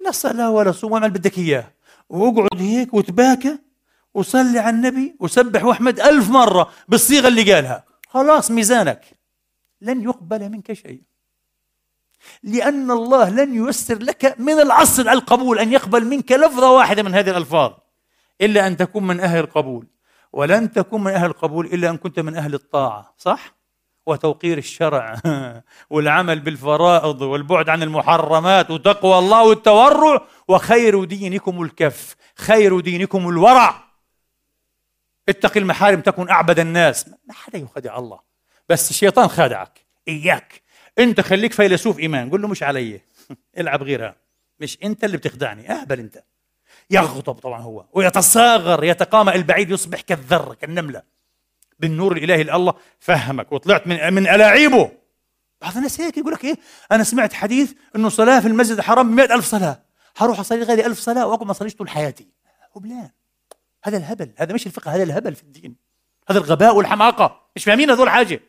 لا 0.01 0.11
صلاة 0.11 0.51
ولا 0.51 0.73
صوم 0.73 0.93
وما 0.93 1.09
بدك 1.09 1.39
إياه. 1.39 1.73
واقعد 2.09 2.49
هيك 2.63 2.95
وتباكى 2.95 3.59
وصلي 4.15 4.59
على 4.59 4.77
النبي 4.77 5.17
وسبح 5.21 5.65
وأحمد 5.65 6.01
ألف 6.01 6.31
مرة 6.31 6.73
بالصيغة 6.89 7.29
اللي 7.29 7.53
قالها. 7.53 7.85
خلاص 8.09 8.51
ميزانك. 8.51 9.05
لن 9.81 10.03
يقبل 10.03 10.49
منك 10.49 10.73
شيء. 10.73 11.03
لأن 12.43 12.91
الله 12.91 13.31
لن 13.31 13.55
ييسر 13.55 13.99
لك 13.99 14.41
من 14.41 14.61
العصر 14.61 15.03
القبول 15.03 15.59
أن 15.59 15.73
يقبل 15.73 16.05
منك 16.05 16.33
لفظة 16.33 16.73
واحدة 16.73 17.03
من 17.03 17.15
هذه 17.15 17.31
الألفاظ. 17.31 17.73
إلا 18.41 18.67
أن 18.67 18.77
تكون 18.77 19.07
من 19.07 19.21
أهل 19.21 19.39
القبول 19.39 19.87
ولن 20.33 20.73
تكون 20.73 21.05
من 21.05 21.13
أهل 21.13 21.27
القبول 21.27 21.67
إلا 21.67 21.91
أن 21.91 21.97
كنت 21.97 22.21
من 22.21 22.37
أهل 22.37 22.55
الطاعة 22.55 23.15
صح؟ 23.19 23.55
وتوقير 24.07 24.59
الشرع 24.59 25.21
والعمل 25.91 26.41
بالفرائض 26.41 27.23
والبعد 27.23 27.69
عن 27.69 27.83
المحرمات 27.83 28.71
وتقوى 28.71 29.19
الله 29.19 29.45
والتورع 29.45 30.27
وخير 30.49 31.05
دينكم 31.05 31.63
الكف 31.63 32.17
خير 32.37 32.81
دينكم 32.81 33.29
الورع. 33.29 33.85
اتق 35.29 35.57
المحارم 35.57 36.01
تكن 36.01 36.31
أعبد 36.31 36.59
الناس. 36.59 37.09
ما 37.09 37.35
حدا 37.35 37.59
يخدع 37.59 37.99
الله. 37.99 38.21
بس 38.69 38.91
الشيطان 38.91 39.29
خادعك. 39.29 39.81
إياك. 40.09 40.63
أنت 40.99 41.21
خليك 41.21 41.53
فيلسوف 41.53 41.99
إيمان. 41.99 42.31
قل 42.31 42.43
له 42.43 42.49
مش 42.49 42.63
علي. 42.63 43.01
العب 43.59 43.83
غيرها. 43.83 44.17
مش 44.61 44.79
أنت 44.85 45.05
اللي 45.05 45.17
بتخدعني. 45.17 45.71
أهبل 45.71 45.99
أنت. 45.99 46.25
يغضب 46.91 47.35
طبعا 47.35 47.61
هو. 47.61 47.85
ويتصاغر. 47.93 48.85
يتقامأ 48.85 49.35
البعيد 49.35 49.71
يصبح 49.71 50.01
كالذرة 50.01 50.55
كالنملة. 50.55 51.03
بالنور 51.79 52.17
الإلهي 52.17 52.43
الله 52.57 52.75
فهمك 53.01 53.53
وطلعت 53.53 53.87
من 53.87 54.15
من 54.15 54.29
ألاعيبه. 54.29 54.91
بعض 55.63 55.77
الناس 55.77 56.01
هيك 56.01 56.19
يقول 56.19 56.33
لك 56.33 56.45
إيه؟ 56.45 56.57
أنا 56.93 57.05
سمعت 57.05 57.33
حديث 57.33 57.73
إنه 57.97 58.09
صلاة 58.09 58.41
في 58.41 58.49
المسجد 58.49 58.79
الحرام 58.79 59.17
ب 59.17 59.21
ألف 59.21 59.45
صلاة. 59.45 59.83
هروح 60.17 60.41
أصلي 60.41 60.63
غيري 60.63 60.87
ألف 60.87 60.99
صلاة 60.99 61.27
وأقعد 61.27 61.47
ما 61.47 61.51
أصليش 61.51 61.75
طول 61.75 61.89
حياتي. 61.89 62.29
هبلان 62.77 63.11
هذا 63.85 63.97
الهبل. 63.97 64.33
هذا 64.37 64.55
مش 64.55 64.67
الفقه 64.67 64.95
هذا 64.95 65.03
الهبل 65.03 65.35
في 65.35 65.43
الدين. 65.43 65.77
هذا 66.29 66.39
الغباء 66.39 66.77
والحماقة. 66.77 67.41
مش 67.57 67.65
فاهمين 67.65 67.91
هذول 67.91 68.11
حاجة. 68.11 68.41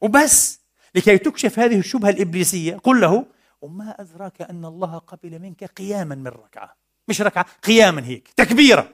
وبس. 0.00 0.60
لكي 0.94 1.18
تكشف 1.18 1.58
هذه 1.58 1.78
الشبهة 1.78 2.10
الإبليسية 2.10 2.76
قل 2.76 3.00
له 3.00 3.26
وما 3.62 4.00
أدراك 4.00 4.42
أن 4.42 4.64
الله 4.64 4.98
قبل 4.98 5.38
منك 5.38 5.64
قياما 5.64 6.14
من 6.14 6.28
ركعة. 6.28 6.76
مش 7.08 7.22
ركعة 7.22 7.46
قياما 7.62 8.04
هيك 8.04 8.28
تكبيرة 8.28 8.90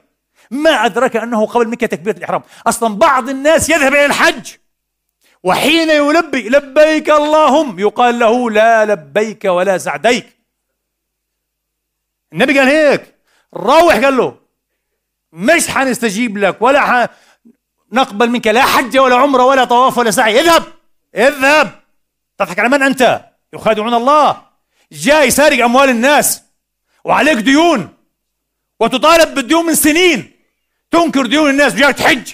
ما 0.51 0.85
أدرك 0.85 1.15
أنه 1.15 1.45
قبل 1.45 1.67
منك 1.67 1.81
تكبيرة 1.81 2.17
الإحرام. 2.17 2.43
أصلا 2.67 2.95
بعض 2.95 3.29
الناس 3.29 3.69
يذهب 3.69 3.93
إلى 3.93 4.05
الحج 4.05 4.51
وحين 5.43 5.89
يلبي 5.89 6.49
لبيك 6.49 7.09
اللهم. 7.09 7.79
يقال 7.79 8.19
له 8.19 8.51
لا 8.51 8.85
لبيك 8.85 9.45
ولا 9.45 9.77
سعديك. 9.77 10.37
النبي 12.33 12.59
قال 12.59 12.67
هيك. 12.67 13.15
روح 13.53 13.95
قال 13.95 14.17
له 14.17 14.37
مش 15.33 15.67
حنستجيب 15.67 16.37
لك 16.37 16.61
ولا 16.61 16.81
ح... 16.81 17.09
نقبل 17.91 18.29
منك 18.29 18.47
لا 18.47 18.63
حج 18.63 18.97
ولا 18.97 19.15
عمرة 19.15 19.43
ولا 19.43 19.63
طواف 19.63 19.97
ولا 19.97 20.11
سعي. 20.11 20.39
اذهب 20.39 20.63
اذهب. 21.15 21.79
تضحك 22.37 22.59
على 22.59 22.69
من 22.69 22.83
أنت؟ 22.83 23.25
يخادعون 23.53 23.93
الله. 23.93 24.41
جاي 24.91 25.31
سارق 25.31 25.63
أموال 25.63 25.89
الناس 25.89 26.43
وعليك 27.03 27.37
ديون 27.37 27.93
وتطالب 28.79 29.35
بالديون 29.35 29.65
من 29.65 29.75
سنين. 29.75 30.32
تنكر 30.93 31.25
ديون 31.25 31.49
الناس 31.49 31.73
وجاي 31.73 31.93
تحج 31.93 32.33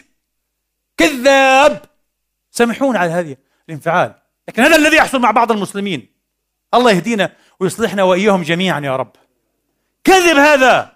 كذاب. 0.97 1.81
سامحون 2.51 2.95
على 2.95 3.11
هذه 3.11 3.35
الانفعال 3.69 4.13
لكن 4.47 4.61
هذا 4.61 4.75
الذي 4.75 4.97
يحصل 4.97 5.19
مع 5.19 5.31
بعض 5.31 5.51
المسلمين. 5.51 6.13
الله 6.73 6.91
يهدينا 6.91 7.31
ويصلحنا 7.59 8.03
وإياهم 8.03 8.41
جميعا 8.41 8.79
يا 8.79 8.95
رب. 8.95 9.11
كذب 10.03 10.37
هذا. 10.37 10.91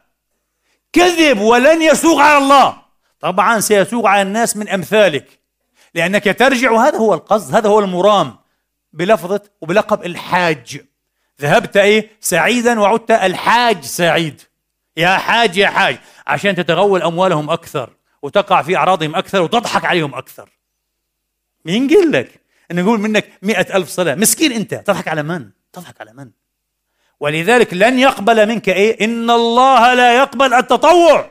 كذب 0.93 1.39
ولن 1.39 1.82
يسوق 1.82 2.20
على 2.20 2.38
الله. 2.38 2.78
طبعا 3.20 3.59
سيسوق 3.59 4.07
على 4.07 4.22
الناس 4.22 4.57
من 4.57 4.70
أمثالك 4.70 5.39
لأنك 5.93 6.24
ترجع 6.39 6.72
وهذا 6.72 6.97
هو 6.97 7.14
القصد 7.14 7.55
هذا 7.55 7.70
هو 7.70 7.80
المرام 7.80 8.38
بلفظة 8.93 9.41
وبلقب 9.61 10.05
الحاج. 10.05 10.82
ذهبت 11.41 11.78
إيه؟ 11.78 12.11
سعيدا 12.20 12.80
وعدت 12.80 13.11
الحاج 13.11 13.84
سعيد. 13.84 14.41
يا 14.97 15.17
حاج 15.17 15.57
يا 15.57 15.67
حاج 15.67 15.99
عشان 16.27 16.55
تتغول 16.55 17.01
أموالهم 17.01 17.49
أكثر 17.49 17.89
وتقع 18.21 18.61
في 18.61 18.77
أعراضهم 18.77 19.15
أكثر 19.15 19.41
وتضحك 19.41 19.85
عليهم 19.85 20.15
أكثر. 20.15 20.49
مين 21.65 21.87
قال 21.87 22.11
لك 22.11 22.41
انه 22.71 22.81
يقول 22.81 22.99
منك 22.99 23.29
مئة 23.41 23.77
ألف 23.77 23.89
صلاة؟ 23.89 24.15
مسكين 24.15 24.51
أنت. 24.51 24.73
تضحك 24.73 25.07
على 25.07 25.23
من؟ 25.23 25.49
تضحك 25.73 26.01
على 26.01 26.13
من؟ 26.13 26.31
ولذلك 27.19 27.73
لن 27.73 27.99
يقبل 27.99 28.47
منك 28.47 28.69
إيه؟ 28.69 29.05
إن 29.05 29.29
الله 29.29 29.93
لا 29.93 30.17
يقبل 30.17 30.53
التطوع. 30.53 31.29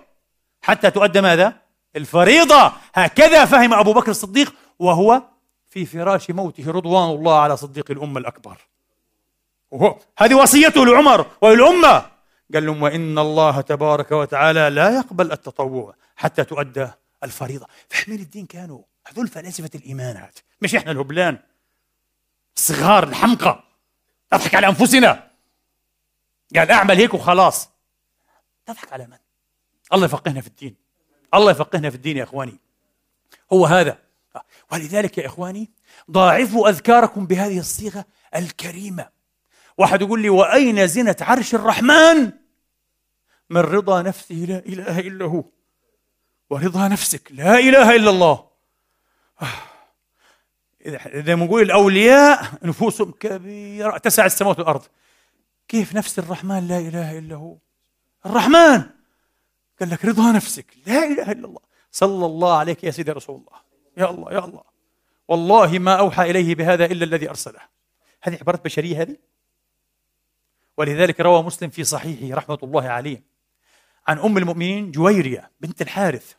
حتى 0.63 0.91
تؤدى 0.91 1.21
ماذا؟ 1.21 1.53
الفريضة. 1.97 2.73
هكذا 2.95 3.45
فهم 3.45 3.75
أبو 3.75 3.93
بكر 3.93 4.11
الصديق 4.11 4.55
وهو 4.79 5.23
في 5.69 5.87
فراش 5.87 6.31
موته 6.31 6.71
رضوان 6.71 7.11
الله 7.11 7.41
على 7.41 7.57
صديق 7.57 7.91
الأمة 7.91 8.19
الأكبر. 8.19 8.57
هذه 10.19 10.35
وصيته 10.35 10.87
لعمر 10.87 11.27
وللأمة. 11.41 12.12
قال 12.55 12.67
لهم 12.67 12.83
وإن 12.83 13.19
الله 13.19 13.61
تبارك 13.61 14.13
وتعالى 14.13 14.71
لا 14.71 14.97
يقبل 14.97 15.33
التطوع 15.33 15.95
حتى 16.17 16.45
تؤدى 16.45 16.89
الفريضة. 17.25 17.67
فاهمين 17.89 18.21
الدين 18.21 18.47
كانوا 18.47 18.83
هذول 19.07 19.29
فلاسفة 19.29 19.71
الإيمانات 19.75 20.39
مش 20.63 20.75
إحنا 20.75 20.93
الهبلان. 20.93 21.39
الصغار 22.57 23.09
الحمقى. 23.09 23.65
نضحك 24.33 24.55
على 24.55 24.67
أنفسنا. 24.67 25.31
قال 26.57 26.71
أعمل 26.71 26.97
هيك 26.97 27.15
وخلاص. 27.15 27.69
تضحك 28.67 28.93
على 28.93 29.07
من؟ 29.07 29.17
الله 29.93 30.05
يفقهنا 30.05 30.41
في 30.41 30.47
الدين. 30.47 30.77
الله 31.35 31.51
يفقهنا 31.51 31.91
في 31.91 31.97
الدين 31.97 32.17
يا 32.17 32.25
إخواني. 32.25 32.59
هو 33.53 33.67
هذا. 33.67 33.99
ولذلك 34.73 35.19
يا 35.19 35.27
إخواني 35.27 35.71
ضاعفوا 36.11 36.69
أذكاركم 36.69 37.27
بهذه 37.27 37.59
الصيغة 37.59 38.05
الكريمة. 38.37 39.09
واحد 39.79 40.03
يقول 40.03 40.23
لي 40.23 40.29
وأين 40.29 40.87
زنة 40.87 41.17
عرش 41.21 41.55
الرحمن؟ 41.55 42.33
من 43.53 43.61
رضا 43.61 44.03
نفسه 44.03 44.35
لا 44.35 44.59
إله 44.59 44.99
إلا 44.99 45.25
هو. 45.25 45.45
ورضا 46.51 46.89
نفسك 46.89 47.33
لا 47.33 47.59
إله 47.59 47.97
إلا 47.97 48.11
الله. 48.11 48.47
إذا 50.87 51.35
نقول 51.35 51.63
الأولياء 51.63 52.59
نفوسهم 52.63 53.11
كبيرة 53.11 53.99
تسع 53.99 54.27
السماوات 54.27 54.59
والأرض. 54.59 54.83
كيف 55.69 55.95
نفس 55.95 56.19
الرحمن 56.19 56.69
لا 56.69 56.79
إله 56.79 57.19
إلا 57.19 57.37
هو؟ 57.37 57.57
الرحمن! 58.27 58.83
قال 59.81 59.91
لك 59.91 60.05
رضا 60.05 60.33
نفسك 60.33 60.67
لا 60.87 61.05
إله 61.05 61.33
إلا 61.33 61.47
الله. 61.47 61.61
صلى 61.91 62.27
الله 62.27 62.57
عليك 62.57 62.85
يا 62.85 62.91
سيدي 62.91 63.13
رسول 63.13 63.37
الله. 63.37 63.61
يا 63.97 64.11
الله 64.11 64.33
يا 64.33 64.45
الله. 64.45 64.63
والله 65.29 65.79
ما 65.79 65.95
أوحى 65.95 66.31
إليه 66.31 66.55
بهذا 66.55 66.85
إلا 66.85 67.05
الذي 67.05 67.31
أرسله. 67.31 67.61
هذه 68.23 68.39
عبارة 68.41 68.61
بشرية 68.65 69.03
هذه؟ 69.03 69.17
ولذلك 70.77 71.21
روى 71.21 71.43
مسلم 71.43 71.71
في 71.71 71.85
صحيحه 71.85 72.37
رحمة 72.37 72.59
الله 72.63 72.89
عليه. 72.89 73.32
عن 74.07 74.19
أم 74.19 74.39
المؤمنين 74.39 74.93
جويرية 74.93 75.51
بنت 75.61 75.83
الحارث. 75.83 76.35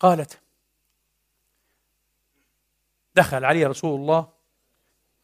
قالت 0.00 0.40
دخل 3.14 3.44
علي 3.44 3.64
رسول 3.64 4.00
الله 4.00 4.32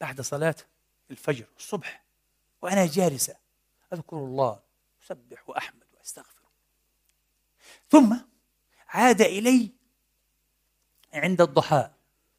بعد 0.00 0.20
صلاة 0.20 0.54
الفجر 1.10 1.46
الصبح 1.56 2.04
وأنا 2.62 2.86
جالسة 2.86 3.36
أذكر 3.92 4.16
الله 4.16 4.60
أسبح 5.04 5.48
وأحمد 5.48 5.84
وأستغفر. 5.98 6.42
ثم 7.88 8.16
عاد 8.88 9.20
إلي 9.20 9.70
عند 11.14 11.40
الضحى 11.40 11.90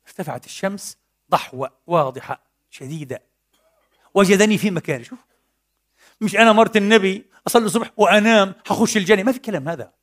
ارتفعت 0.08 0.46
الشمس 0.46 0.98
ضحوة 1.32 1.78
واضحة 1.88 2.44
شديدة 2.70 3.22
وجدني 4.14 4.58
في 4.58 4.72
مكاني. 4.72 5.04
شوف 5.04 5.20
مش 6.22 6.36
أنا 6.36 6.52
مرت 6.52 6.78
النبي 6.78 7.31
أصلي 7.48 7.66
الصبح 7.66 7.92
وأنام 7.98 8.56
حخش 8.68 8.98
الجنة. 8.98 9.24
ما 9.24 9.32
في 9.32 9.40
كلام 9.40 9.70
هذا. 9.70 9.94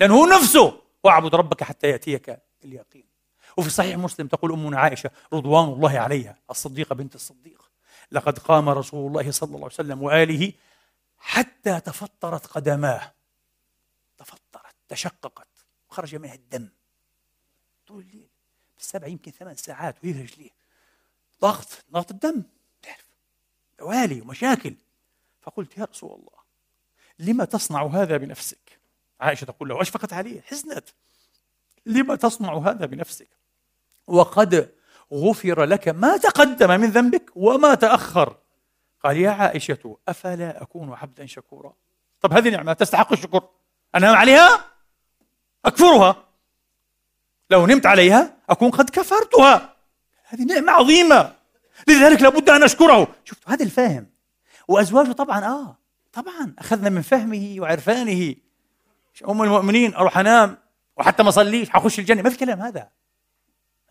لأنه 0.00 0.14
هو 0.14 0.26
نفسه. 0.26 0.80
واعبد 1.04 1.34
ربك 1.34 1.64
حتى 1.64 1.88
يأتيك 1.88 2.38
اليقين. 2.64 3.06
وفي 3.56 3.70
صحيح 3.70 3.96
مسلم 3.96 4.26
تقول 4.26 4.52
أمنا 4.52 4.78
عائشة 4.78 5.10
رضوان 5.32 5.64
الله 5.64 5.98
عليها 5.98 6.38
الصديقة 6.50 6.94
بنت 6.94 7.14
الصديق. 7.14 7.70
لقد 8.12 8.38
قام 8.38 8.68
رسول 8.68 9.06
الله 9.06 9.30
صلى 9.30 9.46
الله 9.46 9.58
عليه 9.58 9.66
وسلم 9.66 10.02
وآله 10.02 10.52
حتى 11.18 11.80
تفطرت 11.80 12.46
قدماه. 12.46 13.12
تفطرت 14.18 14.74
تشققت 14.88 15.48
وخرج 15.90 16.16
منها 16.16 16.34
الدم. 16.34 16.68
طول 17.86 18.02
الليل. 18.02 18.28
بالسبع 18.76 19.06
يمكن 19.06 19.30
ثمان 19.30 19.56
ساعات 19.56 19.96
وهي 20.04 20.22
رجليه. 20.22 20.50
ضغط 21.40 21.68
ضغط 21.92 22.10
الدم. 22.10 22.42
تعرف 22.82 23.08
دوالي 23.78 24.20
ومشاكل. 24.20 24.74
فقلت 25.42 25.78
يا 25.78 25.84
رسول 25.84 26.10
الله 26.10 26.43
لما 27.18 27.44
تصنع 27.44 27.86
هذا 27.86 28.16
بنفسك؟ 28.16 28.78
عائشة 29.20 29.44
تقول 29.44 29.68
له 29.68 29.82
أشفقت 29.82 30.12
عليه 30.12 30.40
حزنت. 30.40 30.88
لما 31.86 32.16
تصنع 32.16 32.58
هذا 32.58 32.86
بنفسك؟ 32.86 33.28
وقد 34.06 34.70
غفر 35.12 35.64
لك 35.64 35.88
ما 35.88 36.16
تقدم 36.16 36.80
من 36.80 36.90
ذنبك 36.90 37.30
وما 37.36 37.74
تأخر. 37.74 38.36
قال 39.04 39.16
يا 39.16 39.30
عائشة 39.30 39.96
أفلا 40.08 40.62
أكون 40.62 40.92
عبدا 40.92 41.26
شكورا؟ 41.26 41.72
طب 42.20 42.32
هذه 42.32 42.50
نعمة 42.50 42.72
تستحق 42.72 43.12
الشكر. 43.12 43.48
أنام 43.94 44.14
عليها؟ 44.16 44.64
أكفرها. 45.64 46.24
لو 47.50 47.66
نمت 47.66 47.86
عليها 47.86 48.36
أكون 48.50 48.70
قد 48.70 48.90
كفرتها. 48.90 49.76
هذه 50.24 50.42
نعمة 50.42 50.72
عظيمة. 50.72 51.34
لذلك 51.88 52.22
لابد 52.22 52.50
أن 52.50 52.62
أشكره. 52.62 53.14
شفت 53.24 53.48
هذا 53.48 53.64
الفاهم. 53.64 54.06
وأزواجه 54.68 55.12
طبعا 55.12 55.44
آه. 55.44 55.76
طبعا 56.14 56.54
أخذنا 56.58 56.88
من 56.88 57.02
فهمه 57.02 57.56
وعرفانه. 57.58 58.34
أم 59.28 59.42
المؤمنين 59.42 59.94
أروح 59.94 60.18
أنام 60.18 60.58
وحتى 60.96 61.22
ما 61.22 61.28
أصليش 61.28 61.70
حخش 61.70 61.98
الجنة. 61.98 62.22
ما 62.22 62.30
في 62.30 62.36
كلام 62.36 62.60
هذا. 62.60 62.88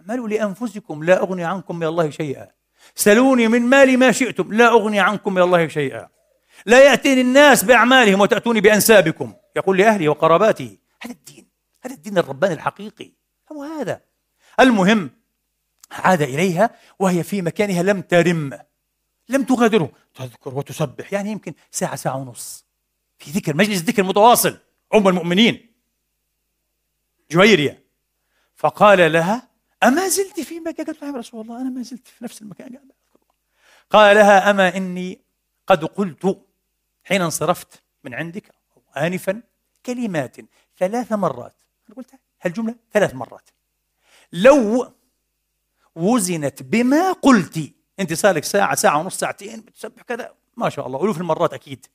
اعملوا 0.01 0.27
لأنفسكم 0.27 1.03
لا 1.03 1.19
أغني 1.19 1.43
عنكم 1.43 1.75
من 1.75 1.87
الله 1.87 2.09
شيئا. 2.09 2.47
سلوني 2.95 3.47
من 3.47 3.61
مالي 3.61 3.97
ما 3.97 4.11
شئتم 4.11 4.53
لا 4.53 4.67
أغني 4.67 4.99
عنكم 4.99 5.33
من 5.33 5.41
الله 5.41 5.67
شيئا. 5.67 6.09
لا 6.65 6.83
يأتيني 6.83 7.21
الناس 7.21 7.63
بأعمالهم 7.63 8.21
وتأتوني 8.21 8.61
بأنسابكم. 8.61 9.33
يقول 9.55 9.77
لأهله 9.77 10.09
وقراباته 10.09 10.77
هذا 11.01 11.13
الدين 11.13 11.47
هذا 11.81 11.93
الدين 11.93 12.17
الرباني 12.17 12.53
الحقيقي. 12.53 13.11
هو 13.51 13.63
هذا. 13.63 14.01
المهم 14.59 15.09
عاد 15.91 16.21
إليها 16.21 16.69
وهي 16.99 17.23
في 17.23 17.41
مكانها 17.41 17.83
لم 17.83 18.01
ترم. 18.01 18.59
لم 19.29 19.43
تغادره. 19.43 19.91
تذكر 20.15 20.55
وتسبح 20.55 21.13
يعني 21.13 21.31
يمكن 21.31 21.53
ساعة 21.71 21.95
ساعة 21.95 22.17
ونص. 22.17 22.65
في 23.17 23.31
ذكر 23.31 23.55
مجلس 23.55 23.81
ذكر 23.81 24.03
متواصل. 24.03 24.59
أم 24.93 25.07
المؤمنين. 25.07 25.73
جويرية 27.31 27.83
فقال 28.55 29.13
لها 29.13 29.47
أما 29.83 30.07
زلت 30.07 30.39
في 30.39 30.59
مكان؟ 30.59 30.85
قالت 30.85 31.01
يا 31.01 31.11
رسول 31.11 31.41
الله 31.41 31.61
أنا 31.61 31.69
ما 31.69 31.81
زلت 31.81 32.07
في 32.07 32.23
نفس 32.23 32.41
المكان. 32.41 32.79
قال 33.89 34.15
لها 34.15 34.49
أما 34.49 34.77
إني 34.77 35.21
قد 35.67 35.85
قلت 35.85 36.45
حين 37.03 37.21
انصرفت 37.21 37.83
من 38.03 38.13
عندك 38.13 38.51
آنفا 38.97 39.41
كلمات 39.85 40.37
ثلاث 40.77 41.11
مرات. 41.11 41.55
أنا 41.87 41.95
قلت 41.95 42.11
هالجملة 42.41 42.75
ثلاث 42.93 43.15
مرات. 43.15 43.49
لو 44.33 44.93
وزنت 45.95 46.63
بما 46.63 47.11
قلت 47.11 47.73
انت 47.99 48.13
صار 48.13 48.35
لك 48.35 48.43
ساعة 48.43 48.75
ساعة 48.75 48.99
ونص 48.99 49.17
ساعتين 49.17 49.61
بتسبح 49.61 50.01
كذا. 50.01 50.33
ما 50.57 50.69
شاء 50.69 50.87
الله 50.87 51.03
ألوف 51.03 51.17
المرات 51.17 51.53
أكيد. 51.53 51.85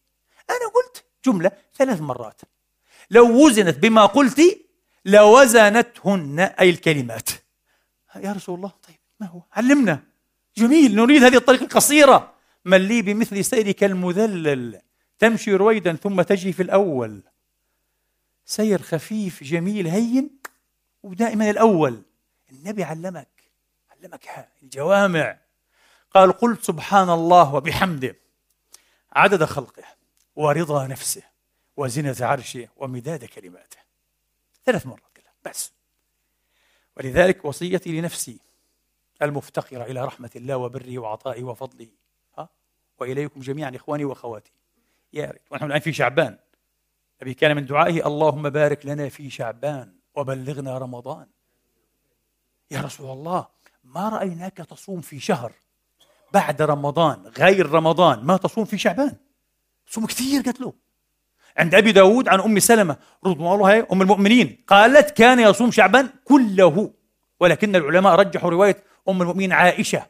أنا 0.51 0.69
قلت 0.75 1.05
جملة 1.25 1.51
ثلاث 1.75 2.01
مرات. 2.01 2.41
لو 3.11 3.47
وزنت 3.47 3.79
بما 3.79 4.07
قلت 4.07 4.41
لوزنتهن 5.05 6.41
أي 6.41 6.71
الكلمات. 6.71 7.29
يا 8.17 8.33
رسول 8.33 8.55
الله 8.55 8.73
طيب 8.89 8.97
ما 9.21 9.27
هو؟ 9.27 9.43
علمنا. 9.53 10.03
جميل 10.57 10.95
نريد 10.97 11.25
هذه 11.25 11.37
الطريقة 11.37 11.63
القصيرة. 11.63 12.35
من 12.65 12.77
لي 12.77 13.03
بمثل 13.03 13.45
سيرك 13.45 13.85
المذلل. 13.85 14.81
تمشي 15.19 15.55
رويدا 15.55 15.97
ثم 15.97 16.23
تجي 16.23 16.53
في 16.53 16.63
الأول. 16.63 17.23
سير 18.45 18.83
خفيف 18.83 19.45
جميل 19.45 19.87
هين. 19.87 20.31
ودائما 21.03 21.51
الأول. 21.51 22.03
النبي 22.53 22.85
علمك 22.85 23.29
علمك 23.91 24.49
الجوامع. 24.63 25.39
قال 26.15 26.33
قلت 26.33 26.65
سبحان 26.65 27.11
الله 27.11 27.55
وبحمده. 27.55 28.17
عدد 29.13 29.45
خلقه 29.45 29.85
ورضا 30.37 30.87
نفسه 30.87 31.23
وزنة 31.77 32.17
عرشه 32.21 32.69
ومداد 32.77 33.25
كلماته. 33.25 33.79
ثلاث 34.65 34.87
مرات 34.87 35.03
كلها 35.17 35.33
بس. 35.45 35.73
ولذلك 36.97 37.45
وصيتي 37.45 38.01
لنفسي 38.01 38.39
المفتقرة 39.23 39.85
إلى 39.85 40.05
رحمة 40.05 40.31
الله 40.37 40.57
وبره 40.57 40.99
وعطائه 40.99 41.45
وفضله. 41.45 41.89
ها؟ 42.39 42.49
وإليكم 42.99 43.41
جميعا 43.41 43.77
إخواني 43.77 44.05
وأخواتي. 44.05 44.53
يا 45.13 45.31
ريت. 45.31 45.43
ونحن 45.51 45.65
الآن 45.65 45.81
في 45.81 45.93
شعبان. 45.93 46.39
النبي 47.23 47.35
كان 47.35 47.57
من 47.57 47.67
دعائه 47.67 48.07
اللهم 48.07 48.51
بارك 48.51 48.87
لنا 48.87 49.09
في 49.09 49.31
شعبان 49.31 49.95
وبلغنا 50.15 50.79
رمضان. 50.79 51.27
يا 52.71 52.81
رسول 52.81 53.11
الله 53.11 53.47
ما 53.85 54.09
رأيناك 54.09 54.57
تصوم 54.57 55.01
في 55.01 55.21
شهر؟ 55.21 55.53
بعد 56.33 56.63
رمضان 56.63 57.33
غير 57.39 57.71
رمضان 57.71 58.25
ما 58.25 58.37
تصوم 58.37 58.65
في 58.65 58.79
شعبان. 58.79 59.17
صوم 59.87 60.07
كثير 60.07 60.43
قالت 60.43 60.61
له 60.61 60.73
عند 61.57 61.75
أبي 61.75 61.93
داود 61.93 62.29
عن 62.29 62.41
أم 62.41 62.59
سلمة 62.59 62.97
رضوان 63.27 63.55
الله 63.55 63.87
أم 63.93 64.03
المؤمنين 64.03 64.65
قالت 64.67 65.11
كان 65.11 65.41
يصوم 65.41 65.71
شعبان 65.71 66.09
كله 66.25 66.91
ولكن 67.41 67.77
العلماء 67.77 68.15
رجحوا 68.15 68.51
رواية 68.51 68.85
أم 69.09 69.23
المؤمنين 69.23 69.53
عائشة. 69.53 70.07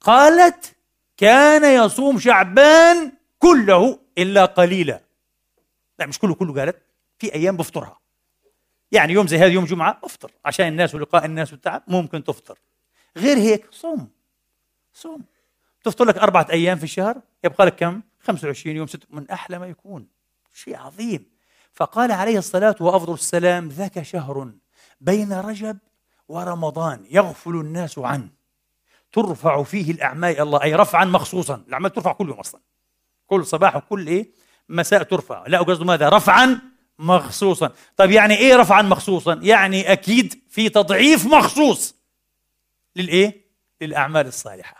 قالت 0.00 0.76
كان 1.16 1.84
يصوم 1.84 2.18
شعبان 2.18 3.12
كله 3.38 3.98
إلا 4.18 4.44
قليلا. 4.44 5.00
لا 5.98 6.06
مش 6.06 6.18
كله 6.18 6.34
كله 6.34 6.60
قالت 6.60 6.76
في 7.18 7.34
أيام 7.34 7.56
بفطرها. 7.56 7.98
يعني 8.92 9.12
يوم 9.12 9.26
زي 9.26 9.38
هذا 9.38 9.46
يوم 9.46 9.64
جمعة 9.64 10.00
افطر. 10.04 10.32
عشان 10.44 10.68
الناس 10.68 10.94
ولقاء 10.94 11.24
الناس 11.24 11.52
والتعب 11.52 11.82
ممكن 11.88 12.24
تفطر. 12.24 12.58
غير 13.16 13.36
هيك 13.36 13.66
صوم. 13.70 14.08
صوم. 14.94 15.24
تفطر 15.88 16.04
لك 16.04 16.18
أربعة 16.18 16.46
أيام 16.50 16.78
في 16.78 16.84
الشهر 16.84 17.20
يبقى 17.44 17.66
لك 17.66 17.76
كم؟ 17.76 18.02
25 18.20 18.76
يوم 18.76 18.86
ست 18.86 19.02
من 19.10 19.30
أحلى 19.30 19.58
ما 19.58 19.66
يكون. 19.66 20.08
شيء 20.54 20.76
عظيم. 20.76 21.26
فقال 21.72 22.12
عليه 22.12 22.38
الصلاة 22.38 22.76
وأفضل 22.80 23.14
السلام 23.14 23.68
ذاك 23.68 24.02
شهر 24.02 24.52
بين 25.00 25.32
رجب 25.32 25.78
ورمضان 26.28 27.04
يغفل 27.10 27.50
الناس 27.50 27.98
عنه. 27.98 28.28
ترفع 29.12 29.62
فيه 29.62 29.90
الأعمال 29.92 30.40
الله 30.40 30.62
أي 30.62 30.74
رفعا 30.74 31.04
مخصوصا. 31.04 31.54
الأعمال 31.68 31.92
ترفع 31.92 32.12
كل 32.12 32.28
يوم 32.28 32.38
أصلا. 32.40 32.60
كل 33.26 33.46
صباح 33.46 33.76
وكل 33.76 34.06
إيه؟ 34.06 34.30
مساء 34.68 35.02
ترفع. 35.02 35.44
لا 35.46 35.58
قصده 35.58 35.84
ماذا؟ 35.84 36.08
رفعا 36.08 36.60
مخصوصا. 36.98 37.72
طيب 37.96 38.10
يعني 38.10 38.36
إيه 38.36 38.56
رفعا 38.56 38.82
مخصوصا؟ 38.82 39.34
يعني 39.42 39.92
أكيد 39.92 40.42
في 40.50 40.68
تضعيف 40.68 41.26
مخصوص 41.26 41.94
للإيه؟ 42.96 43.48
للأعمال 43.80 44.26
الصالحة. 44.26 44.77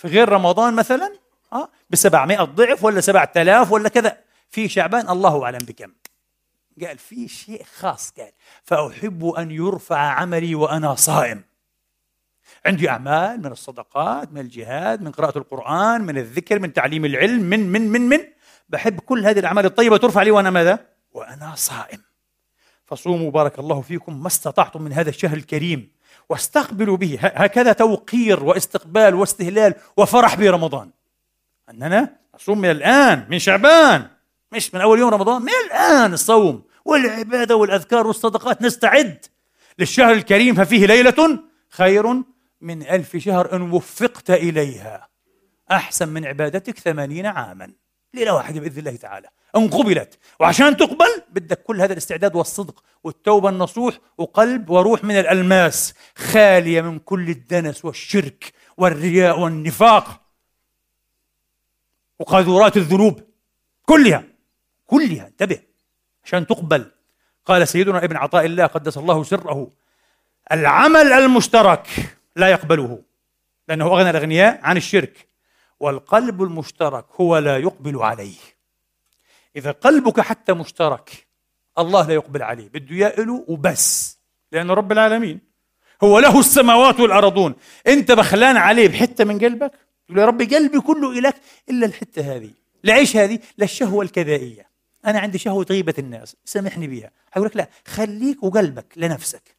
في 0.00 0.08
غير 0.08 0.28
رمضان 0.28 0.74
مثلا 0.74 1.12
آه 1.52 1.68
ب 1.90 1.96
700 1.96 2.42
ضعف 2.44 2.84
ولا 2.84 3.00
7000 3.00 3.72
ولا 3.72 3.88
كذا. 3.88 4.16
في 4.50 4.68
شعبان 4.68 5.08
الله 5.08 5.44
أعلم 5.44 5.58
بكم. 5.58 5.92
قال 6.86 6.98
في 6.98 7.28
شيء 7.28 7.62
خاص 7.78 8.10
قال 8.10 8.32
فأحب 8.62 9.26
أن 9.26 9.50
يرفع 9.50 9.98
عملي 9.98 10.54
وأنا 10.54 10.94
صائم. 10.94 11.44
عندي 12.66 12.90
أعمال 12.90 13.38
من 13.42 13.52
الصدقات 13.52 14.32
من 14.32 14.40
الجهاد 14.40 15.02
من 15.02 15.10
قراءة 15.10 15.38
القرآن 15.38 16.00
من 16.00 16.18
الذكر 16.18 16.58
من 16.58 16.72
تعليم 16.72 17.04
العلم 17.04 17.42
من 17.42 17.72
من 17.72 17.88
من 17.88 18.00
من. 18.00 18.20
بحب 18.68 19.00
كل 19.00 19.26
هذه 19.26 19.38
الأعمال 19.38 19.64
الطيبة 19.64 19.96
ترفع 19.96 20.22
لي 20.22 20.30
وأنا 20.30 20.50
ماذا؟ 20.50 20.86
وأنا 21.12 21.54
صائم. 21.54 22.02
فصوموا 22.84 23.30
بارك 23.30 23.58
الله 23.58 23.80
فيكم 23.80 24.22
ما 24.22 24.26
استطعتم 24.26 24.82
من 24.82 24.92
هذا 24.92 25.08
الشهر 25.10 25.36
الكريم. 25.36 25.92
واستقبلوا 26.30 26.96
به. 26.96 27.18
هكذا 27.20 27.72
توقير 27.72 28.44
واستقبال 28.44 29.14
واستهلال 29.14 29.74
وفرح 29.96 30.34
برمضان 30.34 30.90
أننا 31.70 32.16
نصوم 32.34 32.58
من 32.58 32.70
الآن 32.70 33.26
من 33.30 33.38
شعبان. 33.38 34.08
مش 34.52 34.74
من 34.74 34.80
أول 34.80 34.98
يوم 34.98 35.10
رمضان 35.14 35.42
من 35.42 35.52
الآن 35.66 36.12
الصوم. 36.12 36.62
والعبادة 36.84 37.56
والأذكار 37.56 38.06
والصدقات 38.06 38.62
نستعد 38.62 39.26
للشهر 39.78 40.12
الكريم. 40.12 40.54
ففيه 40.54 40.86
ليلة 40.86 41.38
خير 41.68 42.22
من 42.60 42.82
ألف 42.82 43.16
شهر 43.16 43.56
إن 43.56 43.72
وفقت 43.72 44.30
إليها. 44.30 45.08
أحسن 45.70 46.08
من 46.08 46.26
عبادتك 46.26 46.78
ثمانين 46.78 47.26
عاما. 47.26 47.72
ليلة 48.14 48.34
واحدة 48.34 48.60
بإذن 48.60 48.78
الله 48.78 48.96
تعالى. 48.96 49.28
إن 49.56 49.68
قبلت. 49.68 50.18
وعشان 50.40 50.76
تقبل 50.76 51.22
بدك 51.30 51.62
كل 51.62 51.80
هذا 51.80 51.92
الاستعداد 51.92 52.36
والصدق 52.36 52.82
والتوبة 53.04 53.48
النصوح 53.48 53.98
وقلب 54.18 54.70
وروح 54.70 55.04
من 55.04 55.18
الألماس 55.18 55.94
خالية 56.16 56.80
من 56.80 56.98
كل 56.98 57.30
الدنس 57.30 57.84
والشرك 57.84 58.52
والرياء 58.76 59.40
والنفاق 59.40 60.20
وقاذورات 62.18 62.76
الذنوب. 62.76 63.20
كلها. 63.86 64.24
كلها. 64.86 65.26
انتبه. 65.26 65.58
عشان 66.24 66.46
تقبل. 66.46 66.90
قال 67.46 67.68
سيدنا 67.68 68.04
ابن 68.04 68.16
عطاء 68.16 68.46
الله 68.46 68.66
قدس 68.66 68.98
الله 68.98 69.22
سره. 69.24 69.72
العمل 70.52 71.12
المشترك 71.12 71.88
لا 72.36 72.48
يقبله 72.48 73.02
لأنه 73.68 73.86
أغنى 73.86 74.10
الأغنياء 74.10 74.60
عن 74.62 74.76
الشرك. 74.76 75.29
والقلب 75.80 76.42
المشترك 76.42 77.04
هو 77.20 77.38
لا 77.38 77.58
يقبل 77.58 78.02
عليه. 78.02 78.38
إذا 79.56 79.70
قلبك 79.70 80.20
حتى 80.20 80.52
مشترك 80.52 81.26
الله 81.78 82.06
لا 82.06 82.14
يقبل 82.14 82.42
عليه. 82.42 82.68
بده 82.68 82.96
يأله 82.96 83.44
وبس 83.48 84.18
لأنه 84.52 84.74
رب 84.74 84.92
العالمين 84.92 85.40
هو 86.04 86.18
له 86.18 86.40
السماوات 86.40 87.00
والأرضون. 87.00 87.54
أنت 87.86 88.12
بخلان 88.12 88.56
عليه 88.56 88.88
بحتة 88.88 89.24
من 89.24 89.38
قلبك؟ 89.38 89.72
تقول 90.06 90.18
يا 90.18 90.26
ربي 90.26 90.44
قلبي 90.44 90.80
كله 90.80 91.10
إليك 91.10 91.34
إلا 91.70 91.86
الحتة 91.86 92.36
هذه 92.36 92.50
لعيش 92.84 93.16
هذه 93.16 93.38
للشهوة 93.58 94.04
الكذائية. 94.04 94.70
أنا 95.06 95.18
عندي 95.20 95.38
شهوة 95.38 95.66
غيبة 95.70 95.94
الناس 95.98 96.36
سامحني 96.44 96.86
بها 96.86 97.10
حيقول 97.30 97.48
لك 97.48 97.56
لا 97.56 97.68
خليك 97.86 98.42
وقلبك 98.42 98.86
لنفسك. 98.96 99.56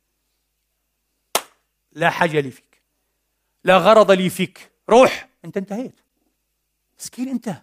لا 1.91 2.09
حاجة 2.09 2.39
لي 2.39 2.51
فيك 2.51 2.81
لا 3.63 3.77
غرض 3.77 4.11
لي 4.11 4.29
فيك. 4.29 4.71
روح 4.89 5.27
أنت 5.45 5.57
انتهيت. 5.57 5.99
مسكين 7.01 7.29
أنت. 7.29 7.55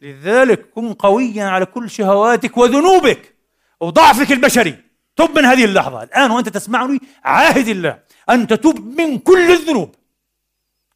لذلك 0.00 0.70
كن 0.70 0.92
قويا 0.92 1.44
على 1.44 1.66
كل 1.66 1.90
شهواتك 1.90 2.56
وذنوبك 2.56 3.34
وضعفك 3.80 4.32
البشري. 4.32 4.84
تب 5.16 5.38
من 5.38 5.44
هذه 5.44 5.64
اللحظة. 5.64 6.02
الآن 6.02 6.30
وأنت 6.30 6.48
تسمعني 6.48 6.98
عاهد 7.24 7.68
الله 7.68 8.02
أن 8.30 8.46
تتوب 8.46 9.00
من 9.00 9.18
كل 9.18 9.50
الذنوب. 9.50 9.94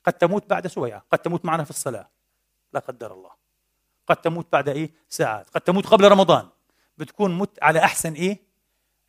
قد 0.05 0.13
تموت 0.13 0.51
بعد 0.51 0.67
سويعة 0.67 1.05
قد 1.13 1.19
تموت 1.19 1.45
معنا 1.45 1.65
في 1.65 1.71
الصلاة. 1.71 2.09
لا 2.73 2.81
قدر 2.81 3.13
الله. 3.13 3.31
قد 4.09 4.17
تموت 4.17 4.47
بعد 4.53 4.69
إيه؟ 4.69 4.91
ساعات. 5.09 5.51
قد 5.51 5.61
تموت 5.61 5.87
قبل 5.87 6.09
رمضان. 6.09 6.49
بتكون 6.99 7.39
مت 7.39 7.63
على 7.63 7.79
أحسن 7.79 8.13
إيه؟ 8.13 8.41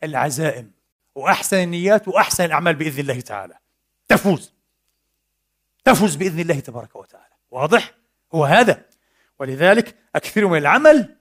العزائم. 0.02 0.70
وأحسن 1.14 1.56
النيات 1.56 2.08
وأحسن 2.08 2.44
الأعمال 2.44 2.74
بإذن 2.74 3.00
الله 3.00 3.20
تعالى. 3.20 3.58
تفوز. 4.08 4.52
تفوز 5.84 6.16
بإذن 6.16 6.40
الله 6.40 6.60
تبارك 6.60 6.96
وتعالى. 6.96 7.27
واضح؟ 7.50 7.94
هو 8.34 8.44
هذا. 8.44 8.82
ولذلك 9.38 9.96
أكثروا 10.14 10.50
من 10.50 10.58
العمل 10.58 11.16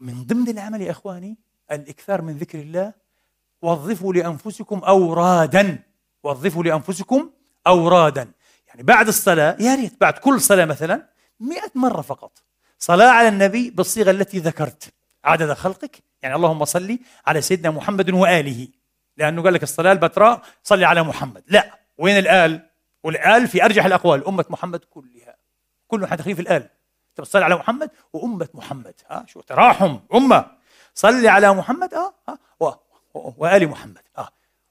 من 0.00 0.24
ضمن 0.24 0.48
العمل 0.48 0.82
يا 0.82 0.90
إخواني 0.90 1.36
الإكثار 1.72 2.22
من 2.22 2.36
ذكر 2.36 2.58
الله 2.58 2.92
وظفوا 3.62 4.14
لأنفسكم 4.14 4.78
أورادا. 4.78 5.78
وظفوا 6.22 6.64
لأنفسكم 6.64 7.30
أورادا. 7.66 8.30
يعني 8.68 8.82
بعد 8.82 9.08
الصلاة 9.08 9.56
يا 9.60 9.74
ريت 9.74 10.00
بعد 10.00 10.18
كل 10.18 10.40
صلاة 10.40 10.64
مثلا 10.64 11.08
مئة 11.40 11.70
مرة 11.74 12.00
فقط. 12.02 12.42
صلاة 12.78 13.10
على 13.10 13.28
النبي 13.28 13.70
بالصيغة 13.70 14.10
التي 14.10 14.38
ذكرت. 14.38 14.92
عدد 15.24 15.52
خلقك. 15.52 16.02
يعني 16.22 16.34
اللهم 16.34 16.64
صل 16.64 16.98
على 17.26 17.40
سيدنا 17.40 17.70
محمد 17.70 18.10
وآله. 18.10 18.68
لأنه 19.16 19.42
قال 19.42 19.54
لك 19.54 19.62
الصلاة 19.62 19.92
البتراء 19.92 20.42
صلي 20.62 20.84
على 20.84 21.02
محمد. 21.02 21.42
لا. 21.48 21.78
وين 21.98 22.18
الآل؟ 22.18 22.65
والآل 23.06 23.48
في 23.48 23.64
أرجح 23.64 23.84
الأقوال 23.84 24.26
أمة 24.26 24.44
محمد 24.50 24.84
كلها. 24.90 25.36
كل 25.88 26.06
حد 26.06 26.22
في 26.22 26.42
الآل. 26.42 26.68
تصلي 27.14 27.44
على 27.44 27.56
محمد؟ 27.56 27.90
وأمة 28.12 28.48
محمد. 28.54 28.94
ها 29.10 29.24
شو 29.28 29.40
تراحم. 29.40 29.98
أمة. 30.14 30.50
صلي 30.94 31.28
على 31.28 31.52
محمد 31.54 31.94
آه, 31.94 32.14
آه 32.28 32.38
و... 32.60 32.66
و... 33.14 33.32
وآل 33.36 33.68
محمد 33.68 34.02
آه 34.18 34.28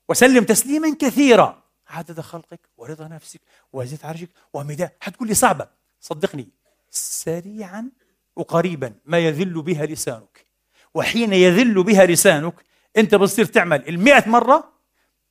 وسلم 0.09 0.43
تسليما 0.43 0.95
كثيرا. 0.99 1.63
عدد 1.87 2.21
خلقك 2.21 2.59
ورضا 2.77 3.07
نفسك 3.07 3.41
وزيت 3.73 4.05
عرشك 4.05 4.29
ومداد 4.53 4.91
حتقول 4.99 5.27
لي 5.27 5.33
صعبة. 5.33 5.67
صدقني. 6.01 6.47
سريعا 6.89 7.89
وقريبا. 8.35 8.93
ما 9.05 9.19
يذل 9.19 9.61
بها 9.61 9.85
لسانك. 9.85 10.45
وحين 10.93 11.33
يذل 11.33 11.83
بها 11.83 12.05
لسانك 12.05 12.53
أنت 12.97 13.15
بتصير 13.15 13.45
تعمل 13.45 13.89
المئة 13.89 14.29
مرة 14.29 14.71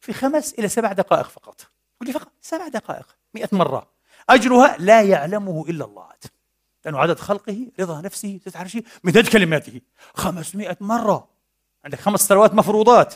في 0.00 0.12
خمس 0.12 0.54
إلى 0.54 0.68
سبع 0.68 0.92
دقائق 0.92 1.28
فقط. 1.28 1.73
لي 2.04 2.12
فقط 2.12 2.28
سبع 2.40 2.68
دقائق 2.68 3.06
مئة 3.34 3.48
مرة. 3.52 3.86
أجرها 4.30 4.76
لا 4.78 5.02
يعلمه 5.02 5.64
إلا 5.68 5.84
الله. 5.84 6.06
لأنه 6.84 6.98
عدد 6.98 7.18
خلقه 7.18 7.66
رضا 7.80 8.00
نفسه 8.00 8.40
زيت 8.44 8.56
عرشه 8.56 8.82
مداد 9.04 9.28
كلماته. 9.28 9.80
خمسمائة 10.14 10.76
مرة. 10.80 11.28
عندك 11.84 12.00
خمس 12.00 12.20
صلوات 12.20 12.54
مفروضات. 12.54 13.14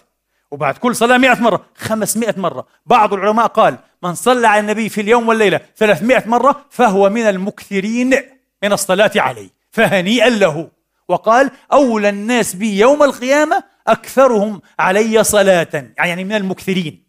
وبعد 0.50 0.76
كل 0.76 0.96
صلاة 0.96 1.18
مئة 1.18 1.40
مرة. 1.40 1.66
خمسمائة 1.74 2.38
مرة. 2.38 2.66
بعض 2.86 3.14
العلماء 3.14 3.46
قال 3.46 3.78
من 4.02 4.14
صلى 4.14 4.48
على 4.48 4.60
النبي 4.60 4.88
في 4.88 5.00
اليوم 5.00 5.28
والليلة 5.28 5.60
ثلاثمائة 5.76 6.28
مرة 6.28 6.64
فهو 6.70 7.10
من 7.10 7.22
المكثرين 7.22 8.14
من 8.62 8.72
الصلاة 8.72 9.12
عليه. 9.16 9.50
فهنيئا 9.70 10.28
له. 10.28 10.70
وقال 11.08 11.50
أولى 11.72 12.08
الناس 12.08 12.54
بي 12.54 12.78
يوم 12.78 13.02
القيامة 13.02 13.64
أكثرهم 13.86 14.60
علي 14.78 15.24
صلاة. 15.24 15.92
يعني 15.98 16.24
من 16.24 16.32
المكثرين. 16.32 17.07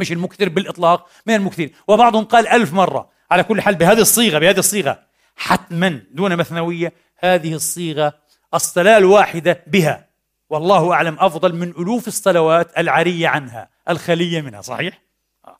مش 0.00 0.12
المكثر 0.12 0.48
بالإطلاق 0.48 1.08
من 1.26 1.34
المكثرين؟ 1.34 1.70
وبعضهم 1.88 2.24
قال 2.24 2.48
ألف 2.48 2.72
مرة. 2.72 3.08
على 3.30 3.42
كل 3.42 3.60
حال 3.60 3.74
بهذه 3.74 4.00
الصيغة 4.00 4.38
بهذه 4.38 4.58
الصيغة 4.58 5.02
حتما 5.36 6.02
دون 6.10 6.36
مثنوية 6.36 6.92
هذه 7.16 7.54
الصيغة 7.54 8.14
الصلاة 8.54 8.98
الواحدة 8.98 9.64
بها. 9.66 10.08
والله 10.50 10.92
أعلم 10.92 11.16
أفضل 11.18 11.54
من 11.54 11.68
ألوف 11.68 12.08
الصلوات 12.08 12.78
العرية 12.78 13.28
عنها 13.28 13.68
الخلية 13.88 14.40
منها 14.40 14.60
صحيح؟ 14.60 15.02
آه. 15.44 15.56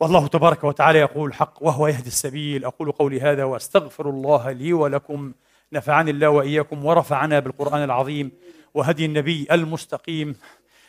والله 0.00 0.26
تبارك 0.26 0.64
وتعالى 0.64 0.98
يقول 0.98 1.30
الحق 1.30 1.58
وهو 1.60 1.86
يهدي 1.86 2.08
السبيل. 2.08 2.64
أقول 2.64 2.92
قولي 2.92 3.20
هذا 3.20 3.44
وأستغفر 3.44 4.10
الله 4.10 4.50
لي 4.50 4.72
ولكم. 4.72 5.32
نفعني 5.72 6.10
الله 6.10 6.28
وإياكم 6.28 6.84
ورفعنا 6.84 7.38
بالقرآن 7.38 7.84
العظيم. 7.84 8.32
وهدي 8.74 9.04
النبي 9.04 9.46
المستقيم. 9.52 10.36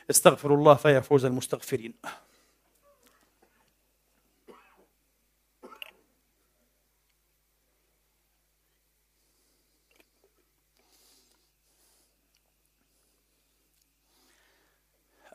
استغفر 0.10 0.54
الله 0.54 0.74
فيفوز 0.74 1.26
المستغفرين. 1.26 1.94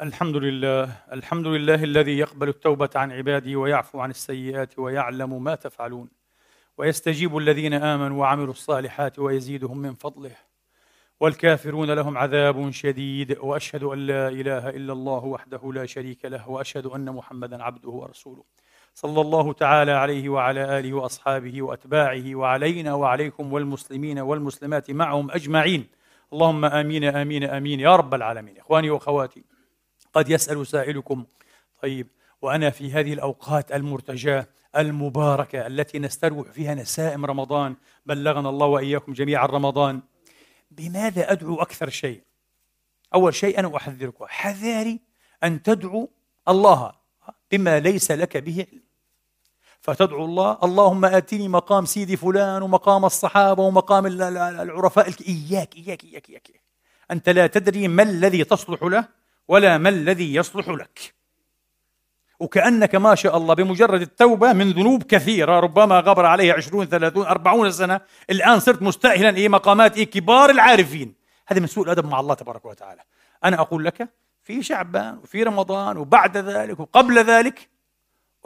الحمد 0.02 0.36
لله 0.36 0.92
الحمد 1.12 1.46
لله 1.46 1.74
الذي 1.74 2.18
يقبل 2.18 2.48
التوبة 2.48 2.90
عن 2.94 3.12
عباده 3.12 3.56
ويعفو 3.56 4.00
عن 4.00 4.10
السيئات 4.10 4.78
ويعلم 4.78 5.44
ما 5.44 5.54
تفعلون. 5.54 6.08
ويستجيب 6.78 7.36
الذين 7.36 7.74
آمنوا 7.74 8.20
وعملوا 8.20 8.52
الصالحات 8.52 9.18
ويزيدهم 9.18 9.78
من 9.78 9.94
فضله. 9.94 10.36
والكافرون 11.20 11.90
لهم 11.90 12.18
عذاب 12.18 12.70
شديد. 12.70 13.38
وأشهد 13.40 13.82
أن 13.82 13.98
لا 14.06 14.28
إله 14.28 14.68
إلا 14.68 14.92
الله 14.92 15.24
وحده 15.24 15.72
لا 15.72 15.86
شريك 15.86 16.24
له. 16.24 16.48
وأشهد 16.48 16.86
أن 16.86 17.10
محمدا 17.10 17.62
عبده 17.62 17.90
ورسوله. 17.90 18.44
صلى 18.94 19.20
الله 19.20 19.52
تعالى 19.52 19.92
عليه 19.92 20.28
وعلى 20.28 20.78
آله 20.78 20.92
وأصحابه 20.92 21.62
وأتباعه 21.62 22.34
وعلينا 22.34 22.94
وعليكم 22.94 23.52
والمسلمين 23.52 24.18
والمسلمات 24.18 24.90
معهم 24.90 25.30
أجمعين. 25.30 25.86
اللهم 26.32 26.64
آمين 26.64 27.04
آمين 27.04 27.44
آمين. 27.44 27.80
يا 27.80 27.96
رب 27.96 28.14
العالمين. 28.14 28.58
إخواني 28.58 28.90
وأخواتي 28.90 29.57
قد 30.18 30.28
يسأل 30.28 30.66
سائلكم 30.66 31.24
طيب 31.82 32.06
وأنا 32.42 32.70
في 32.70 32.92
هذه 32.92 33.12
الأوقات 33.12 33.72
المرتجاة 33.72 34.46
المباركة 34.76 35.66
التي 35.66 35.98
نستروح 35.98 36.50
فيها 36.50 36.74
نسائم 36.74 37.26
رمضان 37.26 37.76
بلغنا 38.06 38.48
الله 38.48 38.66
وإياكم 38.66 39.12
جميعا 39.12 39.46
رمضان 39.46 40.00
بماذا 40.70 41.32
أدعو 41.32 41.62
أكثر 41.62 41.88
شيء؟ 41.88 42.22
أول 43.14 43.34
شيء 43.34 43.58
أنا 43.58 43.76
أحذركم 43.76 44.24
حذاري 44.28 45.00
أن 45.44 45.62
تدعو 45.62 46.08
الله 46.48 46.92
بما 47.52 47.80
ليس 47.80 48.10
لك 48.10 48.36
به 48.36 48.66
علم. 48.72 48.82
فتدعو 49.80 50.24
الله 50.24 50.58
اللهم 50.62 51.04
آتني 51.04 51.48
مقام 51.48 51.84
سيدي 51.84 52.16
فلان 52.16 52.62
ومقام 52.62 53.04
الصحابة 53.04 53.62
ومقام 53.62 54.06
العرفاء. 54.06 55.14
إياك 55.28 55.76
إياك 55.76 56.04
إياك 56.04 56.30
إياك. 56.30 56.60
أنت 57.10 57.28
لا 57.28 57.46
تدري 57.46 57.88
ما 57.88 58.02
الذي 58.02 58.44
تصلح 58.44 58.82
له 58.82 59.18
ولا 59.48 59.78
ما 59.78 59.88
الذي 59.88 60.34
يصلح 60.34 60.68
لك. 60.68 61.14
وكأنك 62.40 62.94
ما 62.94 63.14
شاء 63.14 63.36
الله 63.36 63.54
بمجرد 63.54 64.00
التوبة 64.00 64.52
من 64.52 64.70
ذنوب 64.70 65.02
كثيرة 65.02 65.60
ربما 65.60 66.00
غبر 66.00 66.26
عليها 66.26 66.54
عشرون 66.54 66.86
ثلاثون 66.86 67.26
أربعون 67.26 67.70
سنة 67.70 68.00
الآن 68.30 68.60
صرت 68.60 68.82
مستأهلا 68.82 69.36
إيه 69.36 69.48
مقامات 69.48 69.96
إيه؟ 69.96 70.04
كبار 70.04 70.50
العارفين. 70.50 71.14
هذا 71.46 71.60
من 71.60 71.66
سوء 71.66 71.84
الأدب 71.84 72.06
مع 72.06 72.20
الله 72.20 72.34
تبارك 72.34 72.64
وتعالى. 72.64 73.00
أنا 73.44 73.60
أقول 73.60 73.84
لك 73.84 74.08
في 74.42 74.62
شعبان 74.62 75.18
وفي 75.22 75.42
رمضان 75.42 75.96
وبعد 75.96 76.36
ذلك 76.36 76.80
وقبل 76.80 77.18
ذلك 77.18 77.68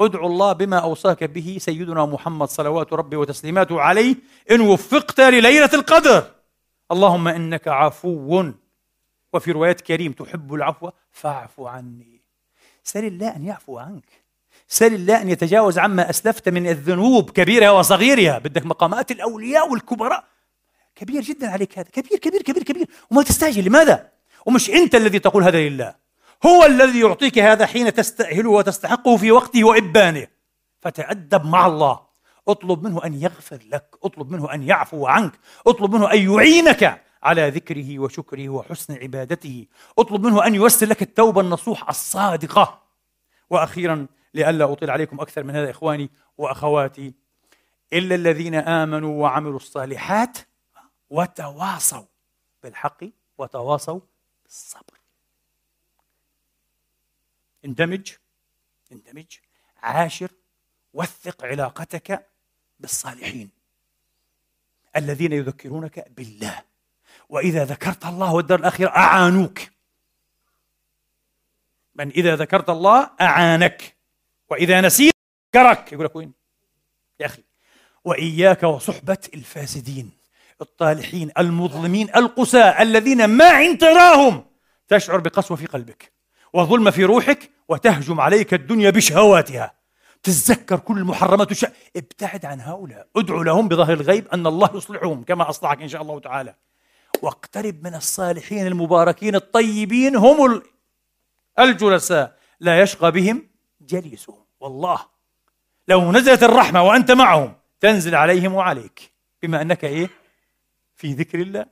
ادعو 0.00 0.26
الله 0.26 0.53
بما 0.53 0.78
أوصاك 0.78 1.24
به 1.24 1.57
سيدنا 1.61 2.07
محمد 2.07 2.48
صلوات 2.48 2.92
ربي 2.92 3.16
وتسليماته 3.16 3.80
عليه 3.80 4.16
إن 4.50 4.61
وفقت 4.61 5.20
لليلة 5.20 5.70
القدر. 5.74 6.24
اللهم 6.92 7.28
إنك 7.28 7.68
عفو 7.68 8.55
وفي 9.32 9.52
روايات 9.52 9.80
كريم 9.80 10.12
تحب 10.12 10.54
العفو 10.54 10.90
فاعف 11.12 11.60
عني. 11.60 12.20
سل 12.84 13.04
الله 13.04 13.36
أن 13.36 13.44
يعفو 13.44 13.78
عنك. 13.78 14.22
سل 14.68 14.94
الله 14.94 15.22
أن 15.22 15.28
يتجاوز 15.28 15.78
عما 15.78 16.10
أسلفت 16.10 16.48
من 16.48 16.66
الذنوب 16.66 17.30
كبيرها 17.30 17.70
وصغيرها. 17.70 18.38
بدك 18.38 18.66
مقامات 18.66 19.10
الأولياء 19.10 19.70
والكبراء. 19.70 20.24
كبير 20.96 21.22
جدا 21.22 21.50
عليك 21.50 21.78
هذا. 21.78 21.88
كبير 21.88 22.18
كبير 22.18 22.42
كبير 22.42 22.62
كبير. 22.62 22.86
وما 23.10 23.22
تستعجل. 23.22 23.64
لماذا؟ 23.64 24.08
ومش 24.46 24.70
أنت 24.70 24.94
الذي 24.94 25.18
تقول 25.18 25.44
هذا 25.44 25.68
لله. 25.68 25.94
هو 26.46 26.64
الذي 26.64 27.00
يعطيك 27.00 27.38
هذا 27.38 27.66
حين 27.66 27.94
تستأهله 27.94 28.50
وتستحقه 28.50 29.16
في 29.16 29.32
وقته 29.32 29.64
وإبانه. 29.64 30.26
فتأدب 30.80 31.46
مع 31.46 31.66
الله. 31.66 32.00
اطلب 32.48 32.82
منه 32.86 33.04
أن 33.04 33.22
يغفر 33.22 33.58
لك. 33.68 33.96
اطلب 34.04 34.30
منه 34.30 34.54
أن 34.54 34.62
يعفو 34.62 35.06
عنك. 35.06 35.32
اطلب 35.66 35.94
منه 35.94 36.12
أن 36.12 36.32
يعينك. 36.32 37.02
على 37.22 37.48
ذكره 37.48 37.98
وشكره 37.98 38.48
وحسن 38.48 38.94
عبادته. 38.94 39.66
اطلب 39.98 40.26
منه 40.26 40.46
أن 40.46 40.54
ييسر 40.54 40.86
لك 40.86 41.02
التوبة 41.02 41.40
النصوح 41.40 41.88
الصادقة. 41.88 42.82
وأخيرا 43.50 44.06
لئلا 44.34 44.72
أطيل 44.72 44.90
عليكم 44.90 45.20
أكثر 45.20 45.42
من 45.42 45.56
هذا 45.56 45.70
إخواني 45.70 46.10
وأخواتي 46.38 47.14
إلا 47.92 48.14
الذين 48.14 48.54
آمنوا 48.54 49.22
وعملوا 49.22 49.56
الصالحات 49.56 50.38
وتواصوا 51.10 52.04
بالحق 52.62 53.04
وتواصوا 53.38 54.00
بالصبر. 54.44 55.00
اندمج 57.64 58.12
اندمج 58.92 59.36
عاشر 59.82 60.30
وثق 60.94 61.44
علاقتك 61.44 62.28
بالصالحين 62.80 63.50
الذين 64.96 65.32
يذكرونك 65.32 66.08
بالله. 66.16 66.71
وإذا 67.32 67.64
ذكرت 67.64 68.04
الله 68.06 68.34
والدار 68.34 68.58
الآخرة 68.58 68.88
أعانوك. 68.88 69.60
من 71.94 72.08
إذا 72.10 72.36
ذكرت 72.36 72.70
الله 72.70 73.10
أعانك. 73.20 73.96
وإذا 74.50 74.80
نسيت 74.80 75.14
ذكرك. 75.56 75.92
يقول 75.92 76.04
لك 76.04 76.16
وين 76.16 76.32
يا 77.20 77.26
أخي 77.26 77.42
وإياك 78.04 78.62
وصحبة 78.62 79.18
الفاسدين 79.34 80.10
الطالحين 80.60 81.30
المظلمين 81.38 82.08
القساة 82.16 82.82
الذين 82.82 83.24
ما 83.24 83.44
إن 83.44 83.78
تراهم 83.78 84.44
تشعر 84.88 85.18
بقسوة 85.18 85.56
في 85.56 85.66
قلبك 85.66 86.12
وظلم 86.52 86.90
في 86.90 87.04
روحك 87.04 87.50
وتهجم 87.68 88.20
عليك 88.20 88.54
الدنيا 88.54 88.90
بشهواتها. 88.90 89.74
تتذكر 90.22 90.78
كل 90.78 90.98
المحرمات. 90.98 91.64
ابتعد 91.96 92.44
عن 92.44 92.60
هؤلاء. 92.60 93.06
ادعو 93.16 93.42
لهم 93.42 93.68
بظهر 93.68 93.92
الغيب 93.92 94.28
أن 94.28 94.46
الله 94.46 94.70
يصلحهم 94.74 95.22
كما 95.24 95.50
أصلحك 95.50 95.82
إن 95.82 95.88
شاء 95.88 96.02
الله 96.02 96.20
تعالى. 96.20 96.54
واقترب 97.22 97.84
من 97.84 97.94
الصالحين 97.94 98.66
المباركين 98.66 99.34
الطيبين 99.34 100.16
هم 100.16 100.62
الجلساء. 101.58 102.38
لا 102.60 102.82
يشقى 102.82 103.12
بهم 103.12 103.48
جليسهم. 103.80 104.44
والله 104.60 105.06
لو 105.88 106.12
نزلت 106.12 106.42
الرحمة 106.42 106.82
وأنت 106.82 107.10
معهم 107.10 107.54
تنزل 107.80 108.14
عليهم 108.14 108.54
وعليك. 108.54 109.12
بما 109.42 109.62
أنك 109.62 109.84
إيه؟ 109.84 110.10
في 110.96 111.12
ذكر 111.12 111.40
الله 111.40 111.66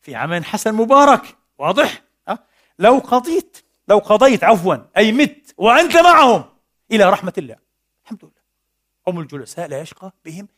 في 0.00 0.14
عمل 0.14 0.44
حسن 0.44 0.74
مبارك. 0.74 1.36
واضح؟ 1.58 2.02
أه؟ 2.28 2.38
لو 2.78 2.98
قضيت 2.98 3.64
لو 3.88 3.98
قضيت 3.98 4.44
عفوا 4.44 4.76
أي 4.96 5.12
مت 5.12 5.54
وأنت 5.56 5.96
معهم 5.96 6.44
إلى 6.92 7.04
رحمة 7.04 7.32
الله. 7.38 7.56
الحمد 8.04 8.24
لله. 8.24 8.44
هم 9.08 9.20
الجلساء 9.20 9.68
لا 9.68 9.80
يشقى 9.80 10.12
بهم 10.24 10.48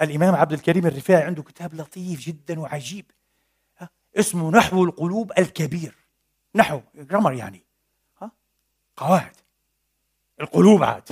الإمام 0.00 0.34
عبد 0.34 0.52
الكريم 0.52 0.86
الرفاعي 0.86 1.22
عنده 1.22 1.42
كتاب 1.42 1.74
لطيف 1.74 2.20
جدا 2.20 2.60
وعجيب؟ 2.60 3.04
اسمه 4.16 4.50
نحو 4.50 4.84
القلوب 4.84 5.32
الكبير. 5.38 5.94
نحو 6.54 6.80
جرامر 6.94 7.32
يعني. 7.32 7.62
ها؟ 8.22 8.30
قواعد. 8.96 9.36
القلوب 10.40 10.82
عاد. 10.82 11.08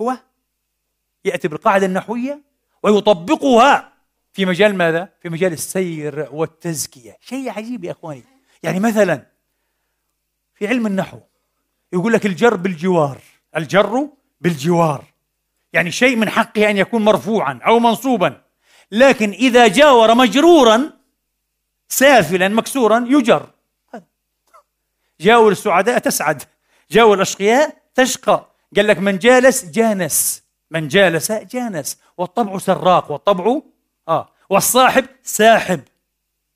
هو 0.00 0.18
يأتي 1.24 1.48
بالقاعدة 1.48 1.86
النحوية 1.86 2.42
ويطبقها 2.82 3.92
في 4.32 4.46
مجال 4.46 4.74
ماذا؟ 4.74 5.12
في 5.22 5.28
مجال 5.28 5.52
السير 5.52 6.28
والتزكية. 6.32 7.16
شيء 7.20 7.50
عجيب 7.50 7.84
يا 7.84 7.92
أخواني. 7.92 8.24
يعني 8.62 8.80
مثلا 8.80 9.26
في 10.54 10.68
علم 10.68 10.86
النحو 10.86 11.20
يقول 11.92 12.12
لك 12.12 12.26
الجر 12.26 12.56
بالجوار. 12.56 13.20
الجر 13.56 14.08
بالجوار. 14.40 15.11
يعني 15.72 15.90
شيء 15.90 16.16
من 16.16 16.28
حقه 16.28 16.70
أن 16.70 16.76
يكون 16.76 17.04
مرفوعا 17.04 17.60
أو 17.66 17.78
منصوبا. 17.78 18.42
لكن 18.92 19.30
إذا 19.30 19.68
جاور 19.68 20.14
مجرورا 20.14 20.90
سافلا 21.88 22.48
مكسورا 22.48 23.04
يجر. 23.08 23.50
جاور 25.20 25.52
السعداء 25.52 25.98
تسعد. 25.98 26.42
جاور 26.90 27.16
الأشقياء 27.16 27.82
تشقى. 27.94 28.46
قال 28.76 28.86
لك 28.86 28.98
من 28.98 29.18
جالس 29.18 29.64
جانس. 29.64 30.42
من 30.70 30.88
جالس 30.88 31.32
جانس. 31.32 31.98
والطبع 32.16 32.58
سراق. 32.58 33.10
والطبع 33.10 33.60
آه. 34.08 34.28
والصاحب 34.50 35.06
ساحب. 35.22 35.80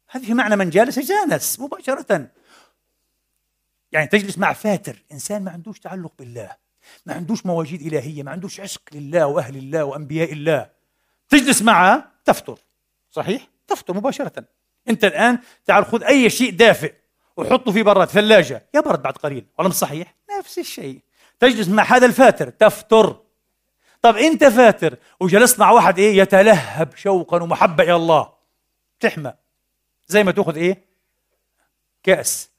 هذه 0.09 0.35
معنى 0.35 0.57
من 0.57 0.71
جالس 0.71 0.99
جانس 0.99 1.61
مباشرة. 1.61 2.29
يعني 3.93 4.07
تجلس 4.07 4.39
مع 4.39 4.53
فاتر. 4.53 5.03
إنسان 5.13 5.45
ما 5.45 5.51
عندوش 5.51 5.81
تعلق 5.81 6.13
بالله. 6.19 6.66
ما 7.07 7.15
عندوش 7.15 7.47
مواجيد 7.47 7.83
إلهية 7.83 8.23
ما 8.23 8.31
عندوش 8.31 8.61
عشق 8.61 8.83
لله 8.93 9.27
وأهل 9.27 9.57
الله 9.57 9.85
وأنبياء 9.85 10.33
الله. 10.33 10.71
تجلس 11.29 11.63
معه 11.63 12.13
تفطر. 12.25 12.59
صحيح؟ 13.11 13.49
تفطر 13.69 13.95
مباشرة. 13.95 14.45
أنت 14.89 15.05
الآن 15.05 15.39
تعال 15.65 15.85
خذ 15.85 16.03
أي 16.03 16.31
شيء 16.31 16.51
دافئ 16.51 16.95
وحطه 17.37 17.73
في 17.73 17.83
براد 17.83 18.09
ثلاجة. 18.09 18.67
يبرد 18.75 19.03
بعد 19.03 19.17
قليل 19.17 19.47
ولا 19.59 19.69
مش 19.69 19.75
صحيح؟ 19.75 20.15
نفس 20.39 20.59
الشيء. 20.59 21.01
تجلس 21.41 21.69
مع 21.69 21.83
هذا 21.83 22.07
الفاتر 22.07 22.51
تفطر. 22.51 23.21
طب 24.03 24.17
أنت 24.17 24.45
فاتر 24.45 24.97
وجلست 25.21 25.59
مع 25.59 25.71
واحد 25.71 25.99
إيه 25.99 26.19
يتلهب 26.19 26.97
شوقا 26.97 27.43
ومحبة 27.43 27.85
إلى 27.85 27.97
الله. 27.97 28.33
تحمى. 29.01 29.33
زي 30.09 30.25
ما 30.25 30.33
تأخذ 30.33 30.57
إيه؟ 30.57 30.85
كأس. 32.03 32.51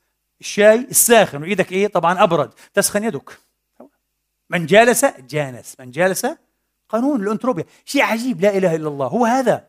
الشاي 0.42 0.76
الساخن 0.76 1.42
وإيدك 1.42 1.72
إيه؟ 1.72 1.88
طبعا 1.88 2.24
أبرد. 2.24 2.54
تسخن 2.74 3.04
يدك. 3.04 3.47
من 4.50 4.66
جالس 4.66 5.06
جانس 5.06 5.76
من 5.80 5.92
جالس 5.92 6.28
قانون 6.90 7.24
الانتروبيا. 7.24 7.66
شيء 7.86 8.02
عجيب 8.02 8.42
لا 8.42 8.58
إله 8.58 8.76
إلا 8.76 8.88
الله 8.88 9.08
هو 9.08 9.26
هذا. 9.26 9.68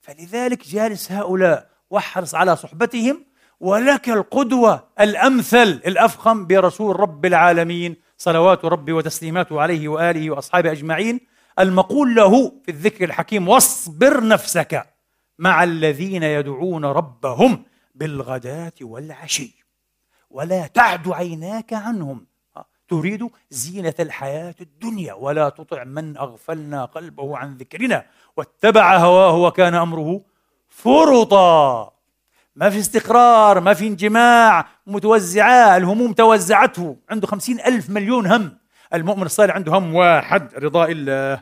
فلذلك 0.00 0.68
جالس 0.68 1.12
هؤلاء 1.12 1.70
واحرص 1.90 2.34
على 2.34 2.56
صحبتهم 2.56 3.24
ولك 3.60 4.08
القدوة 4.08 4.88
الأمثل 5.00 5.68
الأفخم 5.86 6.46
برسول 6.46 7.00
رب 7.00 7.26
العالمين 7.26 7.96
صلوات 8.18 8.64
ربي 8.64 8.92
وتسليماته 8.92 9.60
عليه 9.60 9.88
وآله 9.88 10.30
وأصحابه 10.30 10.72
أجمعين 10.72 11.20
المقول 11.58 12.14
له 12.14 12.52
في 12.64 12.70
الذكر 12.70 13.04
الحكيم 13.04 13.48
واصبر 13.48 14.26
نفسك 14.26 14.86
مع 15.38 15.64
الذين 15.64 16.22
يدعون 16.22 16.84
ربهم 16.84 17.64
بالغداة 17.94 18.72
والعشي 18.80 19.64
ولا 20.30 20.66
تعد 20.66 21.08
عيناك 21.08 21.72
عنهم 21.72 22.26
تريد 22.88 23.28
زينة 23.50 23.94
الحياة 24.00 24.54
الدنيا 24.60 25.14
ولا 25.14 25.48
تطع 25.48 25.84
من 25.84 26.16
أغفلنا 26.16 26.84
قلبه 26.84 27.36
عن 27.36 27.56
ذكرنا. 27.56 28.06
واتبع 28.36 28.96
هواه 28.96 29.36
وكان 29.36 29.74
أمره 29.74 30.20
فرطا. 30.68 31.92
ما 32.56 32.70
في 32.70 32.78
استقرار 32.78 33.60
ما 33.60 33.74
في 33.74 33.86
انجماع 33.86 34.68
متوزعة 34.86 35.76
الهموم 35.76 36.12
توزعته. 36.12 36.96
عنده 37.10 37.26
خمسين 37.26 37.60
ألف 37.60 37.90
مليون 37.90 38.26
هم. 38.26 38.58
المؤمن 38.94 39.22
الصالح 39.22 39.54
عنده 39.54 39.72
هم 39.72 39.94
واحد 39.94 40.54
رضاء 40.54 40.92
الله. 40.92 41.40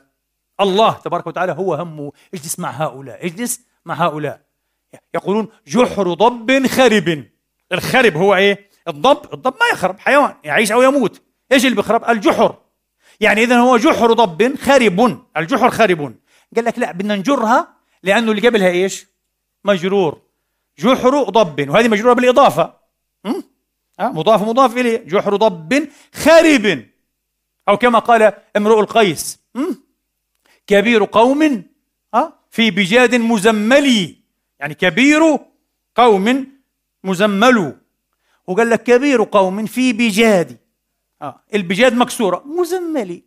الله 0.61 0.93
تبارك 0.93 1.27
وتعالى 1.27 1.53
هو 1.53 1.75
همه. 1.75 2.13
اجلس 2.35 2.59
مع 2.59 2.71
هؤلاء 2.71 3.27
اجلس 3.27 3.61
مع 3.85 3.95
هؤلاء. 3.95 4.41
يقولون 5.15 5.49
جحر 5.67 6.13
ضب 6.13 6.67
خرب. 6.67 7.25
الخرب 7.73 8.17
هو 8.17 8.35
إيه؟ 8.35 8.71
الضب 8.89 9.35
الضب 9.35 9.55
ما 9.61 9.67
يخرب 9.73 9.99
حيوان 9.99 10.35
يعيش 10.45 10.73
أو 10.73 10.83
يموت. 10.83 11.23
إيش 11.53 11.65
اللي 11.65 11.77
بيخرب؟ 11.77 12.11
الجحر. 12.11 12.59
يعني 13.21 13.43
إذا 13.43 13.59
هو 13.59 13.77
جحر 13.77 14.13
ضب 14.13 14.57
خرب 14.57 15.25
الجحر 15.37 15.71
خرب 15.71 16.15
قال 16.57 16.65
لك 16.65 16.79
لا 16.79 16.93
بدنا 16.93 17.17
نجرها 17.17 17.75
لأنه 18.03 18.33
اللي 18.33 18.49
قبلها 18.49 18.69
إيش؟ 18.69 19.07
مجرور. 19.65 20.21
جحر 20.79 21.23
ضب. 21.23 21.69
وهذه 21.69 21.89
مجرورة 21.89 22.13
بالإضافة. 22.13 22.75
أه؟ 24.01 24.09
مضاف 24.09 24.43
مضاف 24.43 24.77
إليه. 24.77 24.97
جحر 24.97 25.37
ضب 25.37 25.89
خرب 26.15 26.85
أو 27.69 27.77
كما 27.77 27.99
قال 27.99 28.33
امرؤ 28.57 28.81
القيس. 28.81 29.39
كبير 30.67 31.05
قوم 31.05 31.65
أه؟ 32.15 32.33
في 32.51 32.71
بجاد 32.71 33.15
مزمل. 33.15 34.17
يعني 34.61 34.75
كبير 34.75 35.39
قوم 35.97 36.47
مزمل. 37.05 37.77
وقال 38.47 38.71
لك 38.71 38.83
كبير 38.83 39.23
قوم 39.23 39.67
في 39.67 39.93
بجاد. 39.93 40.64
آه. 41.25 41.41
البجاد 41.55 41.95
مكسورة. 41.95 42.43
مزملي 42.47 43.23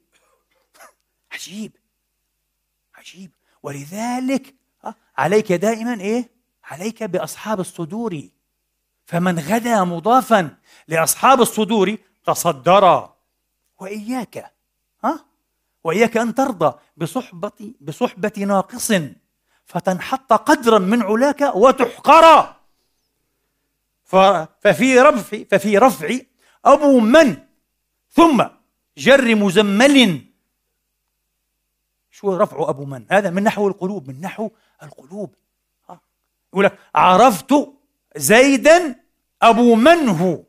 عجيب. 1.33 1.71
عجيب. 2.95 3.31
ولذلك 3.63 4.55
آه. 4.85 4.95
عليك 5.17 5.51
دائما 5.51 6.01
إيه؟ 6.01 6.29
عليك 6.63 7.03
بأصحاب 7.03 7.59
الصدور. 7.59 8.21
فمن 9.05 9.39
غدا 9.39 9.83
مضافا 9.83 10.57
لأصحاب 10.87 11.41
الصدور 11.41 11.97
تصدر. 12.25 13.09
وإياك 13.79 14.53
ها 15.03 15.25
وإياك 15.83 16.17
أن 16.17 16.35
ترضى 16.35 16.79
بصحبه 16.97 17.73
بصحبة 17.81 18.31
ناقص. 18.37 18.93
فتنحط 19.65 20.33
قدرا 20.33 20.79
من 20.79 21.01
علاك 21.01 21.41
وتحقر. 21.55 22.55
ففي 24.03 24.99
رفع 24.99 25.43
ففي 25.51 25.77
رفع 25.77 26.17
أبو 26.65 26.99
من 26.99 27.46
ثم 28.17 28.45
جر 28.97 29.35
مزمل. 29.35 30.21
شو 32.11 32.35
رفع 32.35 32.69
أبو 32.69 32.85
من؟ 32.85 33.05
هذا 33.11 33.29
من 33.29 33.43
نحو 33.43 33.67
القلوب 33.67 34.07
من 34.07 34.21
نحو 34.21 34.49
القلوب. 34.83 35.35
يقول 36.53 36.65
لك 36.65 36.77
عرفت 36.95 37.53
زيدا 38.15 38.95
أبو 39.41 39.75
من 39.75 40.09
هو؟ 40.09 40.43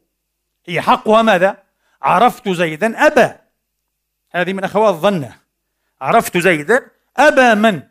هي 0.67 0.81
حقها 0.81 1.23
ماذا؟ 1.23 1.63
عرفت 2.03 2.49
زيدا 2.49 3.07
أبا. 3.07 3.41
هذه 4.31 4.53
من 4.53 4.65
أخوات 4.65 4.95
ظنة. 4.95 5.37
عرفت 6.01 6.39
زيدا 6.39 6.91
أبا 7.17 7.55
من؟ 7.55 7.83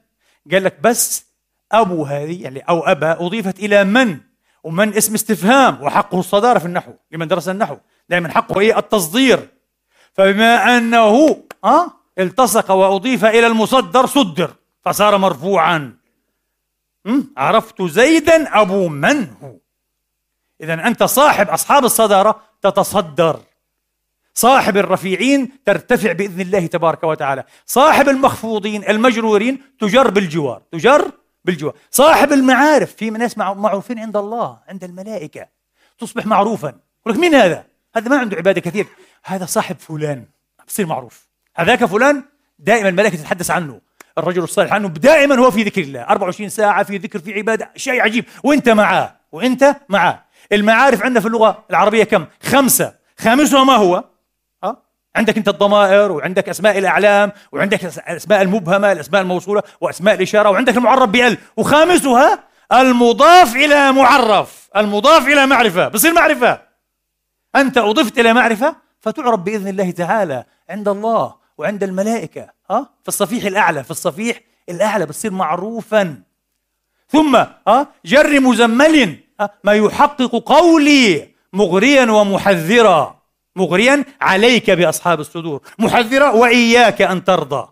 قال 0.51 0.63
لك 0.63 0.79
بس 0.81 1.25
أبو 1.71 2.05
هذه 2.05 2.43
يعني 2.43 2.59
أو 2.59 2.79
أبا 2.79 3.25
أضيفت 3.25 3.59
إلى 3.59 3.83
من؟ 3.83 4.19
ومن 4.63 4.93
اسم 4.93 5.13
استفهام 5.13 5.83
وحقه 5.83 6.19
الصدارة 6.19 6.59
في 6.59 6.65
النحو 6.65 6.93
لمن 7.11 7.27
درس 7.27 7.49
النحو. 7.49 7.77
دائما 8.09 8.31
حقه 8.31 8.59
إيه؟ 8.59 8.77
التصدير. 8.77 9.56
فبما 10.17 10.77
أنه 10.77 11.43
أه 11.65 11.91
التصق 12.19 12.71
وأضيف 12.71 13.25
إلى 13.25 13.47
المصدر 13.47 14.05
صدر 14.05 14.53
فصار 14.85 15.17
مرفوعا. 15.17 15.97
عرفت 17.37 17.81
زيدا 17.81 18.61
أبو 18.61 18.87
من 18.87 19.27
هو. 19.43 19.55
إذا 20.61 20.73
أنت 20.73 21.03
صاحب 21.03 21.49
أصحاب 21.49 21.85
الصدارة 21.85 22.41
تتصدر. 22.61 23.39
صاحب 24.33 24.77
الرفيعين 24.77 25.51
ترتفع 25.65 26.11
بإذن 26.11 26.41
الله 26.41 26.65
تبارك 26.65 27.03
وتعالى. 27.03 27.43
صاحب 27.65 28.09
المخفوضين 28.09 28.89
المجرورين 28.89 29.61
تجر 29.79 30.09
بالجوار 30.09 30.61
تجر 30.71 31.11
بالجوار. 31.45 31.75
صاحب 31.91 32.33
المعارف 32.33 32.95
في 32.95 33.09
ناس 33.09 33.37
معروفين 33.37 33.99
عند 33.99 34.17
الله 34.17 34.59
عند 34.67 34.83
الملائكة. 34.83 35.47
تصبح 35.99 36.25
معروفا. 36.25 36.67
يقول 37.01 37.13
لك 37.13 37.19
مين 37.19 37.35
هذا؟ 37.35 37.65
هذا 37.95 38.09
ما 38.09 38.17
عنده 38.17 38.37
عبادة 38.37 38.61
كثير. 38.61 38.87
هذا 39.27 39.45
صاحب 39.45 39.75
فلان 39.79 40.25
بصير 40.67 40.85
معروف. 40.85 41.27
هذاك 41.55 41.85
فلان 41.85 42.23
دائما 42.59 42.89
الملائكه 42.89 43.17
تتحدث 43.17 43.51
عنه 43.51 43.81
الرجل 44.17 44.43
الصالح 44.43 44.73
عنه 44.73 44.87
دائما 44.87 45.35
هو 45.35 45.51
في 45.51 45.63
ذكر 45.63 45.81
الله. 45.81 46.01
24 46.01 46.49
ساعة 46.49 46.83
في 46.83 46.97
ذكر 46.97 47.19
في 47.19 47.33
عبادة 47.33 47.71
شيء 47.75 48.01
عجيب. 48.01 48.25
وأنت 48.43 48.69
معاه 48.69 49.15
وأنت 49.31 49.75
معاه. 49.89 50.23
المعارف 50.51 51.03
عندنا 51.03 51.19
في 51.19 51.27
اللغة 51.27 51.65
العربية 51.69 52.03
كم؟ 52.03 52.25
خمسة. 52.43 52.93
خامسها 53.19 53.63
ما 53.63 53.75
هو؟ 53.75 54.03
أه؟ 54.63 54.83
عندك 55.15 55.37
أنت 55.37 55.47
الضمائر 55.47 56.11
وعندك 56.11 56.49
أسماء 56.49 56.77
الأعلام 56.77 57.31
وعندك 57.51 57.85
الاسماء 57.85 58.41
المبهمة 58.41 58.91
الأسماء 58.91 59.21
الموصولة 59.21 59.63
وأسماء 59.81 60.15
الإشارة 60.15 60.49
وعندك 60.49 60.77
المعرب 60.77 61.11
بأل. 61.11 61.37
وخامسها 61.57 62.43
المضاف 62.73 63.55
إلى 63.55 63.91
معرف. 63.91 64.69
المضاف 64.77 65.27
إلى 65.27 65.45
معرفة. 65.45 65.87
بصير 65.87 66.13
معرفة. 66.13 66.61
أنت 67.55 67.77
أضفت 67.77 68.19
إلى 68.19 68.33
معرفة؟ 68.33 68.86
فتعرف 68.99 69.39
بإذن 69.39 69.67
الله 69.67 69.91
تعالى 69.91 70.45
عند 70.69 70.87
الله 70.87 71.35
وعند 71.57 71.83
الملائكة 71.83 72.49
ها؟ 72.69 72.89
في 73.01 73.07
الصفيح 73.07 73.45
الأعلى 73.45 73.83
في 73.83 73.91
الصفيح 73.91 74.41
الأعلى 74.69 75.05
بتصير 75.05 75.31
معروفا. 75.31 76.21
ثم 77.09 77.35
ها؟ 77.67 77.87
جر 78.05 78.39
مزمل 78.39 79.17
ما 79.63 79.73
يحقق 79.73 80.35
قولي 80.35 81.29
مغريا 81.53 82.11
ومحذرا. 82.11 83.21
مغريا 83.55 84.05
عليك 84.21 84.71
بأصحاب 84.71 85.19
الصدور. 85.19 85.61
محذرا 85.79 86.29
وإياك 86.29 87.01
أن 87.01 87.23
ترضى. 87.23 87.69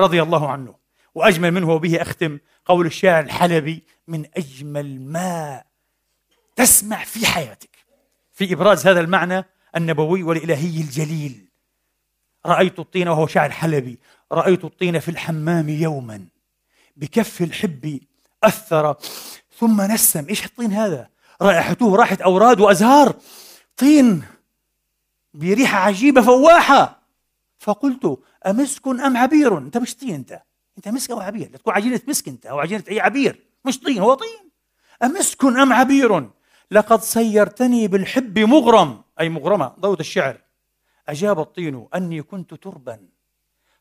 رضي 0.00 0.22
الله 0.22 0.50
عنه. 0.50 0.74
وأجمل 1.14 1.50
منه 1.50 1.70
وبه 1.70 2.02
أختم 2.02 2.38
قول 2.66 2.86
الشاعر 2.86 3.22
الحلبي 3.22 3.82
من 4.08 4.24
أجمل 4.36 5.00
ما 5.00 5.62
تسمع 6.56 7.04
في 7.04 7.26
حياتك. 7.26 7.70
في 8.32 8.52
إبراز 8.52 8.86
هذا 8.86 9.00
المعنى 9.00 9.44
النبوي 9.76 10.22
والإلهي 10.22 10.80
الجليل. 10.80 11.48
رأيت 12.46 12.78
الطين 12.78 13.08
وهو 13.08 13.26
شاعر 13.26 13.50
حلبي 13.50 13.98
رأيت 14.32 14.64
الطين 14.64 14.98
في 14.98 15.10
الحمام 15.10 15.68
يوما. 15.68 16.24
بكف 16.96 17.42
الحب 17.42 18.00
أثر. 18.44 18.96
ثم 19.58 19.82
نسم. 19.82 20.26
إيش 20.28 20.44
الطين 20.44 20.72
هذا؟ 20.72 21.08
رائحته 21.42 21.96
رائحه 21.96 22.18
أوراد 22.24 22.60
وأزهار. 22.60 23.16
طين 23.76 24.22
بريحة 25.34 25.78
عجيبة 25.78 26.22
فواحة. 26.22 27.02
فقلت 27.58 28.18
أمسك 28.46 28.86
أم 28.86 29.16
عبير؟ 29.16 29.58
أنت 29.58 29.78
مش 29.78 29.96
طين 29.96 30.14
أنت. 30.14 30.42
أنت 30.76 30.88
مسك 30.88 31.10
أو 31.10 31.20
عبير؟ 31.20 31.50
لا 31.50 31.58
تكون 31.58 31.74
عجينة 31.74 32.00
مسك 32.08 32.28
أنت 32.28 32.46
أو 32.46 32.58
عجينة 32.58 32.84
أي 32.90 33.00
عبير. 33.00 33.40
مش 33.64 33.78
طين 33.78 33.98
هو 33.98 34.14
طين. 34.14 34.50
أمسك 35.02 35.44
أم 35.44 35.72
عبير؟ 35.72 36.30
لقد 36.70 37.02
سيرتني 37.02 37.88
بالحب 37.88 38.38
مغرم. 38.38 39.01
أي 39.20 39.28
مغرمة 39.28 39.66
ضوء 39.80 40.00
الشعر. 40.00 40.40
أجاب 41.08 41.40
الطين 41.40 41.88
أني 41.94 42.22
كنت 42.22 42.54
تربا. 42.54 43.08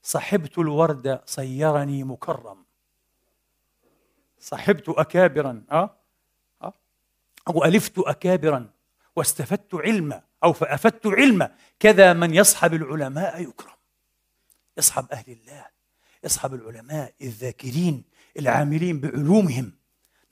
صحبت 0.04 0.58
الورد 0.58 1.22
صيرني 1.26 2.04
مكرم. 2.04 2.66
صحبت 4.40 4.90
اكابرا 4.90 5.64
أه؟ 5.72 5.98
أه؟ 6.62 6.74
أو 7.48 7.66
الفت 7.66 8.00
اكابرا. 8.00 8.70
واستفدت 9.16 9.76
علما 9.76 10.22
أو 10.44 10.54
فأفدت 10.54 11.08
علما 11.08 11.56
كذا 11.80 12.14
من 12.14 12.34
يصحب 12.36 12.74
العلماء 12.74 13.42
يكرم. 13.42 13.76
يصحب 14.78 15.12
أهل 15.12 15.32
الله 15.32 15.66
يصحب 16.24 16.54
العلماء 16.54 17.14
الذاكرين 17.22 18.04
العاملين 18.40 19.00
بعلومهم. 19.00 19.74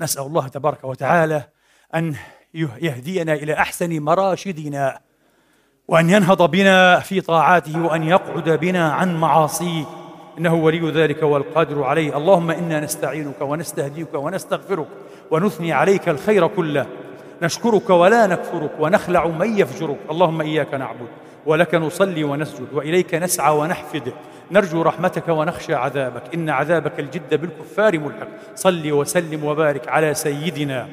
نسأل 0.02 0.24
الله 0.24 0.48
تبارك 0.48 0.84
وتعالى 0.84 1.50
أن 1.96 2.16
يهدينا 2.54 3.34
إلى 3.34 3.54
أحسن 3.54 4.00
مراشدنا 4.00 5.00
وأن 5.88 6.10
ينهض 6.10 6.52
بنا 6.52 7.00
في 7.00 7.22
طاعاته 7.22 7.86
وأن 7.86 8.04
يقعد 8.04 8.50
بنا 8.50 8.92
عن 8.92 9.16
معاصيه. 9.16 9.86
إنه 10.38 10.54
ولي 10.54 10.92
ذلك 10.92 11.24
والقادر 11.24 11.84
عليه. 11.84 12.18
اللهم 12.18 12.52
إنا 12.52 12.80
نستعينك 12.80 13.42
ونستهديك 13.42 14.14
ونستغفرك 14.14 14.88
ونثني 15.32 15.74
عليك 15.74 16.10
الخير 16.10 16.48
كله. 16.48 16.86
نشكرك 17.42 17.90
ولا 17.90 18.28
نكفرك 18.28 18.72
ونخلع 18.80 19.28
من 19.28 19.60
يفجرك. 19.60 19.98
اللهم 20.12 20.42
إياك 20.42 20.74
نعبد 20.74 21.08
ولك 21.46 21.76
نصلي 21.76 22.24
ونسجد 22.24 22.68
وإليك 22.74 23.16
نسعى 23.16 23.56
ونحفد. 23.58 24.14
نرجو 24.52 24.82
رحمتك 24.82 25.28
ونخشى 25.28 25.74
عذابك. 25.74 26.24
إن 26.34 26.50
عذابك 26.50 27.00
الجد 27.00 27.42
بالكفار 27.42 28.00
ملحق. 28.00 28.28
صل 28.56 28.92
وسلم 28.92 29.44
وبارك 29.44 29.88
على 29.88 30.14
سيدنا 30.14 30.88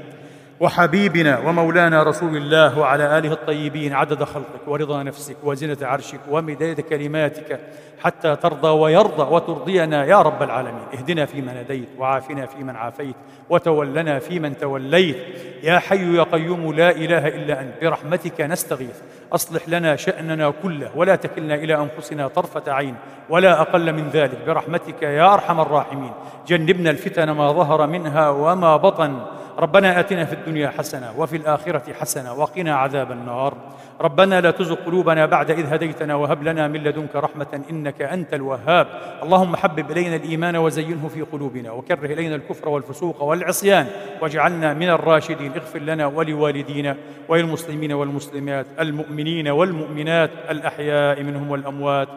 وحبيبنا 0.61 1.39
ومولانا 1.39 2.03
رسول 2.03 2.37
الله 2.37 2.79
وعلى 2.79 3.19
آله 3.19 3.33
الطيبين 3.33 3.93
عدد 3.93 4.25
خلقك 4.25 4.65
ورضا 4.67 5.03
نفسك 5.03 5.37
وزنة 5.45 5.77
عرشك 5.83 6.21
ومداد 6.31 6.81
كلماتك 6.81 7.61
حتى 8.03 8.37
ترضى 8.37 8.69
ويرضى 8.69 9.35
وترضينا 9.35 10.05
يا 10.05 10.23
رب 10.23 10.43
العالمين. 10.43 10.83
اهدنا 10.95 11.27
فيمن 11.27 11.49
هديت 11.49 11.89
وعافنا 11.99 12.47
فيمن 12.47 12.77
عافيت 12.77 13.17
وتولنا 13.51 14.19
فيمن 14.19 14.59
توليت. 14.59 15.17
يا 15.63 15.79
حي 15.79 16.17
يا 16.17 16.23
قيوم 16.23 16.73
لا 16.73 16.91
إله 16.91 17.29
إلا 17.29 17.61
أنت 17.61 17.73
برحمتك 17.83 18.41
نستغيث. 18.41 19.01
أصلح 19.33 19.69
لنا 19.69 19.97
شأننا 19.97 20.53
كله 20.63 20.91
ولا 20.97 21.17
تكلنا 21.17 21.55
إلى 21.55 21.75
أنفسنا 21.75 22.29
طرفة 22.29 22.73
عين 22.73 22.95
ولا 23.29 23.61
أقل 23.61 23.93
من 23.93 24.09
ذلك. 24.09 24.39
برحمتك 24.47 25.03
يا 25.03 25.35
أرحم 25.35 25.61
الراحمين. 25.61 26.13
جنبنا 26.47 26.91
الفتن 26.91 27.31
ما 27.31 27.53
ظهر 27.53 27.87
منها 27.87 28.31
وما 28.31 28.77
بطن. 28.77 29.21
ربنا 29.59 30.01
آتنا 30.01 30.25
في 30.25 30.33
الدنيا 30.33 30.69
حسنة 30.69 31.13
وفي 31.19 31.37
الآخرة 31.37 31.93
حسنة 31.93 32.35
وقنا 32.35 32.77
عذاب 32.77 33.13
النار. 33.13 33.55
ربنا 34.01 34.41
لا 34.41 34.51
تزغ 34.51 34.75
قلوبنا 34.75 35.27
بعد 35.27 35.51
إذ 35.51 35.75
هديتنا 35.75 36.15
وهب 36.15 36.43
لنا 36.43 36.69
من 36.69 36.85
لدنك 36.85 37.17
رحمة 37.17 37.63
إنك 37.71 38.03
أنت 38.03 38.35
الوهاب. 38.35 38.87
اللهم 39.23 39.57
حبب 39.57 39.91
إلينا 39.91 40.17
الإيمان 40.17 40.57
وزينه 40.57 41.09
في 41.09 41.23
قلوبنا 41.23 41.71
وكره 41.71 42.07
إلينا 42.07 42.35
الكفر 42.35 42.69
والفسوق 42.69 43.23
والعصيان 43.23 43.87
واجعلنا 44.23 44.75
من 44.75 44.89
الراشدين. 44.89 45.53
اغفر 45.53 45.79
لنا 45.79 46.07
ولوالدينا 46.07 46.97
وللمسلمين 47.29 47.93
والمسلمات 47.93 48.67
المؤمنين 48.81 49.49
والمؤمنات 49.49 50.31
الأحياء 50.51 51.23
منهم 51.23 51.51
والأموات. 51.51 52.09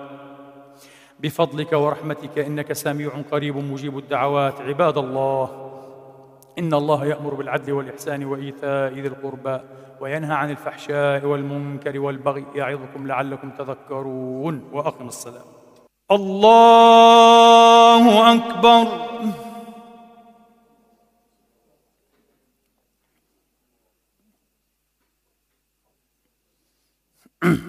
بفضلك 1.20 1.74
ورحمتك 1.74 2.40
إنك 2.40 2.74
سميع 2.74 3.10
قريب 3.32 3.58
مجيب 3.58 3.98
الدعوات. 3.98 4.62
عباد 4.62 4.98
الله 4.98 5.69
إن 6.60 6.74
الله 6.74 7.06
يأمر 7.06 7.34
بالعدل 7.34 7.72
والإحسان 7.72 8.26
وإيتاء 8.26 8.94
ذي 8.94 9.08
القربى 9.08 9.60
وينهى 10.00 10.34
عن 10.34 10.52
الفحشاء 10.52 11.26
والمنكر 11.26 12.00
والبغي 12.00 12.46
يعظكم 12.56 13.08
لعلكم 13.08 13.50
تذكرون 13.50 14.70
وأقم 14.72 15.08
الصلاة. 15.08 15.44
الله 16.12 16.76
أكبر. 18.36 18.88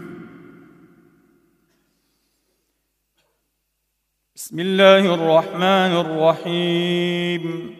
بسم 4.37 4.61
الله 4.61 5.15
الرحمن 5.15 5.93
الرحيم. 6.05 7.80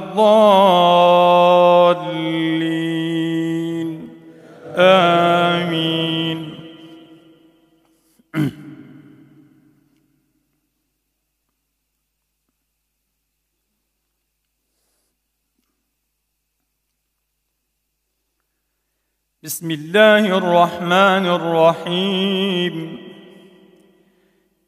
آمين. 4.77 6.39
بسم 19.43 19.71
الله 19.71 20.37
الرحمن 20.37 21.25
الرحيم. 21.25 23.10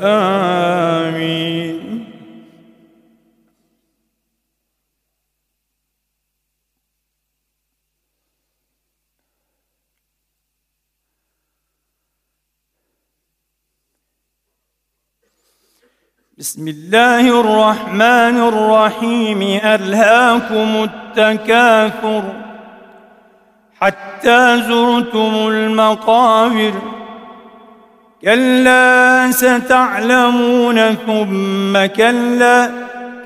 آمين. 0.00 1.78
بسم 16.38 16.68
الله 16.68 17.40
الرحمن 17.40 18.36
الرحيم. 18.48 19.42
ألهاكم 19.42 20.88
التكاثر 20.90 22.22
حتى 23.80 24.62
زرتم 24.62 25.48
المقابر. 25.48 26.97
كلا 28.22 29.30
ستعلمون 29.30 30.78
ثم 31.06 31.86
كلا 31.86 32.70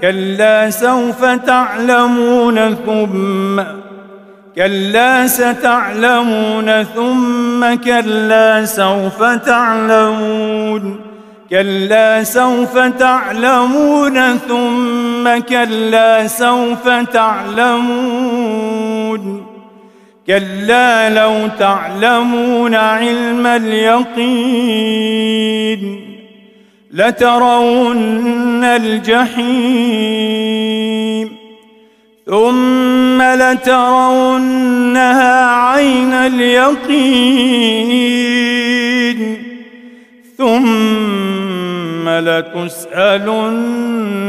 كلا 0.00 0.70
سوف 0.70 1.24
تعلمون 1.24 2.76
ثم 2.86 3.62
كلا 4.56 5.26
ستعلمون 5.26 6.82
ثم 6.82 7.74
كلا 7.74 8.64
سوف 8.64 9.22
تعلمون 9.22 11.00
كلا 11.50 12.24
سوف 12.24 12.78
تعلمون 12.78 14.38
ثم 14.48 15.38
كلا 15.48 16.26
سوف 16.26 16.88
تعلمون. 17.12 18.81
كلا 20.26 21.10
لو 21.10 21.48
تعلمون 21.58 22.74
علم 22.74 23.46
اليقين 23.46 24.92
لترون 26.92 28.64
الجحيم 28.64 30.12
ثم 32.26 33.22
لترونها 33.22 34.66
عين 35.46 36.12
اليقين 36.12 37.72
ثم 40.38 41.41
لتسألن 42.20 43.72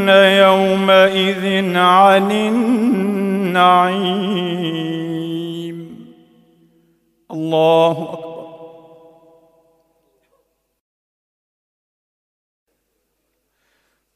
يومئذ 0.10 1.76
عن 1.78 2.32
النعيم. 2.32 3.84
الله 7.32 8.14
أكبر. 8.14 8.34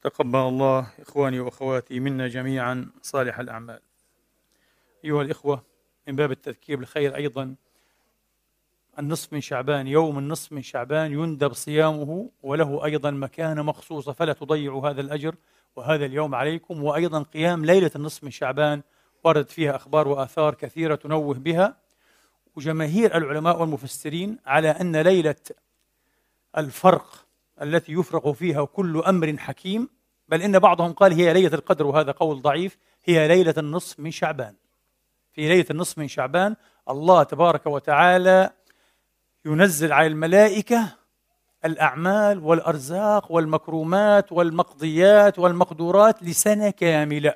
تقبل 0.02 0.38
الله 0.38 0.90
إخواني 1.00 1.40
وأخواتي 1.40 2.00
منا 2.00 2.28
جميعا 2.28 2.90
صالح 3.02 3.38
الأعمال. 3.38 3.80
أيها 5.04 5.22
الإخوة 5.22 5.62
من 6.08 6.16
باب 6.16 6.30
التذكير 6.30 6.76
بالخير 6.76 7.16
أيضا 7.16 7.54
النصف 8.98 9.32
من 9.32 9.40
شعبان 9.40 9.86
يوم 9.86 10.18
النصف 10.18 10.52
من 10.52 10.62
شعبان 10.62 11.12
يندب 11.12 11.52
صيامه 11.52 12.30
وله 12.42 12.84
أيضا 12.84 13.10
مكانة 13.10 13.62
مخصوصة 13.62 14.12
فلا 14.12 14.32
تضيعوا 14.32 14.88
هذا 14.88 15.00
الأجر 15.00 15.34
وهذا 15.76 16.04
اليوم 16.04 16.34
عليكم 16.34 16.84
وأيضا 16.84 17.22
قيام 17.22 17.64
ليلة 17.64 17.90
النصف 17.96 18.24
من 18.24 18.30
شعبان 18.30 18.82
وردت 19.24 19.50
فيها 19.50 19.76
أخبار 19.76 20.08
وآثار 20.08 20.54
كثيرة 20.54 20.94
تنوه 20.94 21.34
بها 21.34 21.76
وجماهير 22.56 23.16
العلماء 23.16 23.60
والمفسرين 23.60 24.38
على 24.46 24.68
أن 24.68 24.96
ليلة 24.96 25.36
الفرق 26.58 27.26
التي 27.62 27.92
يفرق 27.92 28.30
فيها 28.32 28.64
كل 28.64 29.02
أمر 29.06 29.36
حكيم 29.36 29.88
بل 30.28 30.42
إن 30.42 30.58
بعضهم 30.58 30.92
قال 30.92 31.12
هي 31.12 31.32
ليلة 31.32 31.54
القدر 31.54 31.86
وهذا 31.86 32.12
قول 32.12 32.42
ضعيف 32.42 32.78
هي 33.04 33.28
ليلة 33.28 33.54
النصف 33.58 34.00
من 34.00 34.10
شعبان. 34.10 34.54
في 35.32 35.48
ليلة 35.48 35.66
النصف 35.70 35.98
من 35.98 36.08
شعبان 36.08 36.56
الله 36.88 37.22
تبارك 37.22 37.66
وتعالى 37.66 38.50
ينزل 39.44 39.92
على 39.92 40.06
الملائكة 40.06 40.94
الأعمال 41.64 42.38
والأرزاق 42.38 43.32
والمكرومات 43.32 44.32
والمقضيات 44.32 45.38
والمقدورات 45.38 46.22
لسنة 46.22 46.70
كاملة. 46.70 47.34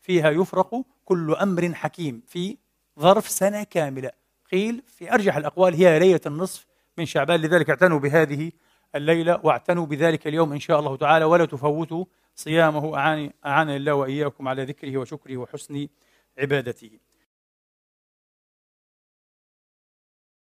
فيها 0.00 0.30
يفرق 0.30 0.82
كل 1.04 1.34
أمر 1.34 1.74
حكيم 1.74 2.22
في 2.26 2.56
ظرف 3.00 3.28
سنة 3.28 3.62
كاملة. 3.62 4.10
قيل 4.52 4.82
في 4.86 5.14
أرجح 5.14 5.36
الأقوال 5.36 5.74
هي 5.74 5.98
ليلة 5.98 6.20
النصف 6.26 6.66
من 6.98 7.06
شعبان 7.06 7.40
لذلك 7.40 7.70
اعتنوا 7.70 7.98
بهذه 7.98 8.52
الليلة 8.94 9.40
واعتنوا 9.42 9.86
بذلك 9.86 10.26
اليوم 10.26 10.52
إن 10.52 10.60
شاء 10.60 10.80
الله 10.80 10.96
تعالى 10.96 11.24
ولا 11.24 11.44
تفوتوا 11.44 12.04
صيامه. 12.34 12.96
أعاني 12.96 13.34
أعاني 13.46 13.76
الله 13.76 13.94
وإياكم 13.94 14.48
على 14.48 14.64
ذكره 14.64 14.96
وشكره 14.96 15.36
وحسن 15.36 15.88
عبادته. 16.38 16.90